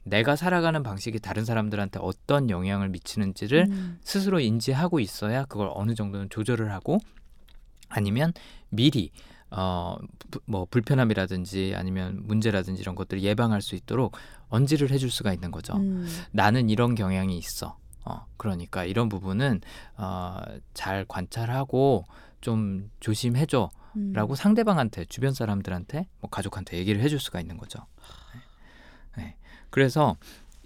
내가 0.09 0.35
살아가는 0.35 0.81
방식이 0.83 1.19
다른 1.19 1.45
사람들한테 1.45 1.99
어떤 2.01 2.49
영향을 2.49 2.89
미치는지를 2.89 3.67
음. 3.69 3.99
스스로 4.03 4.39
인지하고 4.39 4.99
있어야 4.99 5.45
그걸 5.45 5.69
어느 5.73 5.93
정도는 5.95 6.29
조절을 6.29 6.71
하고 6.71 6.99
아니면 7.89 8.33
미리 8.69 9.11
어, 9.51 9.97
부- 10.29 10.39
뭐 10.45 10.65
불편함이라든지 10.69 11.73
아니면 11.75 12.19
문제라든지 12.23 12.81
이런 12.81 12.93
것들을 12.95 13.23
예방할 13.23 13.61
수 13.63 13.75
있도록 13.75 14.15
언지를 14.49 14.91
해줄 14.91 15.09
수가 15.09 15.33
있는 15.33 15.49
거죠. 15.49 15.75
음. 15.77 16.07
나는 16.31 16.69
이런 16.69 16.93
경향이 16.93 17.35
있어. 17.37 17.77
어, 18.05 18.25
그러니까 18.37 18.83
이런 18.85 19.09
부분은 19.09 19.61
어, 19.97 20.37
잘 20.75 21.03
관찰하고 21.07 22.05
좀 22.41 22.91
조심해줘. 22.99 23.71
음. 23.95 24.13
라고 24.13 24.35
상대방한테 24.35 25.05
주변 25.05 25.33
사람들한테 25.33 26.07
뭐 26.21 26.29
가족한테 26.29 26.77
얘기를 26.77 27.01
해줄 27.01 27.19
수가 27.19 27.41
있는 27.41 27.57
거죠. 27.57 27.79
네. 29.69 29.71
네. 29.71 29.71
그래서 29.71 30.15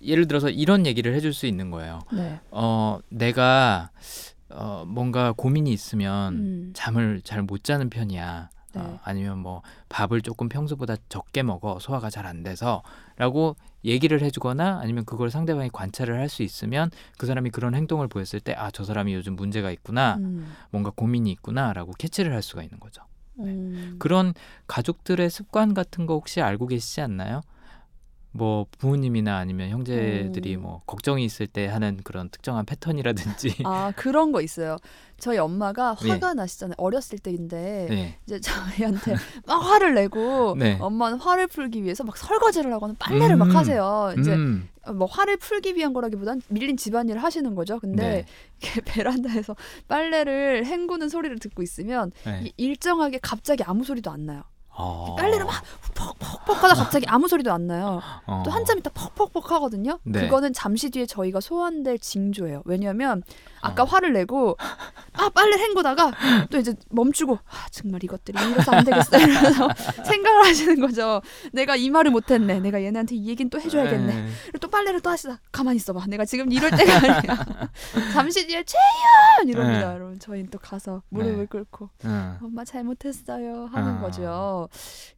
예를 0.01 0.28
들어서 0.28 0.49
이런 0.49 0.86
얘기를 0.86 1.14
해줄 1.14 1.34
수 1.34 1.45
있는 1.45 1.72
거예요. 1.72 1.99
네. 2.12 2.39
어 2.51 2.99
내가 3.10 3.89
어 4.49 4.84
뭔가 4.88 5.32
고민이 5.34 5.72
있으면 5.72 6.34
음. 6.36 6.72
잠을 6.74 7.22
잘 7.24 7.41
못 7.43 7.64
자는 7.64 7.89
편이야. 7.89 8.49
네. 8.76 8.82
어, 8.82 8.99
아니면 9.04 9.38
뭐 9.39 9.62
밥을 9.89 10.22
조금 10.22 10.49
평소보다 10.49 10.95
적게 11.08 11.43
먹어 11.43 11.78
소화가 11.80 12.10
잘 12.10 12.26
안 12.26 12.41
돼서라고 12.43 13.56
얘기를 13.86 14.22
해주거나 14.22 14.80
아니면 14.82 15.06
그걸 15.06 15.30
상대방이 15.30 15.70
관찰을 15.72 16.18
할 16.18 16.28
수 16.30 16.41
있으면 16.43 16.89
그 17.18 17.26
사람이 17.28 17.51
그런 17.51 17.76
행동을 17.76 18.08
보였을 18.08 18.39
때 18.39 18.54
아 18.58 18.72
저 18.72 18.84
사람이 18.84 19.14
요즘 19.14 19.36
문제가 19.36 19.70
있구나 19.72 20.16
음. 20.20 20.51
뭔가 20.72 20.91
고민이 20.95 21.32
있구나라고 21.34 21.91
캐치를 21.99 22.34
할 22.34 22.41
수가 22.41 22.64
있는 22.64 22.80
거죠. 22.80 23.04
음. 23.39 23.95
그런 23.99 24.34
가족들의 24.68 25.30
습관 25.30 25.74
같은 25.74 26.06
거 26.08 26.14
혹시 26.16 26.41
알고 26.41 26.68
계시지 26.68 27.01
않나요? 27.01 27.41
뭐 28.36 28.65
부모님이나 28.79 29.38
아니면 29.38 29.69
형제들이 29.69 30.55
음. 30.55 30.61
뭐 30.63 30.81
걱정이 30.88 31.23
있을 31.23 31.45
때 31.47 31.67
하는 31.67 31.99
그런 32.03 32.29
특정한 32.29 32.65
패턴이라든지 32.65 33.57
아 33.63 33.93
그런 33.95 34.31
거 34.31 34.41
있어요. 34.41 34.77
저희 35.19 35.38
엄마가 35.38 35.95
예. 36.03 36.09
화가 36.09 36.34
나시잖아요. 36.34 36.73
어렸을 36.77 37.19
때인데 37.19 37.86
네. 37.89 38.17
이제 38.25 38.39
저희한테 38.41 39.15
막 39.45 39.57
화를 39.59 39.93
내고 39.93 40.55
네. 40.57 40.77
엄마는 40.81 41.19
화를 41.19 41.47
풀기 41.47 41.84
위해서 41.84 42.03
막 42.03 42.17
설거지를 42.17 42.73
하거나 42.73 42.95
빨래를 42.99 43.36
음. 43.36 43.39
막 43.39 43.53
하세요. 43.55 44.13
이제 44.19 44.34
음, 44.34 44.67
뭐 44.95 45.05
화를 45.05 45.38
풀기 45.38 45.75
위한 45.75 45.93
거라기보단 45.93 46.41
밀린 46.49 46.75
집안일을 46.75 47.21
하시는 47.23 47.53
거죠. 47.55 47.79
근데 47.79 48.01
네. 48.03 48.25
이렇게 48.61 48.81
베란다에서 48.91 49.55
빨래를 49.88 50.65
헹구는 50.65 51.07
소리를 51.07 51.38
듣고 51.39 51.61
있으면 51.61 52.11
네. 52.25 52.45
이- 52.45 52.53
일정하게 52.57 53.19
갑자기 53.21 53.63
아무 53.63 53.84
소리도 53.84 54.09
안 54.11 54.25
나요. 54.25 54.41
어. 54.76 55.15
빨래를 55.17 55.45
막 55.45 55.63
퍽퍽퍽 55.93 56.63
하다 56.63 56.76
갑자기 56.76 57.05
아무 57.07 57.28
소리도 57.28 57.51
안 57.51 57.67
나요. 57.67 58.01
어. 58.26 58.43
또 58.45 58.51
한참 58.51 58.80
있다 58.80 58.89
퍽퍽퍽 58.91 59.51
하거든요. 59.51 59.99
네. 60.03 60.21
그거는 60.21 60.53
잠시 60.53 60.89
뒤에 60.89 61.05
저희가 61.05 61.39
소환될 61.39 61.99
징조예요. 61.99 62.63
왜냐하면 62.65 63.24
아까 63.64 63.84
어. 63.84 63.86
화를 63.86 64.14
내고 64.14 64.57
아 65.14 65.30
빨래 65.30 65.57
헹구다가 65.57 66.11
또 66.49 66.57
이제 66.57 66.74
멈추고 66.89 67.36
아 67.36 67.66
정말 67.72 68.03
이것들이 68.03 68.38
이래서 68.51 68.72
안 68.72 68.84
되겠어 68.84 69.18
이러면서 69.18 69.70
생각을 70.05 70.45
하시는 70.45 70.80
거죠. 70.80 71.22
내가 71.53 71.76
이 71.76 71.89
말을 71.89 72.11
못했네. 72.11 72.59
내가 72.59 72.82
얘네한테 72.84 73.16
이 73.16 73.28
얘기는 73.30 73.49
또 73.49 73.59
해줘야겠네. 73.59 74.14
네. 74.14 74.28
그리고 74.43 74.57
또 74.59 74.70
빨래를 74.70 74.99
또 75.01 75.09
하시다 75.09 75.39
가만히 75.51 75.78
있어봐. 75.78 76.05
내가 76.07 76.26
지금 76.26 76.51
이럴 76.51 76.70
때가 76.72 76.95
아니야. 76.97 77.70
잠시 78.14 78.45
뒤에 78.47 78.64
최연 78.64 79.47
이럽니다. 79.47 79.89
네. 79.89 79.95
여러분 79.95 80.20
저희는 80.20 80.49
또 80.49 80.59
가서 80.59 81.01
무릎을 81.09 81.38
네. 81.38 81.45
꿇고 81.45 81.89
응. 82.05 82.38
엄마 82.43 82.66
잘못했어요 82.66 83.70
하는 83.72 83.93
아. 83.97 84.01
거죠. 84.01 84.68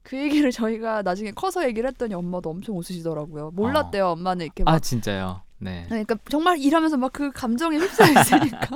그 0.04 0.18
얘기를 0.18 0.52
저희가 0.52 1.02
나중에 1.02 1.32
커서 1.32 1.66
얘기를 1.66 1.90
했더니 1.90 2.14
엄마도 2.14 2.50
엄청 2.52 2.78
웃으시더라고요. 2.78 3.52
몰랐대요. 3.52 4.10
엄마는 4.10 4.46
이렇게 4.46 4.64
막 4.64 4.76
아 4.76 4.80
진짜요. 4.80 5.42
네. 5.58 5.86
그러니까 5.88 6.16
정말 6.30 6.60
일하면서 6.60 6.98
막 6.98 7.12
그 7.14 7.32
감정에 7.32 7.78
휩싸여 7.78 8.12
있으니까 8.20 8.68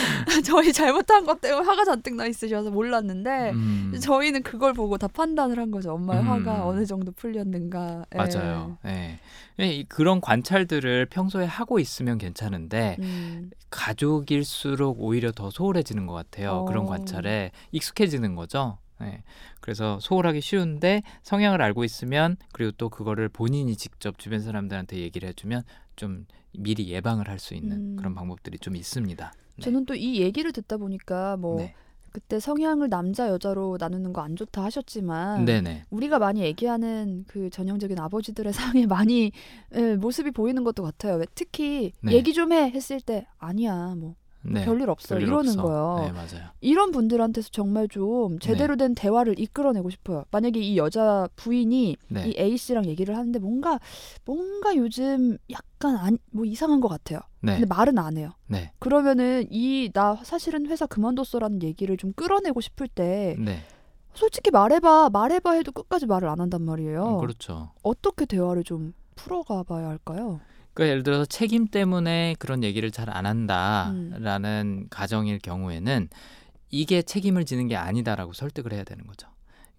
저희 0.44 0.72
잘못한 0.72 1.24
것 1.24 1.40
때문에 1.40 1.64
화가 1.64 1.84
잔뜩 1.84 2.14
나 2.16 2.26
있으셔서 2.26 2.70
몰랐는데 2.70 3.50
음, 3.52 3.94
저희는 4.00 4.42
그걸 4.42 4.72
보고 4.72 4.98
다 4.98 5.06
판단을 5.06 5.58
한 5.58 5.70
거죠. 5.70 5.92
엄마의 5.92 6.20
음. 6.22 6.28
화가 6.28 6.66
어느 6.66 6.84
정도 6.86 7.12
풀렸는가. 7.12 8.06
예. 8.14 8.16
맞아요. 8.16 8.78
네. 8.82 9.18
이- 9.58 9.84
그런 9.88 10.20
관찰들을 10.20 11.06
평소에 11.06 11.44
하고 11.44 11.78
있으면 11.78 12.18
괜찮은데 12.18 12.96
음. 12.98 13.50
가족일수록 13.70 15.00
오히려 15.00 15.30
더 15.32 15.50
소홀해지는 15.50 16.06
것 16.06 16.14
같아요. 16.14 16.64
그런 16.64 16.84
어. 16.84 16.88
관찰에 16.88 17.52
익숙해지는 17.72 18.34
거죠. 18.34 18.78
네. 19.00 19.22
그래서 19.60 19.98
소홀하기 20.00 20.40
쉬운데 20.40 21.02
성향을 21.22 21.60
알고 21.62 21.84
있으면 21.84 22.36
그리고 22.52 22.72
또 22.72 22.88
그거를 22.88 23.28
본인이 23.28 23.76
직접 23.76 24.18
주변 24.18 24.40
사람들한테 24.40 24.98
얘기를 24.98 25.28
해주면 25.28 25.62
좀 25.96 26.26
미리 26.52 26.88
예방을 26.88 27.28
할 27.28 27.38
수 27.38 27.54
있는 27.54 27.76
음. 27.92 27.96
그런 27.96 28.14
방법들이 28.14 28.58
좀 28.58 28.76
있습니다. 28.76 29.32
네. 29.56 29.62
저는 29.62 29.86
또 29.86 29.94
이 29.94 30.20
얘기를 30.20 30.52
듣다 30.52 30.76
보니까 30.76 31.36
뭐 31.36 31.58
네. 31.58 31.74
그때 32.12 32.38
성향을 32.38 32.88
남자 32.90 33.28
여자로 33.28 33.76
나누는 33.80 34.12
거 34.12 34.20
안 34.22 34.36
좋다 34.36 34.62
하셨지만 34.62 35.44
네네. 35.44 35.84
우리가 35.90 36.18
많이 36.20 36.42
얘기하는 36.42 37.24
그 37.26 37.50
전형적인 37.50 37.98
아버지들의 37.98 38.52
상에 38.54 38.86
많이 38.86 39.32
예, 39.74 39.96
모습이 39.96 40.30
보이는 40.30 40.62
것도 40.62 40.82
같아요. 40.84 41.16
왜 41.16 41.26
특히 41.34 41.92
네. 42.02 42.12
얘기 42.12 42.32
좀 42.32 42.52
해 42.52 42.70
했을 42.70 43.00
때 43.00 43.26
아니야 43.38 43.94
뭐 43.96 44.14
네. 44.44 44.64
별일 44.64 44.90
없어 44.90 45.14
별일 45.14 45.28
이러는 45.28 45.50
없어. 45.58 45.62
거예요. 45.62 45.96
네 46.06 46.12
맞아요. 46.12 46.48
이런 46.60 46.90
분들한테서 46.92 47.48
정말 47.50 47.88
좀 47.88 48.38
제대로 48.38 48.76
된 48.76 48.94
대화를 48.94 49.38
이끌어내고 49.38 49.90
싶어요. 49.90 50.24
만약에 50.30 50.60
이 50.60 50.76
여자 50.76 51.28
부인이 51.36 51.96
네. 52.08 52.28
이 52.28 52.34
A 52.38 52.56
씨랑 52.56 52.86
얘기를 52.86 53.16
하는데 53.16 53.38
뭔가 53.38 53.80
뭔가 54.24 54.76
요즘 54.76 55.38
약간 55.50 55.96
안, 55.96 56.18
뭐 56.30 56.44
이상한 56.44 56.80
것 56.80 56.88
같아요. 56.88 57.20
네. 57.40 57.52
근데 57.54 57.66
말은 57.66 57.98
안 57.98 58.16
해요. 58.16 58.30
네. 58.46 58.72
그러면은 58.78 59.46
이 59.50 59.90
나 59.92 60.16
사실은 60.24 60.66
회사 60.66 60.86
그만뒀어라는 60.86 61.62
얘기를 61.62 61.96
좀 61.96 62.12
끌어내고 62.14 62.60
싶을 62.60 62.88
때 62.88 63.36
네. 63.38 63.60
솔직히 64.14 64.50
말해봐 64.50 65.10
말해봐 65.12 65.52
해도 65.52 65.72
끝까지 65.72 66.06
말을 66.06 66.28
안 66.28 66.40
한단 66.40 66.62
말이에요. 66.62 67.16
음, 67.16 67.18
그렇죠. 67.18 67.70
어떻게 67.82 68.26
대화를 68.26 68.62
좀 68.64 68.92
풀어가봐야 69.16 69.88
할까요? 69.88 70.40
그러니까 70.74 70.90
예를 70.90 71.02
들어서 71.04 71.24
책임 71.24 71.66
때문에 71.66 72.34
그런 72.38 72.62
얘기를 72.64 72.90
잘안 72.90 73.24
음. 73.24 73.28
한다라는 73.28 74.88
가정일 74.90 75.38
경우에는 75.38 76.08
이게 76.70 77.02
책임을 77.02 77.44
지는 77.44 77.68
게 77.68 77.76
아니다라고 77.76 78.32
설득을 78.32 78.72
해야 78.72 78.82
되는 78.82 79.06
거죠. 79.06 79.28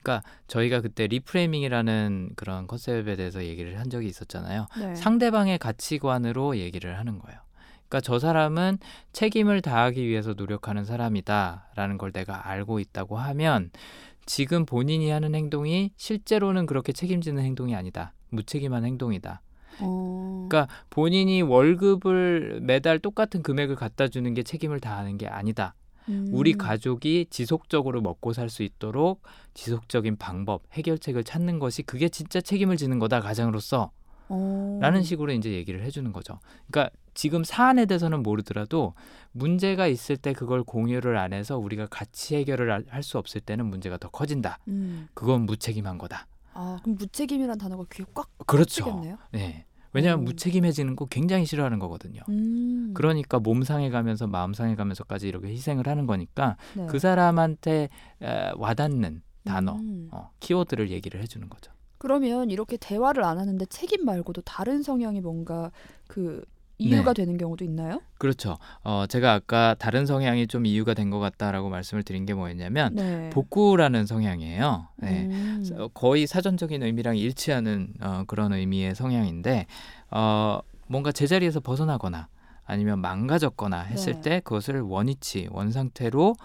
그러니까 0.02 0.28
저희가 0.48 0.82
그때 0.82 1.08
reframing이라는 1.08 2.32
그런 2.36 2.68
concept에 2.68 3.16
대해서 3.16 3.43
얘기를 3.43 3.78
한 3.80 3.89
적이 3.89 4.08
있었잖아요. 4.08 4.68
네. 4.80 4.96
상대방의 4.96 5.58
가치관으로 5.58 6.58
얘기를 6.58 6.98
하는 6.98 7.20
거예요. 7.20 7.39
그러니까 7.88 8.02
저 8.02 8.20
사람은 8.20 8.78
책임을 9.14 9.62
다하기 9.62 10.08
위해서 10.08 10.34
노력하는 10.34 10.86
사람이다라는 10.86 11.98
걸 11.98 12.12
내가 12.12 12.50
알고 12.50 12.80
있다고 12.80 13.18
하면 13.18 13.72
지금 14.26 14.66
본인이 14.66 15.10
하는 15.10 15.36
행동이 15.36 15.91
실제로는 15.98 16.66
그렇게 16.66 16.93
책임지는 16.93 17.43
행동이 17.43 17.76
아니다. 17.76 18.14
무책임한 18.30 18.86
행동이다. 18.86 19.41
어... 19.80 20.47
그러니까 20.49 20.73
본인이 20.89 21.41
월급을 21.41 22.59
매달 22.61 22.99
똑같은 22.99 23.43
금액을 23.43 23.76
갖다 23.76 24.07
주는 24.07 24.34
게 24.34 24.43
책임을 24.43 24.80
다하는 24.80 25.17
게 25.17 25.28
아니다. 25.28 25.76
음. 26.07 26.30
우리 26.32 26.53
가족이 26.53 27.28
지속적으로 27.30 27.99
먹고 28.01 28.34
살 28.34 28.49
수 28.49 28.61
있도록 28.63 29.23
지속적인 29.55 30.17
방법, 30.17 30.61
해결책을 30.73 31.23
찾는 31.23 31.57
것이 31.59 31.82
그게 31.84 32.09
진짜 32.09 32.41
책임을 32.41 32.78
지는 32.78 32.99
거다 32.99 33.21
가장으로서 33.21 33.91
어... 34.28 34.80
라는 34.82 35.03
식으로 35.03 35.32
이제 35.34 35.51
얘기를 35.51 35.84
해주는 35.84 36.11
거죠. 36.11 36.39
그러니까 36.69 36.95
지금 37.13 37.43
사안에 37.43 37.86
대해서는 37.86 38.23
모르더라도 38.23 38.93
문제가 39.32 39.88
있을 39.88 40.17
때 40.17 40.34
그걸 40.34 40.63
공유를 40.63 41.17
안 41.17 41.32
해서 41.34 41.57
우리가 41.57 41.88
같이 41.88 42.36
해결을 42.36 42.86
할 42.89 43.03
수 43.03 43.17
없을 43.17 43.39
때는 43.41 43.65
문제가 43.67 43.97
더 43.97 44.09
커진다. 44.09 44.59
음. 44.67 45.07
그건 45.13 45.41
무책임한 45.45 45.97
거다. 45.97 46.28
아 46.56 46.80
그럼 46.82 46.95
무책임이란 46.97 47.58
단어가 47.58 47.84
귀에 47.91 48.06
꽉 48.14 48.30
그렇죠. 48.47 48.86
꽂히겠네요. 48.86 49.18
네. 49.32 49.66
왜냐하면 49.93 50.24
음. 50.24 50.26
무책임해지는 50.26 50.95
거 50.95 51.06
굉장히 51.06 51.45
싫어하는 51.45 51.80
거거든요. 51.80 52.22
음. 52.28 52.91
그러니까 52.93 53.39
몸 53.39 53.64
상해가면서 53.64 54.28
마음 54.28 54.53
상해가면서까지 54.53 55.28
이렇게 55.28 55.49
희생을 55.49 55.88
하는 55.88 56.06
거니까 56.06 56.58
네. 56.76 56.86
그 56.88 56.99
사람한테 56.99 57.89
에, 58.22 58.51
와닿는 58.56 59.22
단어, 59.45 59.76
음. 59.76 60.10
어, 60.12 60.32
키워드를 60.39 60.89
얘기를 60.89 61.22
해주는 61.22 61.47
거죠. 61.49 61.72
그러면 61.97 62.49
이렇게 62.51 62.78
대화를 62.78 63.24
안 63.24 63.38
하는데 63.38 63.66
책임 63.68 64.03
말고도 64.06 64.41
다른 64.41 64.84
성향이 64.84 65.22
뭔가 65.22 65.72
그 66.08 66.43
이유가 66.78 67.13
네. 67.13 67.23
되는 67.23 67.38
경우도 67.38 67.63
있나요? 67.63 68.01
그렇죠. 68.17 68.57
어, 68.84 69.05
제가 69.07 69.34
아까 69.34 69.76
다른 69.80 70.05
성향이 70.05 70.47
좀 70.47 70.65
이유가 70.65 70.93
된 70.93 71.09
것 71.09 71.19
같다라고 71.19 71.69
말씀을 71.69 72.03
드린 72.03 72.26
게 72.26 72.34
뭐였냐면 72.34 72.95
네. 72.95 73.30
복구라는 73.32 74.05
성향이에요. 74.05 74.88
네. 74.97 75.28
음. 75.32 75.63
어, 75.78 75.88
거의 75.93 76.28
사전적인 76.28 76.82
의미랑 76.84 77.17
일치하는 77.17 77.93
어, 78.01 78.23
그런 78.28 78.51
의미의 78.53 78.95
성향인데 78.95 79.67
어, 80.11 80.59
뭔가 80.88 81.11
제자리에서 81.11 81.59
벗어나거나 81.59 82.28
아니면 82.65 82.99
망가졌거나 82.99 83.82
했을 83.82 84.13
네. 84.15 84.21
때 84.21 84.41
그것을 84.43 84.82
원위치 84.82 85.47
원상태로 85.51 86.36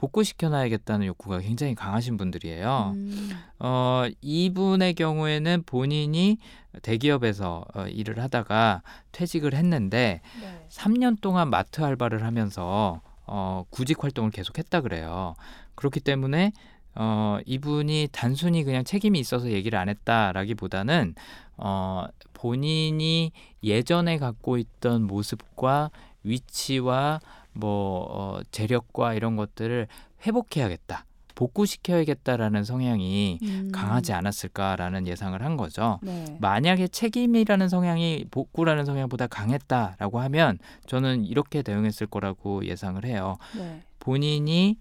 복구시켜놔야겠다는 0.00 1.06
욕구가 1.08 1.40
굉장히 1.40 1.74
강하신 1.74 2.16
분들이에요. 2.16 2.92
음. 2.94 3.30
어, 3.58 4.06
이분의 4.22 4.94
경우에는 4.94 5.64
본인이 5.66 6.38
대기업에서 6.80 7.66
어, 7.74 7.86
일을 7.86 8.18
하다가 8.18 8.82
퇴직을 9.12 9.52
했는데 9.52 10.22
네. 10.40 10.66
3년 10.70 11.20
동안 11.20 11.50
마트 11.50 11.82
알바를 11.82 12.24
하면서 12.24 13.02
어, 13.26 13.64
구직 13.68 14.02
활동을 14.02 14.30
계속했다 14.30 14.80
그래요. 14.80 15.34
그렇기 15.74 16.00
때문에 16.00 16.52
어, 16.94 17.38
이분이 17.44 18.08
단순히 18.10 18.64
그냥 18.64 18.84
책임이 18.84 19.18
있어서 19.20 19.50
얘기를 19.50 19.78
안 19.78 19.90
했다라기보다는 19.90 21.14
어, 21.58 22.06
본인이 22.32 23.32
예전에 23.62 24.16
갖고 24.16 24.56
있던 24.56 25.02
모습과 25.02 25.90
위치와 26.24 27.20
뭐 27.52 28.06
어, 28.10 28.40
재력과 28.50 29.14
이런 29.14 29.36
것들을 29.36 29.86
회복해야겠다. 30.26 31.04
복구시켜야겠다라는 31.34 32.64
성향이 32.64 33.38
음. 33.42 33.70
강하지 33.72 34.12
않았을까라는 34.12 35.06
예상을 35.06 35.42
한 35.42 35.56
거죠. 35.56 35.98
네. 36.02 36.36
만약에 36.38 36.88
책임이라는 36.88 37.68
성향이 37.68 38.26
복구라는 38.30 38.84
성향보다 38.84 39.26
강했다라고 39.26 40.20
하면 40.20 40.58
저는 40.86 41.24
이렇게 41.24 41.62
대응했을 41.62 42.06
거라고 42.08 42.66
예상을 42.66 43.02
해요. 43.06 43.38
네. 43.56 43.82
본인이 44.00 44.76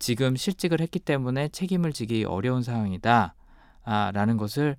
지금 0.00 0.34
실직을 0.34 0.80
했기 0.80 0.98
때문에 0.98 1.48
책임을 1.48 1.92
지기 1.92 2.24
어려운 2.24 2.62
상황이다. 2.62 3.34
아, 3.84 4.10
라는 4.12 4.36
것을 4.36 4.76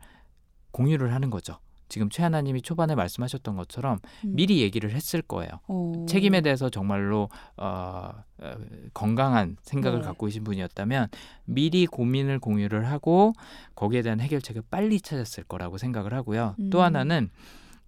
공유를 0.71 1.13
하는 1.13 1.29
거죠. 1.29 1.59
지금 1.93 2.09
최하나님이 2.09 2.63
초반에 2.63 2.95
말씀하셨던 2.95 3.55
것처럼 3.55 3.99
음. 4.25 4.35
미리 4.35 4.63
얘기를 4.63 4.89
했을 4.89 5.21
거예요. 5.21 5.51
어. 5.67 6.05
책임에 6.09 6.41
대해서 6.41 6.67
정말로 6.71 7.29
어, 7.55 8.09
어, 8.39 8.53
건강한 8.95 9.57
생각을 9.61 9.99
네. 9.99 10.05
갖고 10.05 10.25
계신 10.25 10.43
분이었다면 10.43 11.09
미리 11.45 11.85
고민을 11.85 12.39
공유를 12.39 12.87
하고 12.87 13.33
거기에 13.75 14.01
대한 14.01 14.19
해결책을 14.21 14.63
빨리 14.71 14.99
찾았을 14.99 15.43
거라고 15.43 15.77
생각을 15.77 16.15
하고요. 16.15 16.55
또 16.71 16.79
음. 16.79 16.83
하나는 16.83 17.29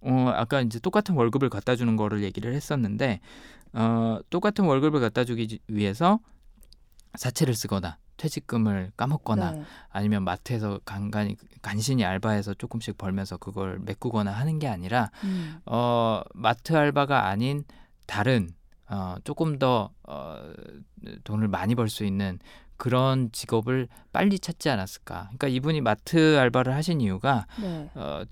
어, 0.02 0.30
아까 0.36 0.60
이제 0.60 0.78
똑같은 0.78 1.16
월급을 1.16 1.50
갖다 1.50 1.74
주는 1.74 1.96
거를 1.96 2.22
얘기를 2.22 2.54
했었는데 2.54 3.18
어, 3.72 4.20
똑같은 4.30 4.66
월급을 4.66 5.00
갖다 5.00 5.24
주기 5.24 5.58
위해서 5.66 6.20
사채를 7.16 7.54
쓰거나 7.54 7.98
퇴직금을 8.16 8.92
까먹거나 8.96 9.50
네. 9.52 9.64
아니면 9.90 10.24
마트에서 10.24 10.80
간간히 10.84 11.36
간신히 11.62 12.04
알바해서 12.04 12.54
조금씩 12.54 12.96
벌면서 12.98 13.36
그걸 13.36 13.78
메꾸거나 13.80 14.30
하는 14.30 14.58
게 14.58 14.68
아니라 14.68 15.10
음. 15.24 15.58
어, 15.66 16.22
마트 16.34 16.76
알바가 16.76 17.26
아닌 17.26 17.64
다른 18.06 18.50
어, 18.88 19.16
조금 19.24 19.58
더 19.58 19.90
어, 20.04 20.52
돈을 21.24 21.48
많이 21.48 21.74
벌 21.74 21.88
수 21.88 22.04
있는 22.04 22.38
그런 22.76 23.30
직업을 23.32 23.88
빨리 24.12 24.38
찾지 24.38 24.68
않았을까. 24.68 25.22
그러니까 25.24 25.48
이분이 25.48 25.80
마트 25.80 26.38
알바를 26.38 26.74
하신 26.74 27.00
이유가 27.00 27.46
네. 27.60 27.90
어, 27.94 28.22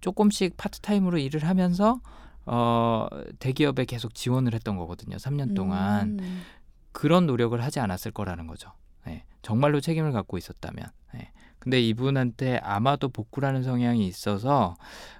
조금씩 0.00 0.56
파트타임으로 0.56 1.18
일을 1.18 1.44
하면서 1.44 2.00
어, 2.46 3.06
대기업에 3.38 3.84
계속 3.84 4.14
지원을 4.14 4.54
했던 4.54 4.76
거거든요. 4.76 5.16
3년 5.16 5.54
동안. 5.54 6.18
음. 6.18 6.42
그런 6.92 7.26
노력을 7.26 7.62
하지 7.62 7.78
않았을 7.78 8.10
거라는 8.10 8.46
거죠. 8.46 8.72
예, 9.08 9.24
정말로 9.42 9.80
책임을 9.80 10.12
갖고 10.12 10.38
있었다면. 10.38 10.86
예. 11.16 11.30
근데 11.58 11.80
이분한테 11.80 12.58
아마도 12.62 13.10
복구라는 13.10 13.62
성향이 13.62 14.06
있어서 14.06 14.76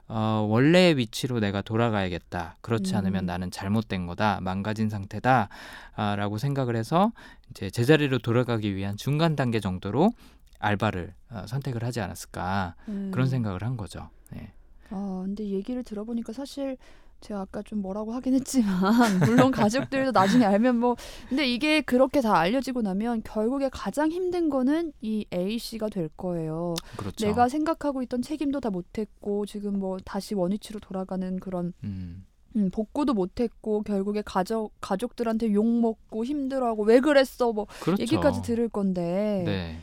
어, 0.08 0.46
원래의 0.48 0.96
위치로 0.96 1.38
내가 1.38 1.62
돌아가야겠다. 1.62 2.56
그렇지 2.62 2.94
음. 2.94 2.98
않으면 2.98 3.26
나는 3.26 3.50
잘못된 3.50 4.06
거다, 4.06 4.40
망가진 4.40 4.88
상태다라고 4.88 6.38
생각을 6.38 6.76
해서 6.76 7.12
이제 7.50 7.70
제자리로 7.70 8.18
돌아가기 8.18 8.74
위한 8.74 8.96
중간 8.96 9.36
단계 9.36 9.60
정도로 9.60 10.10
알바를 10.58 11.14
어, 11.30 11.44
선택을 11.46 11.84
하지 11.84 12.00
않았을까 12.00 12.74
음. 12.88 13.10
그런 13.12 13.28
생각을 13.28 13.62
한 13.62 13.76
거죠. 13.76 14.08
예. 14.34 14.52
아, 14.90 15.22
근데 15.24 15.44
얘기를 15.44 15.84
들어보니까 15.84 16.32
사실 16.32 16.76
제가 17.20 17.40
아까 17.40 17.62
좀 17.62 17.82
뭐라고 17.82 18.12
하긴 18.12 18.34
했지만 18.34 18.70
물론 19.26 19.50
가족들도 19.50 20.12
나중에 20.12 20.44
알면 20.44 20.76
뭐 20.78 20.96
근데 21.28 21.46
이게 21.46 21.80
그렇게 21.80 22.20
다 22.20 22.36
알려지고 22.36 22.82
나면 22.82 23.22
결국에 23.22 23.68
가장 23.70 24.10
힘든 24.10 24.48
거는 24.48 24.92
이 25.00 25.26
A 25.32 25.58
씨가 25.58 25.88
될 25.88 26.08
거예요. 26.16 26.74
그렇죠. 26.96 27.26
내가 27.26 27.48
생각하고 27.48 28.02
있던 28.02 28.22
책임도 28.22 28.60
다 28.60 28.70
못했고 28.70 29.46
지금 29.46 29.78
뭐 29.78 29.98
다시 30.04 30.34
원위치로 30.34 30.80
돌아가는 30.80 31.38
그런 31.38 31.72
음, 31.84 32.24
음, 32.56 32.70
복구도 32.70 33.14
못했고 33.14 33.82
결국에 33.82 34.22
가족 34.22 34.72
가족들한테 34.80 35.52
욕 35.52 35.66
먹고 35.66 36.24
힘들어하고 36.24 36.84
왜 36.84 37.00
그랬어 37.00 37.52
뭐 37.52 37.66
그렇죠. 37.82 38.02
얘기까지 38.02 38.42
들을 38.42 38.68
건데 38.68 39.42
네. 39.44 39.78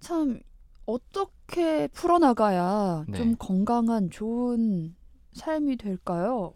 참 0.00 0.40
어떻게 0.84 1.88
풀어나가야 1.88 3.06
네. 3.08 3.18
좀 3.18 3.36
건강한 3.38 4.10
좋은 4.10 4.94
삶이 5.36 5.76
될까요? 5.76 6.54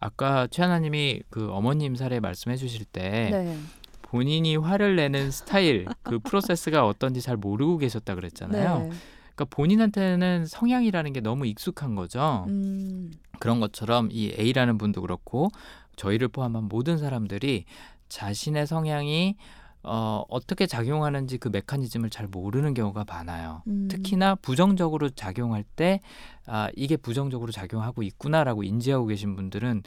아까 0.00 0.46
최하나님이 0.48 1.22
그 1.30 1.50
어머님 1.52 1.94
사례 1.94 2.20
말씀해 2.20 2.56
주실 2.56 2.84
때 2.84 3.28
네. 3.30 3.58
본인이 4.02 4.56
화를 4.56 4.96
내는 4.96 5.30
스타일 5.30 5.86
그 6.02 6.18
프로세스가 6.18 6.86
어떤지 6.86 7.20
잘 7.20 7.36
모르고 7.36 7.78
계셨다 7.78 8.14
그랬잖아요. 8.14 8.78
네. 8.78 8.90
그러니까 9.34 9.44
본인한테는 9.50 10.46
성향이라는 10.46 11.12
게 11.12 11.20
너무 11.20 11.46
익숙한 11.46 11.94
거죠. 11.94 12.44
음, 12.48 13.12
그런 13.40 13.60
것처럼 13.60 14.08
이 14.12 14.32
A라는 14.38 14.78
분도 14.78 15.00
그렇고 15.00 15.50
저희를 15.96 16.28
포함한 16.28 16.64
모든 16.64 16.98
사람들이 16.98 17.64
자신의 18.08 18.66
성향이 18.66 19.36
어, 19.84 20.24
어떻게 20.28 20.66
작용하는지 20.66 21.38
그 21.38 21.48
메커니즘을 21.48 22.10
잘 22.10 22.26
모르는 22.26 22.74
경우가 22.74 23.04
많아요. 23.06 23.62
음. 23.66 23.88
특히나 23.88 24.34
부정적으로 24.36 25.10
작용할 25.10 25.64
때 25.76 26.00
아, 26.46 26.70
이게 26.74 26.96
부정적으로 26.96 27.52
작용하고 27.52 28.02
있구나라고 28.02 28.62
인지하고 28.62 29.06
계신 29.06 29.36
분들은 29.36 29.82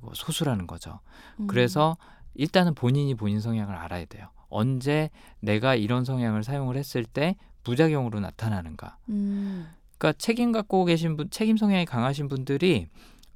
뭐 0.00 0.12
소수라는 0.14 0.66
거죠. 0.66 1.00
음. 1.40 1.46
그래서 1.46 1.96
일단은 2.34 2.74
본인이 2.74 3.14
본인 3.14 3.40
성향을 3.40 3.74
알아야 3.74 4.04
돼요. 4.04 4.28
언제 4.48 5.10
내가 5.40 5.74
이런 5.74 6.04
성향을 6.04 6.44
사용을 6.44 6.76
했을 6.76 7.04
때 7.04 7.36
부작용으로 7.64 8.20
나타나는가. 8.20 8.96
음, 9.10 9.68
그러니까 9.98 10.16
책임 10.18 10.52
갖고 10.52 10.84
계신 10.84 11.16
분, 11.16 11.28
책임 11.30 11.56
성향이 11.56 11.84
강하신 11.84 12.28
분들이 12.28 12.88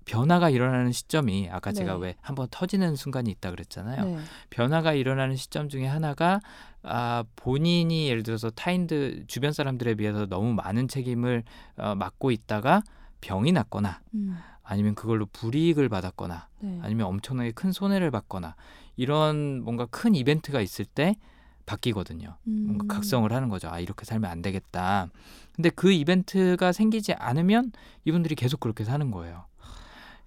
변화가 0.04 0.50
일어나는 0.50 0.92
시점이 0.92 1.48
아까 1.50 1.72
제가 1.72 1.94
네. 1.94 1.98
왜 2.00 2.14
한번 2.20 2.48
터지는 2.50 2.96
순간이 2.96 3.30
있다 3.30 3.50
그랬잖아요. 3.50 4.04
네. 4.04 4.18
변화가 4.50 4.94
일어나는 4.94 5.36
시점 5.36 5.68
중에 5.68 5.86
하나가 5.86 6.40
아, 6.82 7.24
본인이 7.36 8.08
예를 8.08 8.22
들어서 8.22 8.50
타인들 8.50 9.24
주변 9.28 9.52
사람들에 9.52 9.94
비해서 9.94 10.26
너무 10.26 10.52
많은 10.54 10.88
책임을 10.88 11.44
어, 11.76 11.94
맡고 11.94 12.30
있다가 12.30 12.82
병이 13.20 13.52
났거나 13.52 14.00
음, 14.14 14.36
아니면 14.62 14.94
그걸로 14.94 15.26
불이익을 15.26 15.88
받았거나 15.88 16.48
네. 16.60 16.78
아니면 16.82 17.06
엄청나게 17.06 17.52
큰 17.52 17.72
손해를 17.72 18.10
받거나 18.10 18.56
이런 18.96 19.62
뭔가 19.62 19.86
큰 19.86 20.14
이벤트가 20.14 20.60
있을 20.60 20.84
때 20.84 21.16
바뀌거든요. 21.64 22.36
뭔가 22.42 22.84
음, 22.84 22.88
각성을 22.88 23.32
하는 23.32 23.48
거죠. 23.48 23.68
아 23.70 23.78
이렇게 23.78 24.04
살면 24.04 24.30
안 24.30 24.42
되겠다. 24.42 25.08
근데 25.54 25.70
그 25.70 25.92
이벤트가 25.92 26.72
생기지 26.72 27.12
않으면 27.14 27.72
이분들이 28.04 28.34
계속 28.34 28.58
그렇게 28.58 28.84
사는 28.84 29.10
거예요. 29.10 29.44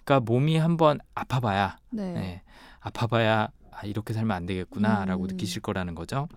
그러니까 0.06 0.20
몸이 0.32 0.56
한번 0.56 1.00
아파봐야, 1.16 1.76
네. 1.90 2.12
네, 2.12 2.42
아파봐야 2.80 3.48
아, 3.72 3.80
이렇게 3.86 4.14
살면 4.14 4.34
안 4.34 4.46
되겠구나라고 4.46 5.24
음. 5.24 5.26
느끼실 5.26 5.60
거라는 5.62 5.94
거죠. 5.96 6.28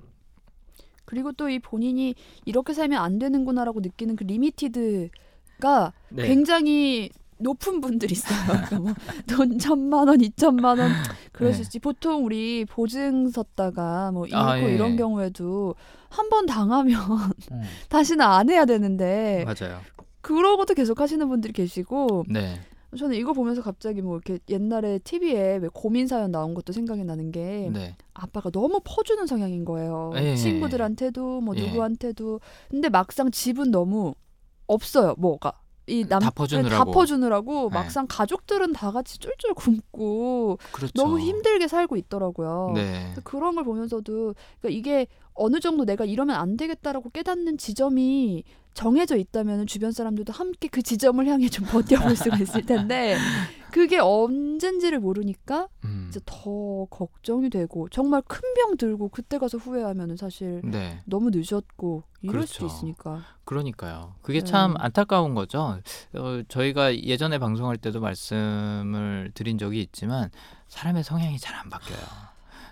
그리고 1.05 1.31
또 1.31 1.47
이 1.49 1.59
본인이 1.59 2.15
이렇게 2.45 2.73
살면 2.73 2.99
안 3.01 3.19
되는구나라고 3.19 3.79
느끼는 3.81 4.15
그 4.15 4.23
limit가 4.23 5.93
네. 6.09 6.27
굉장히 6.27 7.09
높은 7.37 7.79
분들이 7.79 8.11
있어요. 8.13 8.37
그러니까 8.67 8.79
뭐돈 8.79 9.59
천만 9.59 10.07
원, 10.07 10.19
이천만 10.19 10.77
원 10.79 10.91
그럴 11.31 11.53
수 11.53 11.59
네. 11.59 11.63
있지. 11.63 11.79
보통 11.79 12.25
우리 12.25 12.65
보증 12.65 13.29
섰다가 13.29 14.11
뭐 14.11 14.25
잃고 14.25 14.37
아, 14.37 14.59
예. 14.59 14.73
이런 14.73 14.97
경우에도 14.97 15.75
한 16.09 16.27
번 16.29 16.47
당하면 16.47 16.99
음, 17.53 17.61
다시는 17.87 18.25
안 18.25 18.49
해야 18.49 18.65
되는데 18.65 19.45
맞아요. 19.45 19.79
그러고도 20.21 20.73
계속 20.73 20.99
하시는 20.99 21.27
분들이 21.29 21.53
계시고 21.53 22.25
네, 22.27 22.59
저는 22.97 23.15
이거 23.15 23.33
보면서 23.33 23.61
갑자기 23.61 24.01
뭐 24.01 24.15
이렇게 24.17 24.39
옛날에 24.49 24.99
TV에 24.99 25.57
왜 25.57 25.67
고민 25.71 26.07
사연 26.07 26.31
나온 26.31 26.53
것도 26.53 26.73
생각이 26.73 27.03
나는 27.03 27.31
게 27.31 27.69
네, 27.71 27.95
아빠가 28.13 28.49
너무 28.49 28.79
퍼주는 28.83 29.25
성향인 29.27 29.63
거예요. 29.65 30.11
예. 30.15 30.35
친구들한테도 30.35 31.41
뭐 31.41 31.55
예. 31.55 31.61
누구한테도. 31.67 32.39
근데 32.69 32.89
막상 32.89 33.29
집은 33.29 33.71
너무 33.71 34.15
없어요. 34.67 35.15
뭐가 35.17 35.53
이남 35.85 36.19
다 36.19 36.29
퍼주느라고. 36.29 36.69
다 36.69 36.85
퍼주느라고 36.85 37.69
네. 37.69 37.75
막상 37.75 38.05
가족들은 38.07 38.73
다 38.73 38.91
같이 38.91 39.17
쫄쫄 39.17 39.53
굶고 39.55 40.57
그렇죠. 40.71 40.91
너무 40.95 41.19
힘들게 41.19 41.67
살고 41.67 41.95
있더라고요. 41.97 42.73
네, 42.75 43.13
그런 43.23 43.55
걸 43.55 43.63
보면서도 43.63 44.35
그러니까 44.61 44.69
이게 44.77 45.07
어느 45.33 45.59
정도 45.59 45.85
내가 45.85 46.05
이러면 46.05 46.35
안 46.35 46.57
되겠다라고 46.57 47.09
깨닫는 47.09 47.57
지점이 47.57 48.43
정해져 48.73 49.17
있다면 49.17 49.67
주변 49.67 49.91
사람들도 49.91 50.31
함께 50.31 50.67
그 50.69 50.81
지점을 50.81 51.25
향해 51.27 51.49
좀 51.49 51.65
버텨볼 51.65 52.15
수가 52.15 52.37
있을 52.37 52.65
텐데 52.65 53.17
그게 53.71 53.99
언젠지를 53.99 54.99
모르니까 54.99 55.67
음, 55.83 56.07
이제 56.09 56.19
더 56.25 56.85
걱정이 56.89 57.49
되고 57.49 57.87
정말 57.89 58.21
큰 58.21 58.41
병 58.55 58.77
들고 58.77 59.09
그때 59.09 59.37
가서 59.37 59.57
후회하면 59.57 60.11
은 60.11 60.17
사실 60.17 60.61
네. 60.63 61.01
너무 61.05 61.29
늦었고 61.31 62.03
이럴 62.21 62.33
그렇죠. 62.33 62.53
수도 62.53 62.65
있으니까. 62.67 63.21
그러니까요. 63.45 64.15
그게 64.21 64.39
네. 64.39 64.45
참 64.45 64.75
안타까운 64.77 65.33
거죠. 65.35 65.79
어, 66.13 66.41
저희가 66.47 66.95
예전에 66.95 67.37
방송할 67.37 67.77
때도 67.77 67.99
말씀을 68.01 69.31
드린 69.33 69.57
적이 69.57 69.81
있지만 69.81 70.29
사람의 70.67 71.03
성향이 71.03 71.37
잘 71.39 71.55
안 71.55 71.69
바뀌어요. 71.69 71.99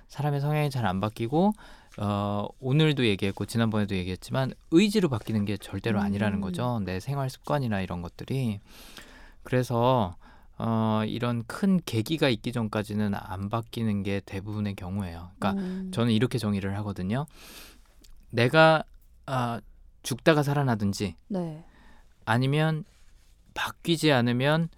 사람의 0.08 0.39
성향이 0.41 0.70
잘 0.70 0.86
안 0.86 1.00
바뀌고 1.00 1.54
어, 1.98 2.48
오늘도 2.60 3.06
얘기했고 3.06 3.45
지난번에도 3.45 3.95
얘기했지만 3.95 4.54
의지로 4.72 5.10
바뀌는 5.10 5.45
게 5.45 5.58
절대로 5.58 6.00
아니라는 6.00 6.38
음. 6.38 6.41
거죠. 6.41 6.80
내 6.86 7.00
생활 7.00 7.30
습관이나 7.30 7.82
이런 7.82 8.02
것들이 8.02 8.60
그래서 9.43 10.16
어, 10.60 11.02
이런 11.06 11.43
큰 11.45 11.80
계기가 11.86 12.30
있기 12.30 12.52
전까지는 12.52 13.14
안 13.16 13.50
바뀌는 13.50 14.04
게 14.04 14.22
대부분의 14.26 14.76
경우예요. 14.76 15.32
그러니까 15.39 15.62
음. 15.62 15.91
저는 15.91 16.12
이렇게 16.12 16.38
정의를 16.38 16.76
하거든요. 16.78 17.26
내가 18.32 18.84
아, 19.26 19.62
죽다가 20.04 20.43
살아나든지 20.43 21.16
네. 21.28 21.64
아니면 22.26 22.86
바뀌지 23.54 24.12
않으면 24.12 24.70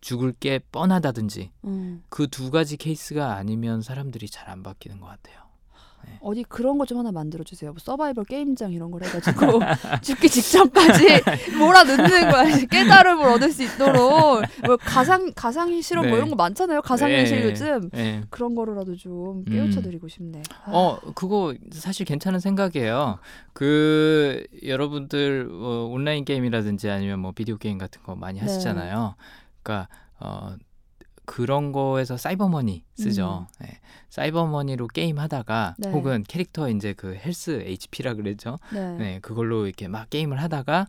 죽을 0.00 0.32
게 0.32 0.58
뻔하다든지 0.70 1.50
음. 1.64 2.02
그두 2.10 2.50
가지 2.50 2.76
케이스가 2.76 3.34
아니면 3.36 3.80
사람들이 3.80 4.28
잘 4.28 4.48
안 4.50 4.62
바뀌는 4.62 5.00
것 5.00 5.06
같아요. 5.06 5.43
어디 6.20 6.44
그런 6.44 6.78
거 6.78 6.84
좀 6.84 6.98
하나 6.98 7.12
만들어 7.12 7.44
주세요. 7.44 7.70
뭐 7.72 7.78
서바이벌 7.80 8.24
게임장 8.26 8.72
이런 8.72 8.90
걸 8.90 9.02
해가지고 9.04 9.60
죽기 10.02 10.28
직전까지 10.28 11.06
몰아넣는 11.58 12.30
거야. 12.30 12.58
깨달음을 12.70 13.24
얻을 13.30 13.50
수 13.50 13.62
있도록 13.62 14.42
뭐 14.66 14.76
가상 14.78 15.32
가상의 15.34 15.80
실험 15.82 16.04
뭐 16.04 16.12
네. 16.12 16.16
이런 16.18 16.28
거 16.30 16.36
많잖아요. 16.36 16.82
가상 16.82 17.10
현실 17.10 17.40
네. 17.40 17.44
요즘 17.50 17.90
예. 17.96 18.22
그런 18.30 18.54
거로라도 18.54 18.96
좀 18.96 19.38
음. 19.38 19.44
깨우쳐드리고 19.50 20.08
싶네. 20.08 20.42
아, 20.64 20.70
어, 20.72 21.00
그거 21.14 21.54
사실 21.72 22.04
괜찮은 22.06 22.38
생각이에요. 22.40 23.18
그 23.52 24.46
여러분들 24.64 25.48
어, 25.50 25.88
온라인 25.90 26.24
게임이라든지 26.24 26.90
아니면 26.90 27.20
뭐 27.20 27.32
비디오 27.32 27.56
게임 27.56 27.78
같은 27.78 28.02
거 28.02 28.14
많이 28.14 28.38
네. 28.38 28.44
하시잖아요. 28.44 29.14
그러니까 29.62 29.88
어 30.20 30.54
그런 31.26 31.72
거에서 31.72 32.16
사이버머니 32.16 32.84
쓰죠. 32.94 33.46
예. 33.64 33.78
사이버머니로 34.10 34.88
게임 34.88 35.18
하다가 35.18 35.74
음. 35.78 35.82
네. 35.82 35.90
혹은 35.90 36.24
캐릭터 36.26 36.68
이제 36.68 36.92
그 36.92 37.14
health 37.14 37.62
HP라 37.64 38.14
그러죠. 38.14 38.58
네. 38.72 38.96
네, 38.96 39.18
그걸로 39.20 39.66
이렇게 39.66 39.88
막 39.88 40.08
게임을 40.10 40.40
하다가 40.40 40.86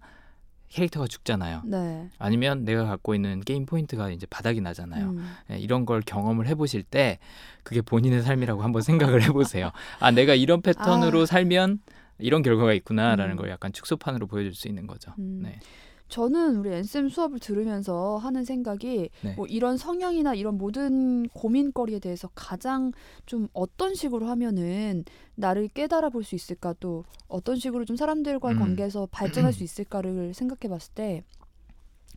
캐릭터가 0.69 1.07
죽잖아요. 1.07 1.61
네. 1.65 2.09
아니면 2.19 2.65
내가 2.65 2.85
갖고 2.85 3.15
있는 3.15 3.39
게임 3.41 3.65
포인트가 3.65 4.09
이제 4.09 4.25
바닥이 4.29 4.61
나잖아요. 4.61 5.11
음. 5.11 5.31
예, 5.51 5.57
이런 5.57 5.85
걸 5.85 6.01
경험을 6.01 6.47
해보실 6.47 6.83
때 6.83 7.19
그게 7.63 7.81
본인의 7.81 8.23
삶이라고 8.23 8.61
한번 8.61 8.81
생각을 8.81 9.23
해보세요. 9.23 9.71
아 9.99 10.11
내가 10.11 10.35
이런 10.35 10.61
패턴으로 10.61 11.21
아. 11.21 11.25
살면 11.25 11.79
이런 12.19 12.41
결과가 12.41 12.73
있구나라는 12.73 13.35
음. 13.35 13.37
걸 13.37 13.49
약간 13.49 13.71
축소판으로 13.73 14.27
보여줄 14.27 14.53
수 14.53 14.67
있는 14.67 14.87
거죠. 14.87 15.13
음. 15.19 15.41
네. 15.43 15.59
저는 16.07 16.57
우리 16.57 16.69
엔쌤 16.71 17.09
수업을 17.09 17.39
들으면서 17.39 18.17
하는 18.17 18.43
생각이 18.45 19.09
네. 19.23 19.33
뭐 19.35 19.47
이런 19.47 19.75
성향이나 19.77 20.35
이런 20.35 20.57
모든 20.57 21.27
고민거리에 21.29 21.99
대해서 21.99 22.29
가장 22.35 22.91
좀 23.25 23.47
어떤 23.53 23.95
식으로 23.95 24.27
하면은 24.27 25.03
나를 25.35 25.67
깨달아 25.69 26.09
볼 26.09 26.23
수 26.23 26.35
있을까 26.35 26.73
또 26.79 27.03
어떤 27.27 27.55
식으로 27.55 27.85
좀 27.85 27.95
사람들과의 27.95 28.55
음. 28.55 28.59
관계에서 28.59 29.07
발전할 29.11 29.51
수 29.53 29.63
있을까를 29.63 30.33
생각해 30.33 30.69
봤을 30.69 30.93
때 30.93 31.23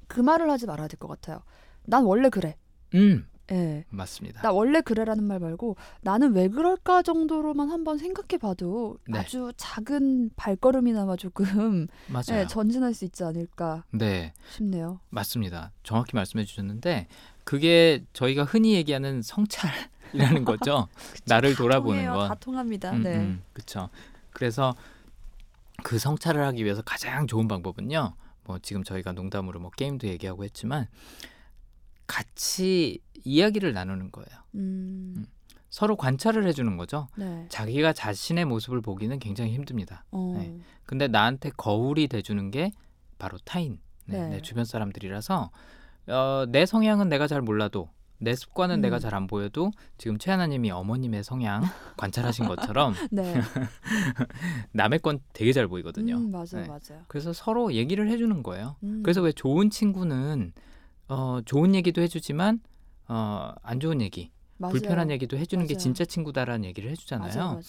그 0.06 0.20
말을 0.20 0.50
하지 0.50 0.64
말아야 0.66 0.88
될 0.88 0.98
것 0.98 1.06
같아요. 1.08 1.42
난 1.84 2.04
원래 2.04 2.30
그래. 2.30 2.56
음 2.94 3.26
예. 3.50 3.84
맞습니다. 3.90 4.42
나 4.42 4.52
원래 4.52 4.80
그래라는 4.80 5.24
말 5.24 5.38
말고 5.40 5.76
나는 6.02 6.34
왜 6.34 6.48
그럴까 6.48 7.02
정도로만 7.02 7.70
한번 7.70 7.96
생각해 7.98 8.38
봐도 8.38 8.98
네. 9.08 9.20
아주 9.20 9.52
작은 9.56 10.30
발걸음이나마 10.36 11.16
조금 11.16 11.86
맞아요. 12.08 12.40
예, 12.42 12.46
전진할 12.46 12.92
수 12.94 13.04
있지 13.04 13.24
않을까 13.24 13.84
네 13.90 14.32
싶네요. 14.50 15.00
맞습니다. 15.10 15.72
정확히 15.82 16.14
말씀해 16.14 16.44
주셨는데 16.44 17.06
그게 17.44 18.04
저희가 18.12 18.44
흔히 18.44 18.74
얘기하는 18.74 19.22
성찰이라는 19.22 20.44
거죠. 20.44 20.88
나를 21.26 21.52
다 21.52 21.58
돌아보는 21.58 22.04
통해요. 22.04 22.12
거. 22.12 22.28
다 22.28 22.34
통합니다. 22.34 22.90
음, 22.92 23.02
네. 23.02 23.16
음, 23.16 23.42
그렇죠. 23.54 23.88
그래서 24.32 24.74
그 25.82 25.98
성찰을 25.98 26.44
하기 26.48 26.64
위해서 26.64 26.82
가장 26.82 27.26
좋은 27.26 27.48
방법은요. 27.48 28.14
뭐 28.44 28.58
지금 28.60 28.82
저희가 28.84 29.12
농담으로 29.12 29.60
뭐 29.60 29.70
게임도 29.70 30.06
얘기하고 30.08 30.44
했지만 30.44 30.86
같이 32.08 32.98
이야기를 33.24 33.72
나누는 33.72 34.10
거예요. 34.10 34.28
음, 34.56 35.26
서로 35.68 35.94
관찰을 35.96 36.46
해주는 36.48 36.76
거죠. 36.76 37.06
네. 37.16 37.46
자기가 37.50 37.92
자신의 37.92 38.46
모습을 38.46 38.80
보기는 38.80 39.16
굉장히 39.20 39.54
힘듭니다. 39.54 40.04
어, 40.10 40.34
네. 40.36 40.58
근데 40.84 41.06
나한테 41.06 41.50
거울이 41.56 42.08
돼주는 42.08 42.50
게 42.50 42.72
바로 43.18 43.38
타인, 43.44 43.78
네, 44.06 44.18
네. 44.18 44.28
내 44.30 44.42
주변 44.42 44.64
사람들이라서 44.64 45.50
어, 46.08 46.44
내 46.48 46.64
성향은 46.66 47.08
내가 47.08 47.26
잘 47.26 47.42
몰라도 47.42 47.90
내 48.20 48.34
습관은 48.34 48.76
음. 48.76 48.80
내가 48.80 48.98
잘 48.98 49.14
안 49.14 49.26
보여도 49.28 49.70
지금 49.96 50.18
최하나님이 50.18 50.70
어머님의 50.72 51.22
성향 51.22 51.62
관찰하신 51.98 52.46
것처럼 52.48 52.94
네. 53.10 53.34
남의 54.72 55.00
건 55.00 55.20
되게 55.32 55.52
잘 55.52 55.68
보이거든요. 55.68 56.16
음, 56.16 56.30
맞아요, 56.30 56.46
네. 56.52 56.66
맞아요. 56.66 57.04
그래서 57.08 57.32
서로 57.32 57.72
얘기를 57.74 58.08
해주는 58.08 58.42
거예요. 58.42 58.76
음, 58.82 59.02
그래서 59.02 59.20
왜 59.22 59.32
좋은 59.32 59.70
친구는 59.70 60.52
어, 61.08 61.40
좋은 61.44 61.74
얘기도 61.74 62.00
해주지만 62.02 62.60
어, 63.08 63.52
안 63.62 63.80
좋은 63.80 64.00
얘기, 64.00 64.30
맞아요. 64.58 64.72
불편한 64.72 65.10
얘기도 65.10 65.36
해주는 65.38 65.66
게 65.66 65.74
맞아요. 65.74 65.82
진짜 65.82 66.04
친구다라는 66.04 66.64
얘기를 66.66 66.90
해주잖아요. 66.90 67.34
맞아요. 67.34 67.60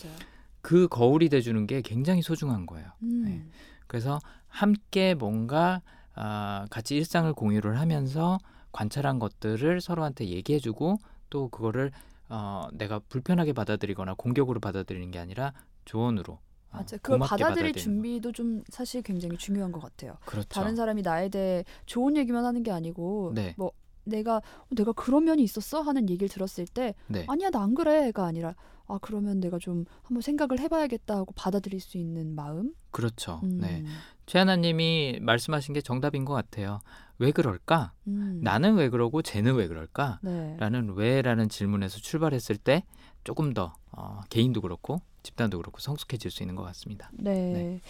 그 0.62 0.88
거울이 0.88 1.30
돼주는 1.30 1.66
게 1.68 1.82
굉장히 1.82 2.22
소중한 2.22 2.66
거예요. 2.66 2.90
음, 3.04 3.24
네. 3.26 3.46
그래서 3.88 4.20
함께 4.48 5.14
뭔가 5.14 5.82
아, 6.16 6.66
같이 6.70 6.96
일상을 6.98 7.32
공유를 7.34 7.80
하면서 7.80 8.38
관찰한 8.72 9.20
것들을 9.20 9.80
서로한테 9.80 10.28
얘기해주고 10.28 10.98
또 11.30 11.48
그거를 11.50 11.92
어, 12.28 12.68
내가 12.74 13.00
불편하게 13.00 13.54
받아들이거나 13.54 14.16
공격으로 14.16 14.60
받아들이는 14.60 15.12
게 15.12 15.20
아니라 15.20 15.54
조언으로 15.86 16.34
어, 16.34 16.40
맞아요. 16.72 16.86
그걸 17.02 17.20
받아들일. 17.20 17.74
준비도 17.74 18.32
좀 18.32 18.64
사실 18.70 19.02
굉장히 19.02 19.38
중요한 19.38 19.72
것 19.72 19.80
같아요. 19.82 20.18
그렇죠. 20.26 20.48
다른 20.50 20.76
사람이 20.76 21.02
나에 21.02 21.30
대해 21.30 21.64
좋은 21.86 22.16
얘기만 22.18 22.46
하는 22.46 22.64
게 22.64 22.72
아니고 22.72 23.32
네. 23.36 23.56
뭐 23.58 23.72
내가 24.06 24.38
어, 24.38 24.42
내가 24.76 24.92
그런 24.94 25.26
면이 25.26 25.44
있었어 25.44 25.82
하는 25.82 26.10
얘기를 26.10 26.30
들었을 26.30 26.66
때 26.68 26.96
네. 27.08 27.26
아니야 27.28 27.50
나 27.50 27.62
안 27.62 27.74
그래가 27.76 28.26
아니라 28.26 28.56
아 28.88 28.98
그러면 29.02 29.40
내가 29.40 29.60
좀 29.60 29.86
한번 30.04 30.22
생각을 30.22 30.60
해봐야겠다 30.60 31.16
하고 31.18 31.32
받아들일 31.36 31.80
수 31.80 31.98
있는 31.98 32.34
마음. 32.34 32.74
그렇죠. 32.92 33.40
음, 33.44 33.60
네. 33.60 33.84
최하나님이 34.26 35.20
말씀하신 35.22 35.74
게 35.74 35.82
정답인 35.82 36.24
것 36.26 36.34
같아요. 36.34 36.80
왜 37.18 37.32
그럴까? 37.32 37.94
음, 38.08 38.40
나는 38.42 38.76
왜 38.76 38.90
그러고 38.90 39.22
쟤는 39.22 39.56
왜 39.56 39.68
그럴까? 39.68 40.20
네. 40.24 40.56
라는 40.60 40.94
왜라는 40.96 41.50
질문에서 41.50 42.00
출발했을 42.00 42.56
때 42.58 42.84
조금 43.24 43.54
더 43.54 43.74
어, 43.92 44.22
개인도 44.30 44.62
그렇고 44.62 45.02
집단도 45.24 45.58
그렇고 45.58 45.80
성숙해질 45.80 46.32
수 46.32 46.44
있는 46.44 46.56
것 46.56 46.64
같습니다. 46.64 47.10
네. 47.14 47.34
네. 47.34 47.82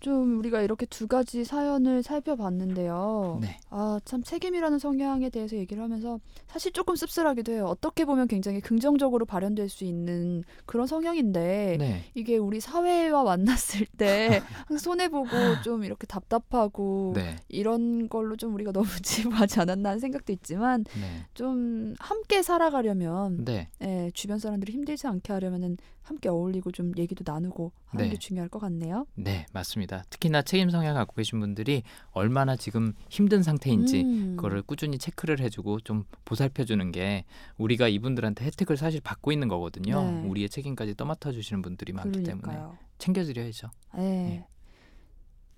좀 0.00 0.38
우리가 0.38 0.62
이렇게 0.62 0.86
두 0.86 1.06
가지 1.06 1.44
사연을 1.44 2.02
살펴봤는데요. 2.02 3.38
네. 3.42 3.58
아, 3.68 4.00
참 4.06 4.22
책임이라는 4.22 4.78
성향에 4.78 5.28
대해서 5.28 5.56
얘기를 5.56 5.82
하면서 5.82 6.18
사실 6.48 6.72
조금 6.72 6.96
씁쓸하기도 6.96 7.52
해요. 7.52 7.66
어떻게 7.66 8.06
보면 8.06 8.26
굉장히 8.26 8.60
긍정적으로 8.60 9.26
발현될 9.26 9.68
수 9.68 9.84
있는 9.84 10.42
그런 10.64 10.86
성향인데 10.86 11.76
네. 11.78 12.04
이게 12.14 12.38
우리 12.38 12.60
사회와 12.60 13.24
만났을 13.24 13.86
때 13.98 14.40
손해보고 14.82 15.60
좀 15.60 15.84
이렇게 15.84 16.06
답답하고 16.06 17.12
네. 17.14 17.36
이런 17.48 18.08
걸로 18.08 18.36
좀 18.36 18.54
우리가 18.54 18.72
너무 18.72 18.86
지루하지 19.02 19.60
않았나 19.60 19.90
하는 19.90 20.00
생각도 20.00 20.32
있지만 20.32 20.84
네. 20.98 21.26
좀 21.34 21.94
함께 21.98 22.42
살아가려면 22.42 23.44
네. 23.44 23.68
예, 23.82 24.10
주변 24.14 24.38
사람들이 24.38 24.72
힘들지 24.72 25.06
않게 25.06 25.32
하려면은 25.34 25.76
함께 26.02 26.28
어울리고 26.28 26.72
좀 26.72 26.92
얘기도 26.96 27.22
나누고 27.30 27.72
하는 27.86 28.06
네. 28.06 28.10
게 28.12 28.16
중요할 28.16 28.48
것 28.48 28.58
같네요. 28.58 29.06
네, 29.14 29.46
맞습니다. 29.52 29.89
특히나 30.10 30.42
책임 30.42 30.70
성향 30.70 30.94
갖고 30.94 31.14
계신 31.14 31.40
분들이 31.40 31.82
얼마나 32.12 32.56
지금 32.56 32.94
힘든 33.08 33.42
상태인지 33.42 34.02
음. 34.02 34.36
그거를 34.36 34.62
꾸준히 34.62 34.98
체크를 34.98 35.40
해주고 35.40 35.80
좀 35.80 36.04
보살펴 36.24 36.64
주는 36.64 36.90
게 36.92 37.24
우리가 37.58 37.88
이분들한테 37.88 38.44
혜택을 38.44 38.76
사실 38.76 39.00
받고 39.00 39.32
있는 39.32 39.48
거거든요. 39.48 40.02
네. 40.02 40.28
우리의 40.28 40.48
책임까지 40.48 40.94
떠맡아 40.96 41.32
주시는 41.32 41.62
분들이 41.62 41.92
많기 41.92 42.22
때문에 42.22 42.40
그러니까요. 42.40 42.78
챙겨드려야죠. 42.98 43.68
예. 43.96 44.00
네. 44.00 44.46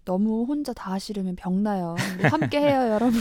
너무 0.05 0.45
혼자 0.45 0.72
다 0.72 0.93
하시려면 0.93 1.37
병나요. 1.37 1.95
우리 2.18 2.26
함께 2.26 2.61
해요, 2.61 2.91
여러분. 2.91 3.20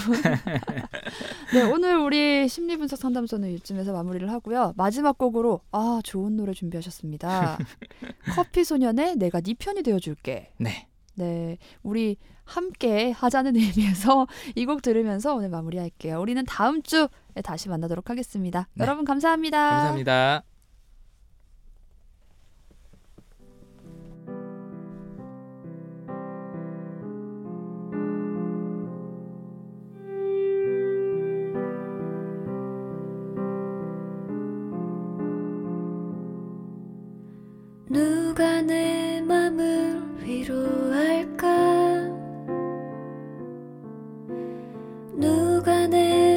네, 1.53 1.61
오늘 1.71 1.97
우리 1.97 2.47
심리 2.47 2.75
분석 2.77 2.97
상담소는 2.97 3.51
이쯤에서 3.51 3.93
마무리를 3.93 4.31
하고요. 4.31 4.73
마지막 4.77 5.17
곡으로 5.17 5.61
아, 5.71 6.01
좋은 6.03 6.37
노래 6.37 6.53
준비하셨습니다. 6.53 7.57
커피 8.33 8.63
소년의 8.63 9.17
내가 9.17 9.41
네 9.41 9.53
편이 9.53 9.83
되어 9.83 9.99
줄게. 9.99 10.51
네, 10.57 10.87
네, 11.15 11.57
우리 11.83 12.17
함께 12.43 13.11
하자는 13.11 13.55
의미에서 13.55 14.27
이 14.55 14.65
곡 14.65 14.81
들으면서 14.81 15.35
오늘 15.35 15.49
마무리할게요. 15.49 16.19
우리는 16.19 16.43
다음 16.45 16.81
주에 16.81 17.07
다시 17.43 17.69
만나도록 17.69 18.09
하겠습니다. 18.09 18.67
네. 18.73 18.83
여러분 18.83 19.05
감사합니다. 19.05 19.57
감사합니다. 19.69 20.43
누가 37.89 38.61
위로할까? 40.31 41.45
누가 45.17 45.85
내 45.87 46.30